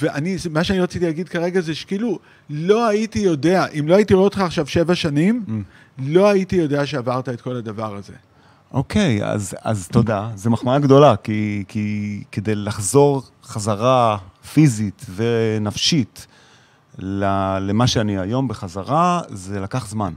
ואני, 0.00 0.36
מה 0.50 0.64
שאני 0.64 0.80
רציתי 0.80 1.04
להגיד 1.06 1.28
כרגע 1.28 1.60
זה 1.60 1.74
שכאילו, 1.74 2.18
לא 2.50 2.88
הייתי 2.88 3.18
יודע, 3.18 3.66
אם 3.78 3.88
לא 3.88 3.94
הייתי 3.96 4.14
רואה 4.14 4.24
אותך 4.24 4.38
עכשיו 4.40 4.66
שבע 4.66 4.94
שנים, 4.94 5.44
Mm. 5.48 5.50
לא 5.98 6.28
הייתי 6.28 6.56
יודע 6.56 6.86
שעברת 6.86 7.28
את 7.28 7.40
כל 7.40 7.56
הדבר 7.56 7.96
הזה. 7.96 8.12
אוקיי, 8.72 9.24
אז, 9.24 9.54
אז 9.62 9.88
תודה. 9.88 10.28
זו 10.34 10.50
מחמאה 10.50 10.78
גדולה, 10.78 11.14
כי, 11.16 11.64
כי 11.68 12.22
כדי 12.32 12.54
לחזור 12.54 13.22
חזרה 13.44 14.16
פיזית 14.52 15.06
ונפשית 15.16 16.26
למה 16.98 17.86
שאני 17.86 18.18
היום 18.18 18.48
בחזרה, 18.48 19.20
זה 19.28 19.60
לקח 19.60 19.86
זמן. 19.88 20.12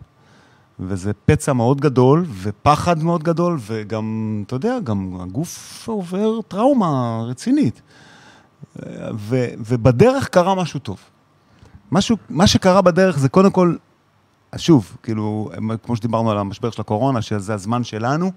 וזה 0.81 1.11
פצע 1.25 1.53
מאוד 1.53 1.81
גדול, 1.81 2.25
ופחד 2.41 3.03
מאוד 3.03 3.23
גדול, 3.23 3.59
וגם, 3.61 4.43
אתה 4.47 4.55
יודע, 4.55 4.79
גם 4.83 5.17
הגוף 5.21 5.83
עובר 5.89 6.41
טראומה 6.41 7.23
רצינית. 7.27 7.81
ו, 9.15 9.45
ובדרך 9.57 10.27
קרה 10.27 10.55
משהו 10.55 10.79
טוב. 10.79 10.97
משהו, 11.91 12.17
מה 12.29 12.47
שקרה 12.47 12.81
בדרך 12.81 13.19
זה 13.19 13.29
קודם 13.29 13.51
כל, 13.51 13.75
שוב, 14.57 14.97
כאילו, 15.03 15.51
כמו 15.83 15.95
שדיברנו 15.95 16.31
על 16.31 16.37
המשבר 16.37 16.71
של 16.71 16.81
הקורונה, 16.81 17.21
שזה 17.21 17.53
הזמן 17.53 17.83
שלנו, 17.83 18.31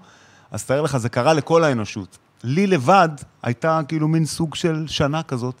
אז 0.51 0.65
תאר 0.65 0.81
לך, 0.81 0.97
זה 0.97 1.09
קרה 1.09 1.33
לכל 1.33 1.63
האנושות. 1.63 2.17
לי 2.43 2.67
לבד 2.67 3.09
הייתה 3.43 3.79
כאילו 3.87 4.07
מין 4.07 4.25
סוג 4.25 4.55
של 4.55 4.87
שנה 4.87 5.23
כזאת, 5.23 5.55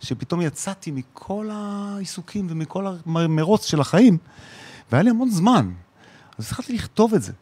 שפתאום 0.00 0.40
יצאתי 0.40 0.90
מכל 0.90 1.48
העיסוקים 1.52 2.46
ומכל 2.50 2.86
המרוץ 3.06 3.66
של 3.66 3.80
החיים, 3.80 4.18
והיה 4.92 5.02
לי 5.02 5.10
המון 5.10 5.30
זמן. 5.30 5.70
אז 6.38 6.46
התחלתי 6.46 6.72
לכתוב 6.72 7.14
את 7.14 7.22
זה. 7.22 7.32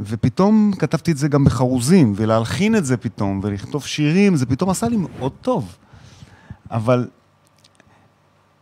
ופתאום 0.00 0.72
כתבתי 0.78 1.12
את 1.12 1.16
זה 1.16 1.28
גם 1.28 1.44
בחרוזים, 1.44 2.12
ולהלחין 2.16 2.76
את 2.76 2.84
זה 2.84 2.96
פתאום, 2.96 3.40
ולכתוב 3.42 3.86
שירים, 3.86 4.36
זה 4.36 4.46
פתאום 4.46 4.70
עשה 4.70 4.88
לי 4.88 4.96
מאוד 4.96 5.32
טוב. 5.40 5.76
אבל 6.70 7.08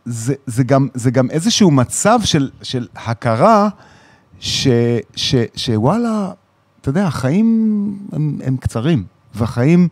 זה, 0.05 0.33
זה, 0.45 0.63
גם, 0.63 0.87
זה 0.93 1.11
גם 1.11 1.29
איזשהו 1.29 1.71
מצב 1.71 2.19
של, 2.23 2.49
של 2.61 2.87
הכרה, 2.95 3.69
ש, 4.39 4.67
ש, 5.15 5.35
שוואלה, 5.55 6.31
אתה 6.81 6.89
יודע, 6.89 7.07
החיים 7.07 7.99
הם, 8.11 8.39
הם 8.43 8.57
קצרים, 8.57 9.05
והחיים 9.33 9.87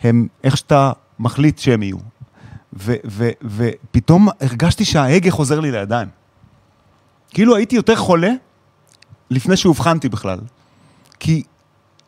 הם 0.00 0.26
איך 0.44 0.56
שאתה 0.56 0.92
מחליט 1.18 1.58
שהם 1.58 1.82
יהיו. 1.82 1.96
ו, 2.78 2.94
ו, 3.04 3.28
ופתאום 3.44 4.28
הרגשתי 4.40 4.84
שההגה 4.84 5.30
חוזר 5.30 5.60
לי 5.60 5.70
לידיים. 5.70 6.08
כאילו 7.30 7.56
הייתי 7.56 7.76
יותר 7.76 7.96
חולה 7.96 8.32
לפני 9.30 9.56
שאובחנתי 9.56 10.08
בכלל. 10.08 10.38
כי 11.20 11.42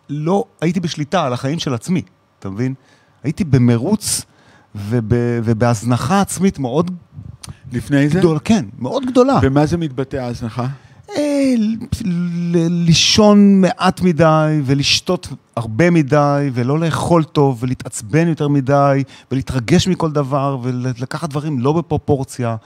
לא 0.08 0.44
הייתי 0.60 0.80
בשליטה 0.80 1.24
על 1.24 1.32
החיים 1.32 1.58
של 1.58 1.74
עצמי, 1.74 2.02
אתה 2.38 2.50
מבין? 2.50 2.74
הייתי 3.22 3.44
במרוץ 3.44 4.22
וב, 4.74 5.12
ובהזנחה 5.44 6.20
עצמית 6.20 6.58
מאוד 6.58 6.90
לפני 7.72 8.08
זה? 8.08 8.18
גדולה, 8.18 8.40
כן, 8.40 8.64
מאוד 8.78 9.06
גדולה. 9.06 9.38
ומה 9.42 9.66
זה 9.66 9.76
מתבטא 9.76 10.16
ההזנחה? 10.16 10.66
אה, 11.16 11.54
לישון 12.70 13.60
מעט 13.60 14.00
מדי, 14.00 14.60
ולשתות 14.64 15.28
הרבה 15.56 15.90
מדי, 15.90 16.50
ולא 16.54 16.78
לאכול 16.78 17.24
טוב, 17.24 17.58
ולהתעצבן 17.62 18.28
יותר 18.28 18.48
מדי, 18.48 19.02
ולהתרגש 19.30 19.88
מכל 19.88 20.10
דבר, 20.10 20.58
ולקחת 20.62 21.30
דברים 21.30 21.58
לא 21.58 21.72
בפרופורציה. 21.72 22.56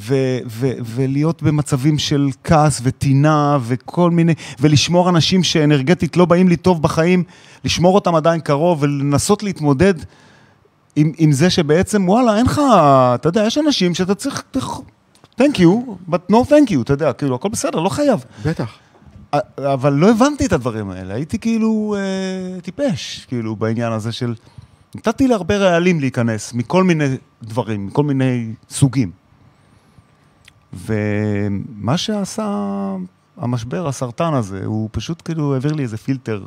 ו- 0.00 0.38
ו- 0.46 0.72
ולהיות 0.84 1.42
במצבים 1.42 1.98
של 1.98 2.28
כעס 2.44 2.80
וטינה 2.84 3.58
וכל 3.62 4.10
מיני, 4.10 4.34
ולשמור 4.60 5.08
אנשים 5.08 5.42
שאנרגטית 5.42 6.16
לא 6.16 6.24
באים 6.24 6.48
לי 6.48 6.56
טוב 6.56 6.82
בחיים, 6.82 7.24
לשמור 7.64 7.94
אותם 7.94 8.14
עדיין 8.14 8.40
קרוב 8.40 8.82
ולנסות 8.82 9.42
להתמודד 9.42 9.94
עם, 10.96 11.12
עם 11.18 11.32
זה 11.32 11.50
שבעצם, 11.50 12.08
וואלה, 12.08 12.36
אין 12.36 12.46
לך, 12.46 12.60
אתה 13.14 13.28
יודע, 13.28 13.44
יש 13.46 13.58
אנשים 13.58 13.94
שאתה 13.94 14.14
צריך, 14.14 14.44
thank 15.40 15.56
you, 15.58 15.90
but 16.10 16.32
no 16.32 16.36
thank 16.48 16.70
you, 16.70 16.82
אתה 16.82 16.92
יודע, 16.92 17.12
כאילו, 17.12 17.34
הכל 17.34 17.48
בסדר, 17.48 17.80
לא 17.80 17.88
חייב. 17.88 18.24
בטח. 18.44 18.70
אבל 19.58 19.92
לא 19.92 20.10
הבנתי 20.10 20.46
את 20.46 20.52
הדברים 20.52 20.90
האלה, 20.90 21.14
הייתי 21.14 21.38
כאילו 21.38 21.96
אה, 21.98 22.60
טיפש, 22.60 23.26
כאילו, 23.28 23.56
בעניין 23.56 23.92
הזה 23.92 24.12
של... 24.12 24.34
נתתי 24.94 25.28
להרבה 25.28 25.56
רעלים 25.56 26.00
להיכנס 26.00 26.54
מכל 26.54 26.84
מיני 26.84 27.04
דברים, 27.42 27.86
מכל 27.86 28.02
מיני 28.02 28.52
סוגים. 28.70 29.19
ומה 30.72 31.96
שעשה 31.96 32.96
המשבר, 33.36 33.88
הסרטן 33.88 34.34
הזה, 34.34 34.64
הוא 34.64 34.88
פשוט 34.92 35.22
כאילו 35.24 35.54
העביר 35.54 35.72
לי 35.72 35.82
איזה 35.82 35.96
פילטר, 35.96 36.44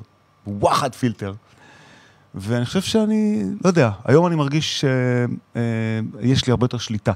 וואחד 0.48 0.96
פילטר. 0.96 1.34
ואני 2.36 2.66
חושב 2.66 2.82
שאני, 2.82 3.44
לא 3.64 3.70
יודע, 3.70 3.90
היום 4.06 4.28
אני 4.28 4.36
מרגיש 4.36 4.80
שיש 4.80 6.42
אה, 6.44 6.48
לי 6.48 6.52
הרבה 6.52 6.66
יותר 6.66 6.78
שליטה. 6.78 7.12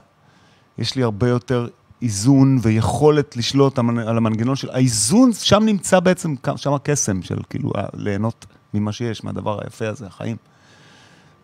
יש 0.78 0.96
לי 0.96 1.04
הרבה 1.04 1.30
יותר 1.30 1.68
איזון 2.02 2.60
ויכולת 2.62 3.38
לשלוט 3.38 3.80
על 3.80 4.18
המנגנון 4.18 4.56
של... 4.56 4.70
האיזון, 4.70 5.34
שם 5.34 5.64
נמצא 5.66 6.00
בעצם, 6.00 6.36
שם 6.56 6.74
הקסם 6.74 7.22
של 7.22 7.38
כאילו 7.50 7.72
ליהנות 7.94 8.46
ממה 8.74 8.92
שיש, 8.92 9.24
מהדבר 9.24 9.60
היפה 9.64 9.88
הזה, 9.88 10.08
החיים. 10.08 10.38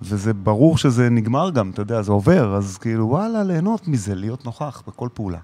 וזה 0.02 0.34
ברור 0.34 0.78
שזה 0.78 1.10
נגמר 1.10 1.50
גם, 1.50 1.70
אתה 1.70 1.82
יודע, 1.82 2.02
זה 2.02 2.12
עובר, 2.12 2.56
אז 2.56 2.78
כאילו, 2.78 3.10
וואלה, 3.10 3.44
ליהנות 3.44 3.88
מזה, 3.88 4.16
להיות 4.16 4.46
נוכח 4.46 4.84
בכל 4.88 5.10
פעולה. 5.14 5.40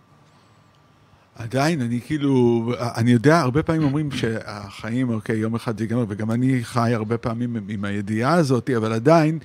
עדיין, 1.39 1.81
אני 1.81 1.99
כאילו, 2.05 2.63
אני 2.79 3.11
יודע, 3.11 3.39
הרבה 3.39 3.63
פעמים 3.63 3.83
אומרים 3.83 4.11
שהחיים, 4.11 5.09
אוקיי, 5.09 5.37
יום 5.37 5.55
אחד 5.55 5.77
זה 5.77 5.83
ייגמר, 5.83 6.05
וגם 6.09 6.31
אני 6.31 6.59
חי 6.63 6.93
הרבה 6.93 7.17
פעמים 7.17 7.57
עם 7.69 7.85
הידיעה 7.85 8.33
הזאת, 8.33 8.69
אבל 8.77 8.93
עדיין, 8.93 9.39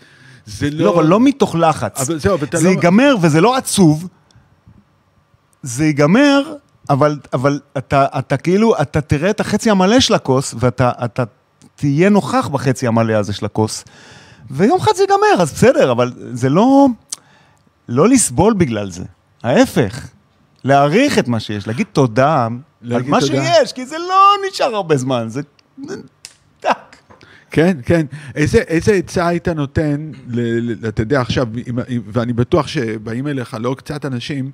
זה 0.47 0.71
לא... 0.71 0.85
לא, 0.85 0.95
אבל 0.95 1.07
לא 1.07 1.21
מתוך 1.21 1.55
לחץ. 1.55 2.01
אבל 2.01 2.19
זהו, 2.19 2.35
אבל 2.35 2.47
אתה 2.47 2.57
זה 2.57 2.65
לא... 2.65 2.71
ייגמר, 2.71 3.17
וזה 3.21 3.41
לא 3.41 3.57
עצוב. 3.57 4.09
זה 5.63 5.85
ייגמר, 5.85 6.55
אבל, 6.91 7.19
אבל 7.33 7.61
אתה, 7.79 8.07
אתה 8.19 8.37
כאילו, 8.37 8.81
אתה 8.83 9.01
תראה 9.01 9.31
את 9.31 9.41
החצי 9.41 9.71
המלא 9.71 10.01
של 10.01 10.15
הכוס, 10.15 10.55
ואתה 10.59 10.91
אתה 11.05 11.25
תהיה 11.77 12.09
נוכח 12.09 12.49
בחצי 12.49 12.87
המלא 12.87 13.13
הזה 13.13 13.33
של 13.33 13.47
הכוס, 13.47 13.85
ויום 14.51 14.81
אחד 14.81 14.93
זה 14.97 15.03
ייגמר, 15.03 15.43
אז 15.43 15.53
בסדר, 15.53 15.93
אבל 15.93 16.13
זה 16.33 16.49
לא... 16.49 16.87
לא 17.89 18.09
לסבול 18.09 18.55
בגלל 18.55 18.91
זה. 18.91 19.05
ההפך. 19.43 20.14
להעריך 20.65 21.19
את 21.19 21.29
מה 21.29 21.41
שיש, 21.41 21.67
להגיד 21.67 21.87
תודה 21.93 22.49
על 22.91 23.03
מה. 23.07 23.21
שיש, 23.21 23.73
כי 23.73 23.87
זה 23.87 23.97
לא 23.99 24.33
נשאר 24.49 24.75
הרבה 24.75 24.97
זמן, 24.97 25.29
זה... 25.29 25.41
טאק. 26.61 26.97
כן, 27.51 27.77
כן. 27.85 28.07
איזה, 28.35 28.59
איזה 28.59 28.93
עצה 28.93 29.29
היית 29.29 29.49
נותן, 29.49 30.11
אתה 30.89 31.03
יודע, 31.03 31.21
עכשיו, 31.21 31.47
ואני 32.07 32.33
בטוח 32.33 32.67
שבאים 32.67 33.27
אליך 33.27 33.57
לא 33.61 33.75
קצת 33.79 34.05
אנשים, 34.05 34.51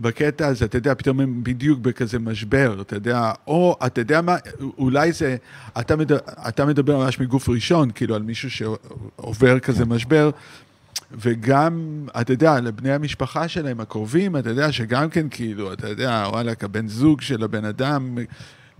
בקטע 0.00 0.46
הזה, 0.46 0.64
אתה 0.64 0.78
יודע, 0.78 0.94
פתאום 0.94 1.20
הם 1.20 1.44
בדיוק 1.44 1.78
בכזה 1.78 2.18
משבר, 2.18 2.80
אתה 2.80 2.96
יודע, 2.96 3.32
או 3.46 3.76
אתה 3.86 4.00
יודע 4.00 4.20
מה, 4.20 4.36
אולי 4.78 5.12
זה, 5.12 5.36
אתה 5.78 5.96
מדבר, 5.96 6.18
אתה 6.48 6.64
מדבר 6.64 6.98
ממש 6.98 7.20
מגוף 7.20 7.48
ראשון, 7.48 7.90
כאילו 7.90 8.14
על 8.14 8.22
מישהו 8.22 8.50
שעובר 8.50 9.58
כזה 9.58 9.84
כן. 9.84 9.90
משבר, 9.90 10.30
וגם, 11.12 12.04
אתה 12.20 12.32
יודע, 12.32 12.60
לבני 12.60 12.92
המשפחה 12.92 13.48
שלהם, 13.48 13.80
הקרובים, 13.80 14.36
אתה 14.36 14.50
יודע, 14.50 14.72
שגם 14.72 15.10
כן 15.10 15.26
כאילו, 15.30 15.72
אתה 15.72 15.88
יודע, 15.88 16.24
וואלכ, 16.28 16.64
הבן 16.64 16.88
זוג 16.88 17.20
של 17.20 17.44
הבן 17.44 17.64
אדם 17.64 18.18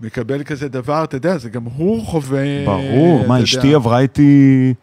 מקבל 0.01 0.43
כזה 0.43 0.69
דבר, 0.69 1.03
אתה 1.03 1.17
יודע, 1.17 1.37
זה 1.37 1.49
גם 1.49 1.63
הוא 1.63 2.05
חווה... 2.05 2.65
ברור, 2.65 3.27
מה, 3.27 3.43
אשתי 3.43 3.73
עברה 3.73 3.99
איתי 3.99 4.73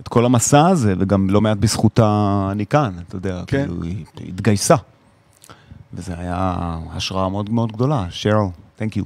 את 0.00 0.08
כל 0.08 0.24
המסע 0.24 0.66
הזה, 0.66 0.94
וגם 0.98 1.30
לא 1.30 1.40
מעט 1.40 1.56
בזכותה 1.58 2.48
אני 2.52 2.66
כאן, 2.66 2.94
אתה 3.08 3.16
יודע, 3.16 3.42
כן. 3.46 3.66
כאילו, 3.68 3.82
היא 3.82 4.04
התגייסה. 4.28 4.76
וזה 5.94 6.14
היה 6.18 6.54
השראה 6.90 7.28
מאוד 7.28 7.50
מאוד 7.50 7.72
גדולה, 7.72 8.06
שרל, 8.10 8.46
תנק 8.76 8.96
יו. 8.96 9.04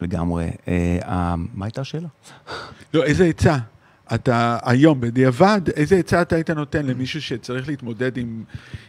לגמרי. 0.00 0.50
אה, 0.68 1.34
מה 1.54 1.66
הייתה 1.66 1.80
השאלה? 1.80 2.08
לא, 2.94 3.04
איזה 3.04 3.24
עצה? 3.24 3.58
אתה 4.14 4.58
היום, 4.62 5.00
בדיעבד, 5.00 5.60
איזה 5.76 5.96
עצה 5.96 6.22
אתה 6.22 6.36
היית 6.36 6.50
נותן 6.50 6.86
למישהו 6.86 7.22
שצריך 7.22 7.68
להתמודד 7.68 8.16
עם, 8.16 8.44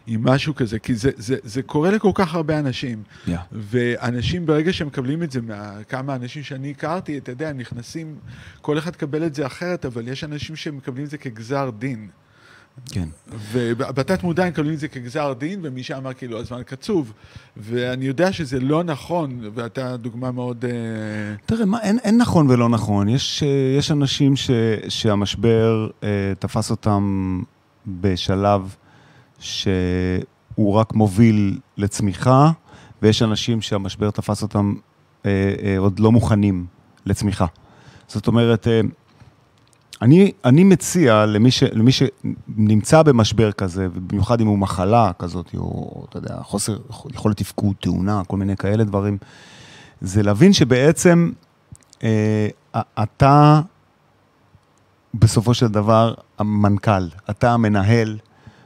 עם 0.08 0.24
משהו 0.24 0.56
כזה? 0.56 0.80
כי 0.80 0.96
זה, 0.96 1.10
זה, 1.16 1.36
זה 1.44 1.62
קורה 1.62 1.92
לכל 1.92 2.12
כך 2.14 2.36
הרבה 2.36 2.60
אנשים. 2.60 3.04
Yeah. 3.28 3.32
ואנשים, 3.52 4.46
ברגע 4.46 4.74
שהם 4.74 4.88
מקבלים 4.88 5.24
את 5.24 5.32
זה, 5.32 5.40
כמה 5.90 6.16
אנשים 6.16 6.44
שאני 6.44 6.72
הכרתי, 6.72 7.18
אתה 7.18 7.32
יודע, 7.32 7.50
הם 7.50 7.58
נכנסים, 7.58 8.16
כל 8.62 8.78
אחד 8.78 8.96
קבל 8.96 9.26
את 9.26 9.36
זה 9.36 9.46
אחרת, 9.46 9.86
אבל 9.86 10.08
יש 10.08 10.24
אנשים 10.24 10.56
שמקבלים 10.56 11.06
את 11.06 11.10
זה 11.10 11.18
כגזר 11.18 11.70
דין. 11.80 12.08
כן. 12.92 13.10
ובתת 13.52 14.24
מודע 14.24 14.44
הם 14.44 14.50
מקבלים 14.50 14.74
את 14.74 14.80
זה 14.80 14.88
כגזר 14.88 15.34
דין, 15.34 15.60
ומשם 15.64 15.96
אמר 15.96 16.14
כאילו 16.14 16.40
הזמן 16.40 16.64
קצוב. 16.64 17.14
ואני 17.58 18.06
יודע 18.06 18.34
שזה 18.34 18.60
לא 18.60 18.84
נכון, 18.84 19.40
ואתה 19.54 19.98
דוגמה 19.98 20.32
מאוד... 20.32 20.66
אה, 20.66 20.72
תראה, 21.46 21.66
מה, 21.66 21.82
אין, 21.82 22.00
אין 22.04 22.18
נכון 22.18 22.50
ולא 22.50 22.70
נכון. 22.70 23.10
יש, 23.10 23.44
אה, 23.44 23.78
יש 23.78 23.92
אנשים 23.92 24.36
ש, 24.36 24.52
שהמשבר 24.90 25.90
אה, 26.04 26.34
תפס 26.40 26.72
אותם 26.72 27.42
בשלב 27.88 28.76
שהוא 29.40 30.74
רק 30.74 30.94
מוביל 30.94 31.60
לצמיחה, 31.78 32.52
ויש 33.02 33.22
אנשים 33.22 33.62
שהמשבר 33.62 34.12
תפס 34.12 34.44
אותם 34.44 34.74
אה, 35.26 35.54
אה, 35.64 35.78
עוד 35.78 36.00
לא 36.00 36.12
מוכנים 36.12 36.66
לצמיחה. 37.06 37.46
זאת 38.08 38.28
אומרת, 38.28 38.68
אה, 38.68 38.82
אני, 40.06 40.32
אני 40.46 40.64
מציע 40.64 41.26
למי, 41.26 41.52
ש, 41.52 41.64
למי 41.64 41.92
שנמצא 41.92 43.04
במשבר 43.04 43.52
כזה, 43.52 43.88
ובמיוחד 43.94 44.42
אם 44.42 44.48
הוא 44.48 44.58
מחלה 44.58 45.12
כזאת, 45.20 45.50
או 45.58 46.06
אתה 46.10 46.18
יודע, 46.18 46.36
חוסר 46.42 46.78
יכולת 47.14 47.38
תפקוד, 47.38 47.76
תאונה, 47.80 48.22
כל 48.28 48.38
מיני 48.38 48.58
כאלה 48.58 48.84
דברים, 48.84 49.18
זה 50.02 50.24
להבין 50.24 50.54
שבעצם 50.54 51.32
אה, 52.04 52.48
אתה 53.04 53.62
בסופו 55.14 55.54
של 55.54 55.68
דבר 55.68 56.14
המנכ"ל, 56.38 57.08
אתה 57.30 57.54
המנהל 57.54 58.18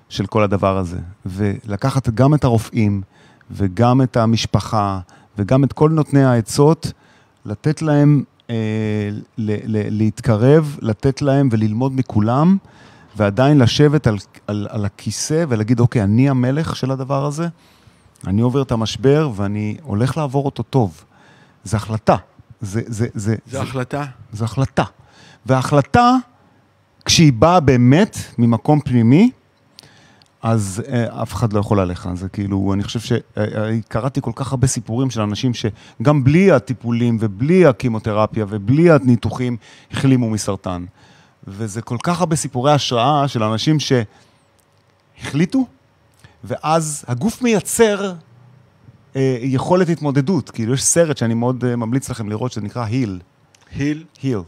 של 0.09 0.25
כל 0.25 0.43
הדבר 0.43 0.77
הזה, 0.77 0.99
ולקחת 1.25 2.09
גם 2.09 2.33
את 2.33 2.43
הרופאים, 2.43 3.01
וגם 3.51 4.01
את 4.01 4.17
המשפחה, 4.17 4.99
וגם 5.37 5.63
את 5.63 5.73
כל 5.73 5.89
נותני 5.89 6.23
העצות, 6.23 6.91
לתת 7.45 7.81
להם 7.81 8.23
להתקרב, 9.89 10.77
לתת 10.81 11.21
להם 11.21 11.49
וללמוד 11.51 11.95
מכולם, 11.95 12.57
ועדיין 13.17 13.57
לשבת 13.57 14.07
על, 14.07 14.17
על, 14.47 14.67
על 14.69 14.85
הכיסא 14.85 15.45
ולהגיד, 15.49 15.79
אוקיי, 15.79 16.03
אני 16.03 16.29
המלך 16.29 16.75
של 16.75 16.91
הדבר 16.91 17.25
הזה, 17.25 17.47
אני 18.27 18.41
עובר 18.41 18.61
את 18.61 18.71
המשבר 18.71 19.29
ואני 19.35 19.77
הולך 19.83 20.17
לעבור 20.17 20.45
אותו 20.45 20.63
טוב. 20.63 21.03
זו 21.63 21.77
החלטה. 21.77 22.15
זה, 22.61 22.81
זה, 22.85 22.87
זה, 22.87 23.07
זה, 23.13 23.35
זה 23.45 23.61
החלטה? 23.61 24.03
זו 24.33 24.45
החלטה. 24.45 24.83
וההחלטה, 25.45 26.15
כשהיא 27.05 27.33
באה 27.33 27.59
באמת 27.59 28.17
ממקום 28.37 28.79
פנימי, 28.79 29.31
אז 30.41 30.83
אה, 30.87 31.21
אף 31.21 31.33
אחד 31.33 31.53
לא 31.53 31.59
יכול 31.59 31.79
עליך. 31.79 32.09
זה 32.13 32.29
כאילו, 32.29 32.73
אני 32.73 32.83
חושב 32.83 32.99
שקראתי 32.99 34.21
כל 34.21 34.31
כך 34.35 34.51
הרבה 34.51 34.67
סיפורים 34.67 35.09
של 35.09 35.21
אנשים 35.21 35.51
שגם 35.53 36.23
בלי 36.23 36.51
הטיפולים 36.51 37.17
ובלי 37.19 37.65
הקימותרפיה 37.65 38.45
ובלי 38.49 38.91
הניתוחים 38.91 39.57
החלימו 39.91 40.29
מסרטן. 40.29 40.85
וזה 41.47 41.81
כל 41.81 41.97
כך 42.03 42.19
הרבה 42.19 42.35
סיפורי 42.35 42.71
השראה 42.71 43.27
של 43.27 43.43
אנשים 43.43 43.77
שהחליטו, 45.19 45.65
ואז 46.43 47.05
הגוף 47.07 47.41
מייצר 47.41 48.13
אה, 49.15 49.37
יכולת 49.41 49.89
התמודדות. 49.89 50.49
כאילו, 50.49 50.73
יש 50.73 50.83
סרט 50.83 51.17
שאני 51.17 51.33
מאוד 51.33 51.65
אה, 51.65 51.75
ממליץ 51.75 52.09
לכם 52.09 52.29
לראות, 52.29 52.51
שזה 52.51 52.61
נקרא 52.61 52.85
היל. 52.85 53.19
היל? 53.75 54.03
היל. 54.21 54.39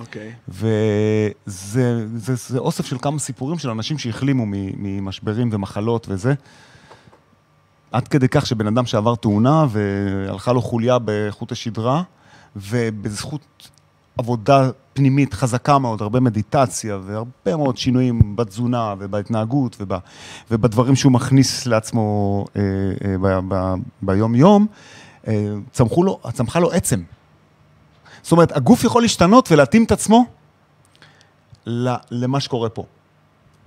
אוקיי. 0.00 0.32
וזה 0.48 2.06
זה, 2.16 2.34
זה 2.34 2.58
אוסף 2.58 2.86
של 2.86 2.98
כמה 2.98 3.18
סיפורים 3.18 3.58
של 3.58 3.70
אנשים 3.70 3.98
שהחלימו 3.98 4.44
ממשברים 4.48 5.48
ומחלות 5.52 6.06
וזה. 6.10 6.34
עד 7.92 8.08
כדי 8.08 8.28
כך 8.28 8.46
שבן 8.46 8.66
אדם 8.66 8.86
שעבר 8.86 9.14
תאונה 9.14 9.66
והלכה 9.70 10.52
לו 10.52 10.62
חוליה 10.62 10.98
בחוט 11.04 11.52
השדרה, 11.52 12.02
ובזכות 12.56 13.70
עבודה 14.18 14.70
פנימית 14.92 15.34
חזקה 15.34 15.78
מאוד, 15.78 16.02
הרבה 16.02 16.20
מדיטציה 16.20 16.98
והרבה 17.04 17.56
מאוד 17.56 17.76
שינויים 17.76 18.36
בתזונה 18.36 18.94
ובהתנהגות 18.98 19.76
וב, 19.80 19.92
ובדברים 20.50 20.96
שהוא 20.96 21.12
מכניס 21.12 21.66
לעצמו 21.66 22.44
אה, 22.56 22.62
אה, 23.22 23.74
ביום-יום, 24.02 24.66
אה, 25.28 25.54
צמחו 25.72 26.18
צמחה 26.32 26.60
לו 26.60 26.72
עצם. 26.72 27.02
זאת 28.22 28.32
אומרת, 28.32 28.56
הגוף 28.56 28.84
יכול 28.84 29.02
להשתנות 29.02 29.52
ולהתאים 29.52 29.84
את 29.84 29.92
עצמו 29.92 30.24
למה 32.10 32.40
שקורה 32.40 32.68
פה. 32.68 32.84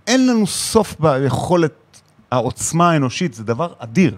אין 0.08 0.28
לנו 0.28 0.47
סוף 0.47 0.95
ביכולת, 0.99 2.01
העוצמה 2.32 2.91
האנושית, 2.91 3.34
זה 3.34 3.43
דבר 3.43 3.74
אדיר. 3.80 4.18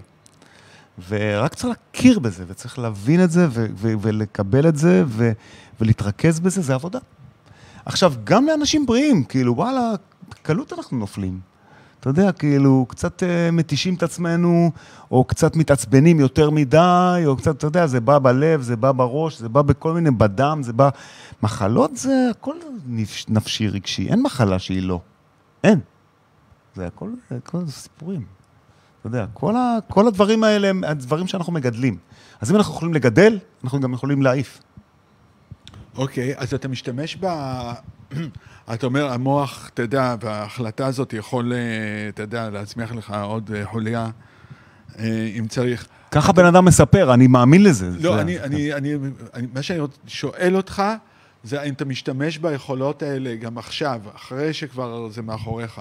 ורק 1.08 1.54
צריך 1.54 1.68
להכיר 1.68 2.18
בזה, 2.18 2.44
וצריך 2.48 2.78
להבין 2.78 3.24
את 3.24 3.30
זה, 3.30 3.46
ולקבל 3.80 4.68
את 4.68 4.76
זה, 4.76 5.04
ולהתרכז 5.80 6.40
בזה, 6.40 6.62
זה 6.62 6.74
עבודה. 6.74 6.98
עכשיו, 7.84 8.14
גם 8.24 8.46
לאנשים 8.46 8.86
בריאים, 8.86 9.24
כאילו, 9.24 9.56
וואלה, 9.56 9.92
בקלות 10.28 10.72
אנחנו 10.72 10.98
נופלים. 10.98 11.40
אתה 12.06 12.20
יודע, 12.20 12.32
כאילו, 12.32 12.86
קצת 12.88 13.22
uh, 13.22 13.52
מתישים 13.52 13.94
את 13.94 14.02
עצמנו, 14.02 14.70
או 15.10 15.24
קצת 15.24 15.56
מתעצבנים 15.56 16.20
יותר 16.20 16.50
מדי, 16.50 17.22
או 17.26 17.36
קצת, 17.36 17.56
אתה 17.56 17.66
יודע, 17.66 17.86
זה 17.86 18.00
בא 18.00 18.18
בלב, 18.18 18.60
זה 18.62 18.76
בא 18.76 18.92
בראש, 18.92 19.38
זה 19.38 19.48
בא 19.48 19.62
בכל 19.62 19.92
מיני, 19.92 20.10
בדם, 20.10 20.60
זה 20.62 20.72
בא... 20.72 20.88
מחלות 21.42 21.96
זה 21.96 22.28
הכל 22.30 22.56
נפשי 23.28 23.68
רגשי, 23.68 24.08
אין 24.08 24.22
מחלה 24.22 24.58
שהיא 24.58 24.82
לא. 24.82 25.00
אין. 25.64 25.80
זה 26.74 26.86
הכל, 26.86 27.10
זה 27.30 27.36
הכל 27.36 27.66
סיפורים. 27.66 28.24
אתה 29.00 29.06
יודע, 29.06 29.26
כל, 29.34 29.56
ה, 29.56 29.78
כל 29.88 30.06
הדברים 30.06 30.44
האלה 30.44 30.68
הם 30.68 30.84
הדברים 30.84 31.26
שאנחנו 31.26 31.52
מגדלים. 31.52 31.96
אז 32.40 32.50
אם 32.50 32.56
אנחנו 32.56 32.74
יכולים 32.74 32.94
לגדל, 32.94 33.38
אנחנו 33.64 33.80
גם 33.80 33.92
יכולים 33.92 34.22
להעיף. 34.22 34.60
אוקיי, 35.96 36.34
okay, 36.34 36.38
אז 36.38 36.54
אתה 36.54 36.68
משתמש 36.68 37.16
ב... 37.20 37.26
אתה 38.74 38.86
אומר, 38.86 39.12
המוח, 39.12 39.70
אתה 39.74 39.82
יודע, 39.82 40.14
וההחלטה 40.20 40.86
הזאת 40.86 41.12
יכול, 41.12 41.52
אה, 41.52 41.58
אתה 42.08 42.22
יודע, 42.22 42.50
להצמיח 42.50 42.92
לך 42.92 43.16
עוד 43.22 43.50
אה, 43.54 43.66
חוליה, 43.66 44.10
אה, 44.98 45.30
אם 45.38 45.46
צריך. 45.48 45.86
ככה 46.10 46.32
בן 46.32 46.44
אדם 46.44 46.64
מספר, 46.64 47.14
אני 47.14 47.26
מאמין 47.26 47.62
לזה. 47.62 47.90
לא. 48.00 48.20
אני, 48.20 48.40
אני, 48.40 48.74
אני, 48.74 48.94
אני, 49.34 49.46
מה 49.54 49.62
שאני 49.62 49.80
שואל 50.06 50.56
אותך, 50.56 50.82
זה 51.44 51.60
האם 51.60 51.72
אתה 51.72 51.84
משתמש 51.84 52.38
ביכולות 52.38 53.02
האלה 53.02 53.36
גם 53.36 53.58
עכשיו, 53.58 54.00
אחרי 54.16 54.52
שכבר 54.52 55.08
זה 55.10 55.22
מאחוריך. 55.22 55.80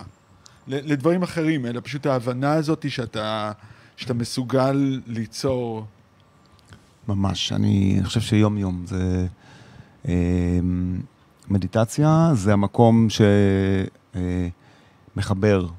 לדברים 0.68 1.24
אחרים, 1.24 1.66
אלא 1.66 1.82
פשוט 1.84 2.06
ההבנה 2.06 2.54
הזאת 2.54 2.86
שאתה, 2.90 3.52
שאתה 3.98 4.14
מסוגל 4.14 5.02
ליצור. 5.08 5.86
ממש, 7.08 7.52
אני 7.52 8.00
חושב 8.04 8.22
שיום-יום 8.22 8.86
זה... 8.88 9.28
מדיטציה 11.50 12.32
זה 12.34 12.54
המקום 12.54 13.08
שמחבר 15.16 15.62
אה, 15.62 15.70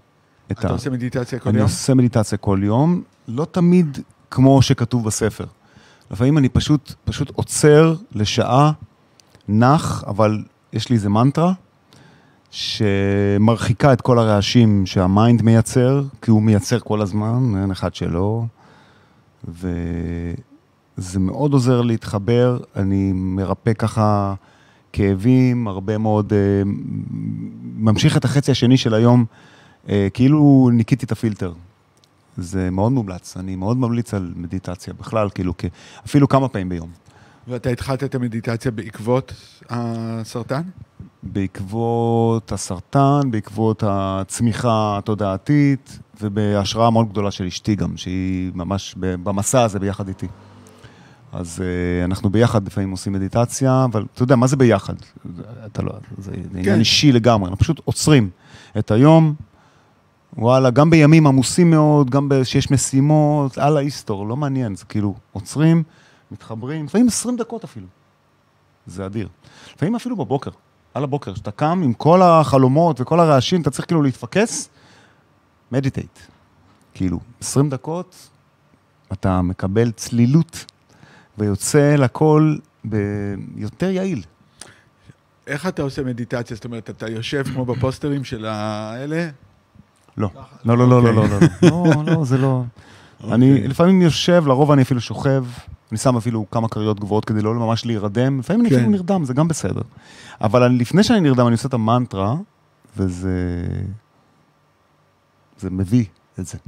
את 0.53 0.59
אתה 0.59 0.69
ה... 0.69 0.71
עושה 0.71 0.91
מדיטציה 0.91 1.39
כל 1.39 1.49
אני 1.49 1.59
יום? 1.59 1.67
אני 1.67 1.73
עושה 1.73 1.95
מדיטציה 1.95 2.39
כל 2.39 2.61
יום, 2.63 3.03
לא 3.29 3.47
תמיד 3.51 3.99
כמו 4.31 4.63
שכתוב 4.63 5.05
בספר. 5.05 5.45
לפעמים 6.11 6.39
אני 6.39 6.49
פשוט, 6.49 6.95
פשוט 7.05 7.31
עוצר 7.35 7.95
לשעה, 8.13 8.73
נח, 9.49 10.05
אבל 10.07 10.45
יש 10.73 10.89
לי 10.89 10.97
איזה 10.97 11.09
מנטרה 11.09 11.53
שמרחיקה 12.51 13.93
את 13.93 14.01
כל 14.01 14.19
הרעשים 14.19 14.87
שהמיינד 14.87 15.43
מייצר, 15.43 16.03
כי 16.23 16.31
הוא 16.31 16.43
מייצר 16.43 16.79
כל 16.79 17.01
הזמן, 17.03 17.53
אין 17.63 17.71
אחד 17.71 17.95
שלא, 17.95 18.45
וזה 19.49 21.19
מאוד 21.19 21.53
עוזר 21.53 21.81
להתחבר, 21.81 22.59
אני 22.77 23.13
מרפא 23.15 23.73
ככה... 23.73 24.35
כאבים, 24.97 25.69
הרבה 25.69 25.99
מאוד, 25.99 26.33
אה, 26.33 26.63
ממשיך 27.77 28.17
את 28.17 28.25
החצי 28.25 28.51
השני 28.51 28.77
של 28.77 28.95
היום, 28.95 29.25
אה, 29.89 30.09
כאילו 30.15 30.71
ניקיתי 30.73 31.07
את 31.07 31.13
הפילטר. 31.13 31.53
זה 32.37 32.71
מאוד 32.71 32.93
מומלץ, 32.93 33.37
אני 33.37 33.57
מאוד 33.57 33.77
ממליץ 33.77 34.15
על 34.15 34.33
מדיטציה 34.37 34.95
בכלל, 34.95 35.31
כאילו, 35.31 35.55
אפילו 36.07 36.29
כמה 36.29 36.49
פעמים 36.49 36.69
ביום. 36.69 36.91
ואתה 37.49 37.71
התחלת 37.71 38.05
את 38.05 38.15
המדיטציה 38.15 38.71
בעקבות 38.71 39.33
הסרטן? 39.71 40.63
בעקבות 41.23 42.53
הסרטן, 42.53 43.21
בעקבות 43.31 43.83
הצמיחה 43.87 44.99
התודעתית, 44.99 45.99
ובהשראה 46.21 46.91
מאוד 46.91 47.09
גדולה 47.09 47.31
של 47.31 47.45
אשתי 47.45 47.75
גם, 47.75 47.97
שהיא 47.97 48.51
ממש 48.55 48.95
במסע 48.99 49.63
הזה 49.63 49.79
ביחד 49.79 50.09
איתי. 50.09 50.27
אז 51.37 51.59
uh, 51.59 52.05
אנחנו 52.05 52.31
ביחד 52.31 52.67
לפעמים 52.67 52.91
עושים 52.91 53.13
מדיטציה, 53.13 53.85
אבל 53.85 54.07
אתה 54.15 54.23
יודע, 54.23 54.37
מה 54.37 54.47
זה 54.47 54.57
ביחד? 54.57 54.95
אתה 55.67 55.83
לא, 55.83 55.93
זה 56.19 56.31
כן. 56.31 56.59
עניין 56.59 56.79
אישי 56.79 57.13
לגמרי, 57.13 57.49
אנחנו 57.49 57.59
פשוט 57.59 57.81
עוצרים 57.85 58.31
את 58.79 58.91
היום, 58.91 59.35
וואלה, 60.37 60.71
גם 60.71 60.91
בימים 60.91 61.27
עמוסים 61.27 61.71
מאוד, 61.71 62.11
גם 62.11 62.29
כשיש 62.43 62.71
משימות, 62.71 63.59
על 63.59 63.77
ההיסטור, 63.77 64.27
לא 64.27 64.37
מעניין, 64.37 64.77
זה 64.77 64.85
כאילו 64.85 65.15
עוצרים, 65.33 65.83
מתחברים, 66.31 66.85
לפעמים 66.85 67.09
20 67.09 67.37
דקות 67.37 67.65
אפילו. 67.65 67.87
זה 68.87 69.07
אדיר. 69.07 69.29
לפעמים 69.75 69.97
אפילו 69.97 70.17
בבוקר, 70.17 70.51
על 70.95 71.05
הבוקר, 71.05 71.33
כשאתה 71.33 71.51
קם 71.51 71.81
עם 71.85 71.93
כל 71.93 72.23
החלומות 72.23 73.01
וכל 73.01 73.21
הרעשים, 73.21 73.61
אתה 73.61 73.71
צריך 73.71 73.87
כאילו 73.87 74.03
להתפקס, 74.03 74.69
מדיטייט. 75.73 76.19
כאילו, 76.95 77.21
20 77.41 77.71
דקות, 77.71 78.29
אתה 79.13 79.43
מקבל 79.43 79.91
צלילות 79.91 80.65
ויוצא 81.39 81.95
לכל 81.99 82.57
ביותר 82.85 83.91
יעיל. 83.91 84.23
איך 85.47 85.69
אתה 85.69 85.83
עושה 85.83 86.03
מדיטציה? 86.03 86.55
זאת 86.57 86.65
אומרת, 86.65 86.91
אתה 86.91 87.11
יושב 87.11 87.45
כמו 87.55 87.65
בפוסטרים 87.65 88.25
של 88.25 88.45
האלה? 88.45 89.29
לא. 90.17 90.31
לא, 90.65 90.79
לא, 90.79 90.89
לא, 90.89 91.03
לא, 91.03 91.23
אוקיי. 91.23 91.49
לא, 91.63 91.71
לא, 91.71 92.05
לא, 92.07 92.13
לא, 92.15 92.25
זה 92.25 92.39
לא. 92.39 92.65
אוקיי. 93.21 93.35
אני 93.35 93.69
לפעמים 93.69 94.03
יושב, 94.03 94.45
לרוב 94.47 94.71
אני 94.71 94.83
אפילו 94.83 95.01
שוכב, 95.01 95.45
אני 95.91 95.99
שם 95.99 96.17
אפילו 96.17 96.47
כמה 96.51 96.69
כריות 96.69 97.01
גבוהות 97.01 97.25
כדי 97.25 97.43
לא 97.43 97.55
ממש 97.55 97.87
להירדם, 97.87 98.39
לפעמים 98.39 98.61
אני 98.61 98.69
אפילו 98.69 98.87
כן. 98.87 98.91
נרדם, 98.93 99.25
זה 99.25 99.35
גם 99.35 99.49
בסדר. 99.49 99.83
אבל 100.41 100.69
לפני 100.69 101.03
שאני 101.03 101.21
נרדם, 101.21 101.47
אני 101.47 101.53
עושה 101.53 101.69
את 101.69 101.75
המנטרה, 101.75 102.35
וזה... 102.97 103.65
זה 105.59 105.71
מביא 105.71 106.05
את 106.41 106.47
זה. 106.47 106.59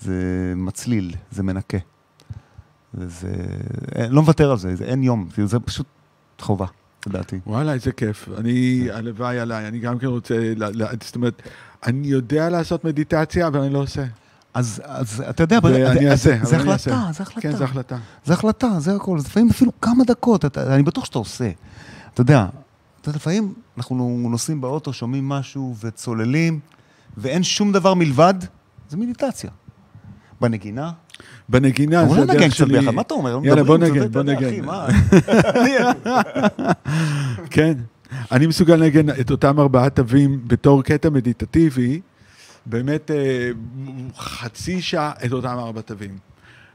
זה 0.00 0.52
מצליל, 0.56 1.14
זה 1.30 1.42
מנקה. 1.42 1.78
וזה... 2.94 3.34
לא 4.10 4.22
מוותר 4.22 4.50
על 4.50 4.58
זה, 4.58 4.76
זה 4.76 4.84
אין 4.84 5.02
יום, 5.02 5.28
כאילו 5.34 5.48
זה 5.48 5.60
פשוט 5.60 5.86
חובה, 6.40 6.66
לדעתי. 7.06 7.38
וואלה, 7.46 7.72
איזה 7.72 7.92
כיף. 7.92 8.28
אני, 8.38 8.88
הלוואי 8.92 9.38
עליי, 9.38 9.68
אני 9.68 9.78
גם 9.78 9.98
כן 9.98 10.06
רוצה, 10.06 10.52
זאת 11.04 11.16
אומרת, 11.16 11.42
אני 11.86 12.08
יודע 12.08 12.50
לעשות 12.50 12.84
מדיטציה, 12.84 13.46
אבל 13.46 13.60
אני 13.60 13.72
לא 13.72 13.78
עושה. 13.78 14.04
אז, 14.54 14.82
אז 14.84 15.22
אתה 15.30 15.42
יודע, 15.42 15.58
ואני 15.62 16.10
אעשה, 16.10 16.38
זה 16.42 16.56
החלטה, 16.56 17.08
זה 17.12 17.22
החלטה. 17.22 17.40
כן, 17.40 17.56
זה 17.56 17.64
החלטה. 17.64 17.96
זה 18.24 18.32
החלטה, 18.32 18.70
זה 18.78 18.96
הכל. 18.96 19.18
לפעמים 19.20 19.50
אפילו 19.50 19.80
כמה 19.80 20.04
דקות, 20.04 20.44
אתה, 20.44 20.74
אני 20.74 20.82
בטוח 20.82 21.04
שאתה 21.04 21.18
עושה. 21.18 21.50
אתה 22.14 22.20
יודע, 22.20 22.46
אתה 23.00 23.08
יודע, 23.08 23.16
לפעמים 23.16 23.54
אנחנו 23.76 24.28
נוסעים 24.30 24.60
באוטו, 24.60 24.92
שומעים 24.92 25.28
משהו 25.28 25.74
וצוללים, 25.80 26.60
ואין 27.16 27.42
שום 27.42 27.72
דבר 27.72 27.94
מלבד, 27.94 28.34
זה 28.88 28.96
מדיטציה. 28.96 29.50
בנגינה, 30.40 30.92
בנגינה, 31.48 32.08
זה 32.08 32.22
הדרך 32.22 32.54
שלי. 32.54 32.90
מה 32.90 33.02
אתה 33.02 33.14
אומר? 33.14 33.38
יאללה, 33.42 33.64
בוא 33.64 33.78
נגן, 33.78 34.08
בוא 34.08 34.22
נגן. 34.22 34.50
כן, 37.50 37.74
אני 38.32 38.46
מסוגל 38.46 38.76
לנגן 38.76 39.10
את 39.20 39.30
אותם 39.30 39.60
ארבעה 39.60 39.90
תווים 39.90 40.40
בתור 40.46 40.82
קטע 40.82 41.10
מדיטטיבי, 41.10 42.00
באמת 42.66 43.10
אה, 43.10 43.50
חצי 44.18 44.82
שעה 44.82 45.12
את 45.24 45.32
אותם 45.32 45.56
ארבע 45.58 45.80
תווים. 45.80 46.18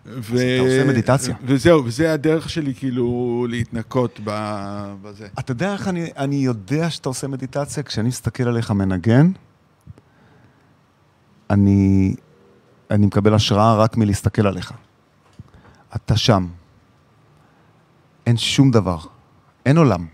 ו... 0.05 0.35
אתה 0.35 0.61
עושה 0.61 0.85
מדיטציה. 0.87 1.35
וזהו, 1.45 1.85
וזה 1.85 2.13
הדרך 2.13 2.49
שלי 2.49 2.73
כאילו 2.73 3.45
להתנקות 3.49 4.19
בזה. 4.23 5.27
אתה 5.39 5.51
יודע 5.51 5.73
איך 5.73 5.87
אני, 5.87 6.09
אני 6.17 6.35
יודע 6.35 6.89
שאתה 6.89 7.09
עושה 7.09 7.27
מדיטציה? 7.27 7.83
כשאני 7.83 8.07
מסתכל 8.07 8.47
עליך 8.47 8.71
מנגן, 8.71 9.31
אני, 11.49 12.15
אני 12.91 13.05
מקבל 13.05 13.33
השראה 13.33 13.75
רק 13.75 13.97
מלהסתכל 13.97 14.47
עליך. 14.47 14.73
אתה 15.95 16.17
שם. 16.17 16.47
אין 18.25 18.37
שום 18.37 18.71
דבר. 18.71 18.97
אין 19.65 19.77
עולם. 19.77 20.05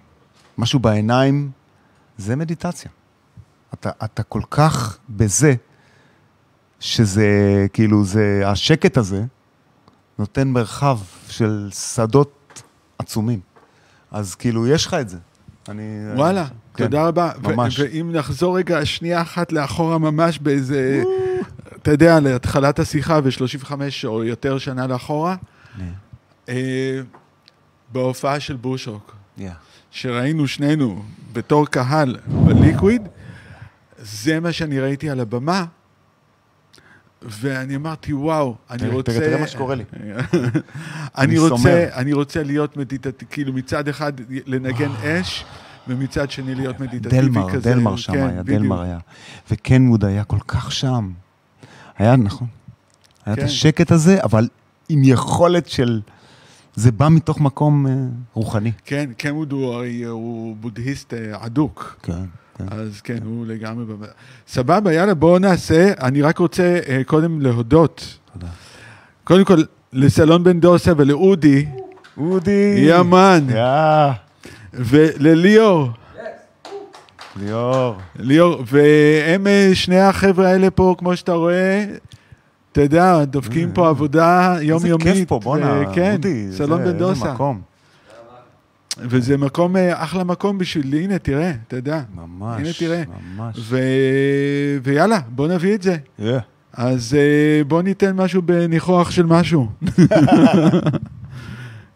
משהו 0.58 0.80
בעיניים, 0.80 1.52
זה 2.18 2.36
מדיטציה. 2.36 2.92
אתה, 3.74 3.90
אתה 4.04 4.24
כל 4.24 4.42
כך 4.52 4.98
בזה, 5.10 5.56
שזה, 6.80 7.28
כאילו, 7.74 8.06
זה, 8.06 8.42
השקט 8.46 8.98
הזה 8.98 9.24
נותן 10.20 10.48
מרחב 10.48 11.00
של 11.30 11.70
שדות 11.72 12.64
עצומים. 13.00 13.40
אז 14.12 14.36
כאילו, 14.36 14.68
יש 14.68 14.86
לך 14.86 14.94
את 14.94 15.10
זה. 15.10 15.18
אני... 15.70 15.84
וואלה, 16.16 16.46
כן, 16.74 16.84
תודה 16.84 17.08
רבה. 17.08 17.32
ממש. 17.42 17.80
ואם 17.80 18.12
נחזור 18.14 18.58
רגע 18.58 18.86
שנייה 18.86 19.22
אחת 19.22 19.52
לאחורה 19.52 19.98
ממש 19.98 20.40
באיזה, 20.40 21.04
אתה 21.86 21.94
יודע, 21.94 22.20
להתחלת 22.20 22.80
השיחה 22.80 23.20
ו-35 23.24 23.72
או 24.06 24.24
יותר 24.24 24.58
שנה 24.58 24.88
לאחורה, 24.88 25.36
אה, 26.50 27.02
בהופעה 27.92 28.40
של 28.40 28.56
בושרוק, 28.56 29.16
Yeah. 29.38 29.42
שראינו 29.92 30.48
שנינו 30.48 31.04
בתור 31.34 31.68
קהל 31.68 32.18
בליקוויד, 32.28 33.02
זה 33.98 34.40
מה 34.40 34.52
שאני 34.52 34.80
ראיתי 34.80 35.10
על 35.10 35.20
הבמה, 35.20 35.66
ואני 37.22 37.76
אמרתי, 37.76 38.14
וואו, 38.14 38.56
אני 38.70 38.80
תראה, 38.80 38.94
רוצה... 38.94 39.12
תראה, 39.12 39.28
תראה 39.28 39.40
מה 39.40 39.48
שקורה 39.48 39.76
לי. 39.76 39.84
אני 41.18 41.38
רוצה. 41.38 41.88
אני 41.94 42.14
רוצה 42.14 42.44
להיות 42.44 42.78
מדיטטיבי, 42.78 43.32
כאילו 43.32 43.54
מצד 43.54 43.88
אחד 43.88 44.14
לנגן 44.46 44.92
אש, 44.92 45.46
ומצד 45.88 46.32
שני 46.32 46.56
להיות 46.56 46.80
מדיטטיבי 46.80 47.22
דלמר, 47.22 47.52
כזה. 47.52 47.74
דלמר 47.74 47.96
שם 47.96 48.14
כן, 48.14 48.30
היה, 48.30 48.44
בדיוק. 48.44 48.62
דלמר 48.62 48.82
היה. 48.82 49.00
וקנווד 49.52 50.06
היה 50.06 50.24
כל 50.24 50.40
כך 50.48 50.72
שם. 50.72 51.12
היה, 51.98 52.16
נכון. 52.16 52.48
היה 53.26 53.34
את 53.34 53.40
כן. 53.40 53.46
השקט 53.46 53.92
הזה, 53.92 54.24
אבל 54.24 54.48
עם 54.90 55.02
יכולת 55.04 55.68
של... 55.70 56.02
זה 56.76 56.92
בא 56.92 57.10
מתוך 57.10 57.42
מקום 57.42 57.88
אה, 57.88 57.94
רוחני. 58.34 58.72
כן, 58.86 59.10
קמוד 59.18 59.52
הוא 59.52 59.74
הרי 59.74 60.04
הוא 60.04 60.56
בודהיסט 60.60 61.14
אה, 61.14 61.46
אדוק. 61.46 62.00
כן, 62.04 62.14
כן. 62.58 62.64
אז 62.72 63.02
כן, 63.02 63.18
הוא 63.26 63.46
לגמרי... 63.46 63.86
בב- 63.86 64.06
סבבה, 64.48 64.94
יאללה, 64.94 65.14
בואו 65.14 65.40
נעשה. 65.40 65.92
אני 66.02 66.22
רק 66.22 66.38
רוצה 66.38 66.80
אה, 66.88 67.02
קודם 67.06 67.42
להודות. 67.42 68.18
תודה. 68.34 68.48
קודם 69.24 69.46
כל, 69.46 69.64
לסלון 69.94 70.44
בן 70.44 70.60
דוסה 70.60 70.92
ולאודי, 70.98 71.66
אודי! 72.18 72.76
יאמן, 72.78 73.48
יא! 73.50 74.12
ולליאור. 74.74 75.90
ליאור. 77.36 77.96
ליאור, 78.16 78.64
והם 78.68 79.48
אה, 79.48 79.70
שני 79.74 80.00
החבר'ה 80.00 80.48
האלה 80.48 80.70
פה, 80.70 80.96
כמו 80.98 81.16
שאתה 81.16 81.34
רואה, 81.34 81.86
אתה 82.72 82.82
יודע, 82.82 83.26
דופקים 83.26 83.72
פה 83.72 83.90
עבודה 83.90 84.56
יומיומית. 84.62 85.08
איזה 85.08 85.20
כיף 85.20 85.30
פה, 85.30 85.40
בואנה, 85.44 85.94
כן, 85.94 86.14
אודי. 86.14 86.48
סלון 86.52 86.84
בן 86.84 86.98
דוסה. 86.98 87.34
וזה 88.98 89.38
מקום, 89.38 89.78
אה, 89.78 90.04
אחלה 90.04 90.24
מקום 90.24 90.58
בשביל, 90.58 90.94
הנה, 90.94 91.20
תראה, 91.20 91.52
אתה 91.68 91.76
יודע. 91.76 92.02
ממש, 92.16 92.60
הנה, 92.60 92.70
תראה. 92.80 93.04
ממש. 93.36 93.56
ו... 93.60 93.78
ויאללה, 94.84 95.20
בוא 95.30 95.48
נביא 95.48 95.76
את 95.76 95.82
זה. 95.82 95.98
יא. 96.20 96.40
אז 96.74 97.18
אה, 97.18 97.64
בוא 97.64 97.82
ניתן 97.82 98.16
משהו 98.16 98.42
בניחוח 98.42 99.12
של 99.12 99.26
משהו. 99.26 99.68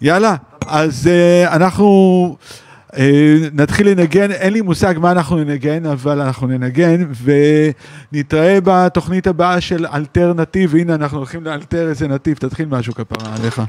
יאללה, 0.02 0.36
אז 0.68 1.08
אה, 1.08 1.56
אנחנו 1.56 2.36
אה, 2.40 2.68
נתחיל 3.54 3.90
לנגן, 3.90 4.32
אין 4.32 4.54
לי 4.54 4.62
מושג 4.62 4.94
מה 4.98 5.12
אנחנו 5.12 5.38
ננגן, 5.38 5.86
אבל 5.86 6.22
אנחנו 6.22 6.48
ננגן, 6.48 7.06
ונתראה 8.12 8.58
בתוכנית 8.64 9.28
הבאה 9.28 9.62
של 9.62 9.86
אלטרנטיב, 9.86 10.76
הנה 10.76 10.96
אנחנו 10.96 11.18
הולכים 11.18 11.44
לאלתר 11.44 11.90
איזה 11.90 12.08
נתיב, 12.08 12.38
תתחיל 12.38 12.66
משהו 12.66 12.94
כפרה 12.94 13.36
עליך. 13.36 13.62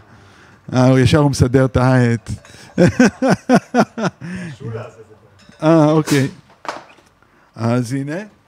אה, 0.73 0.87
הוא 0.89 0.99
ישר 0.99 1.19
הוא 1.19 1.31
מסדר 1.31 1.65
את 1.65 1.77
העט. 1.77 2.31
אה, 5.63 5.91
אוקיי. 5.91 6.29
אז 7.57 7.93
הנה. 7.93 8.40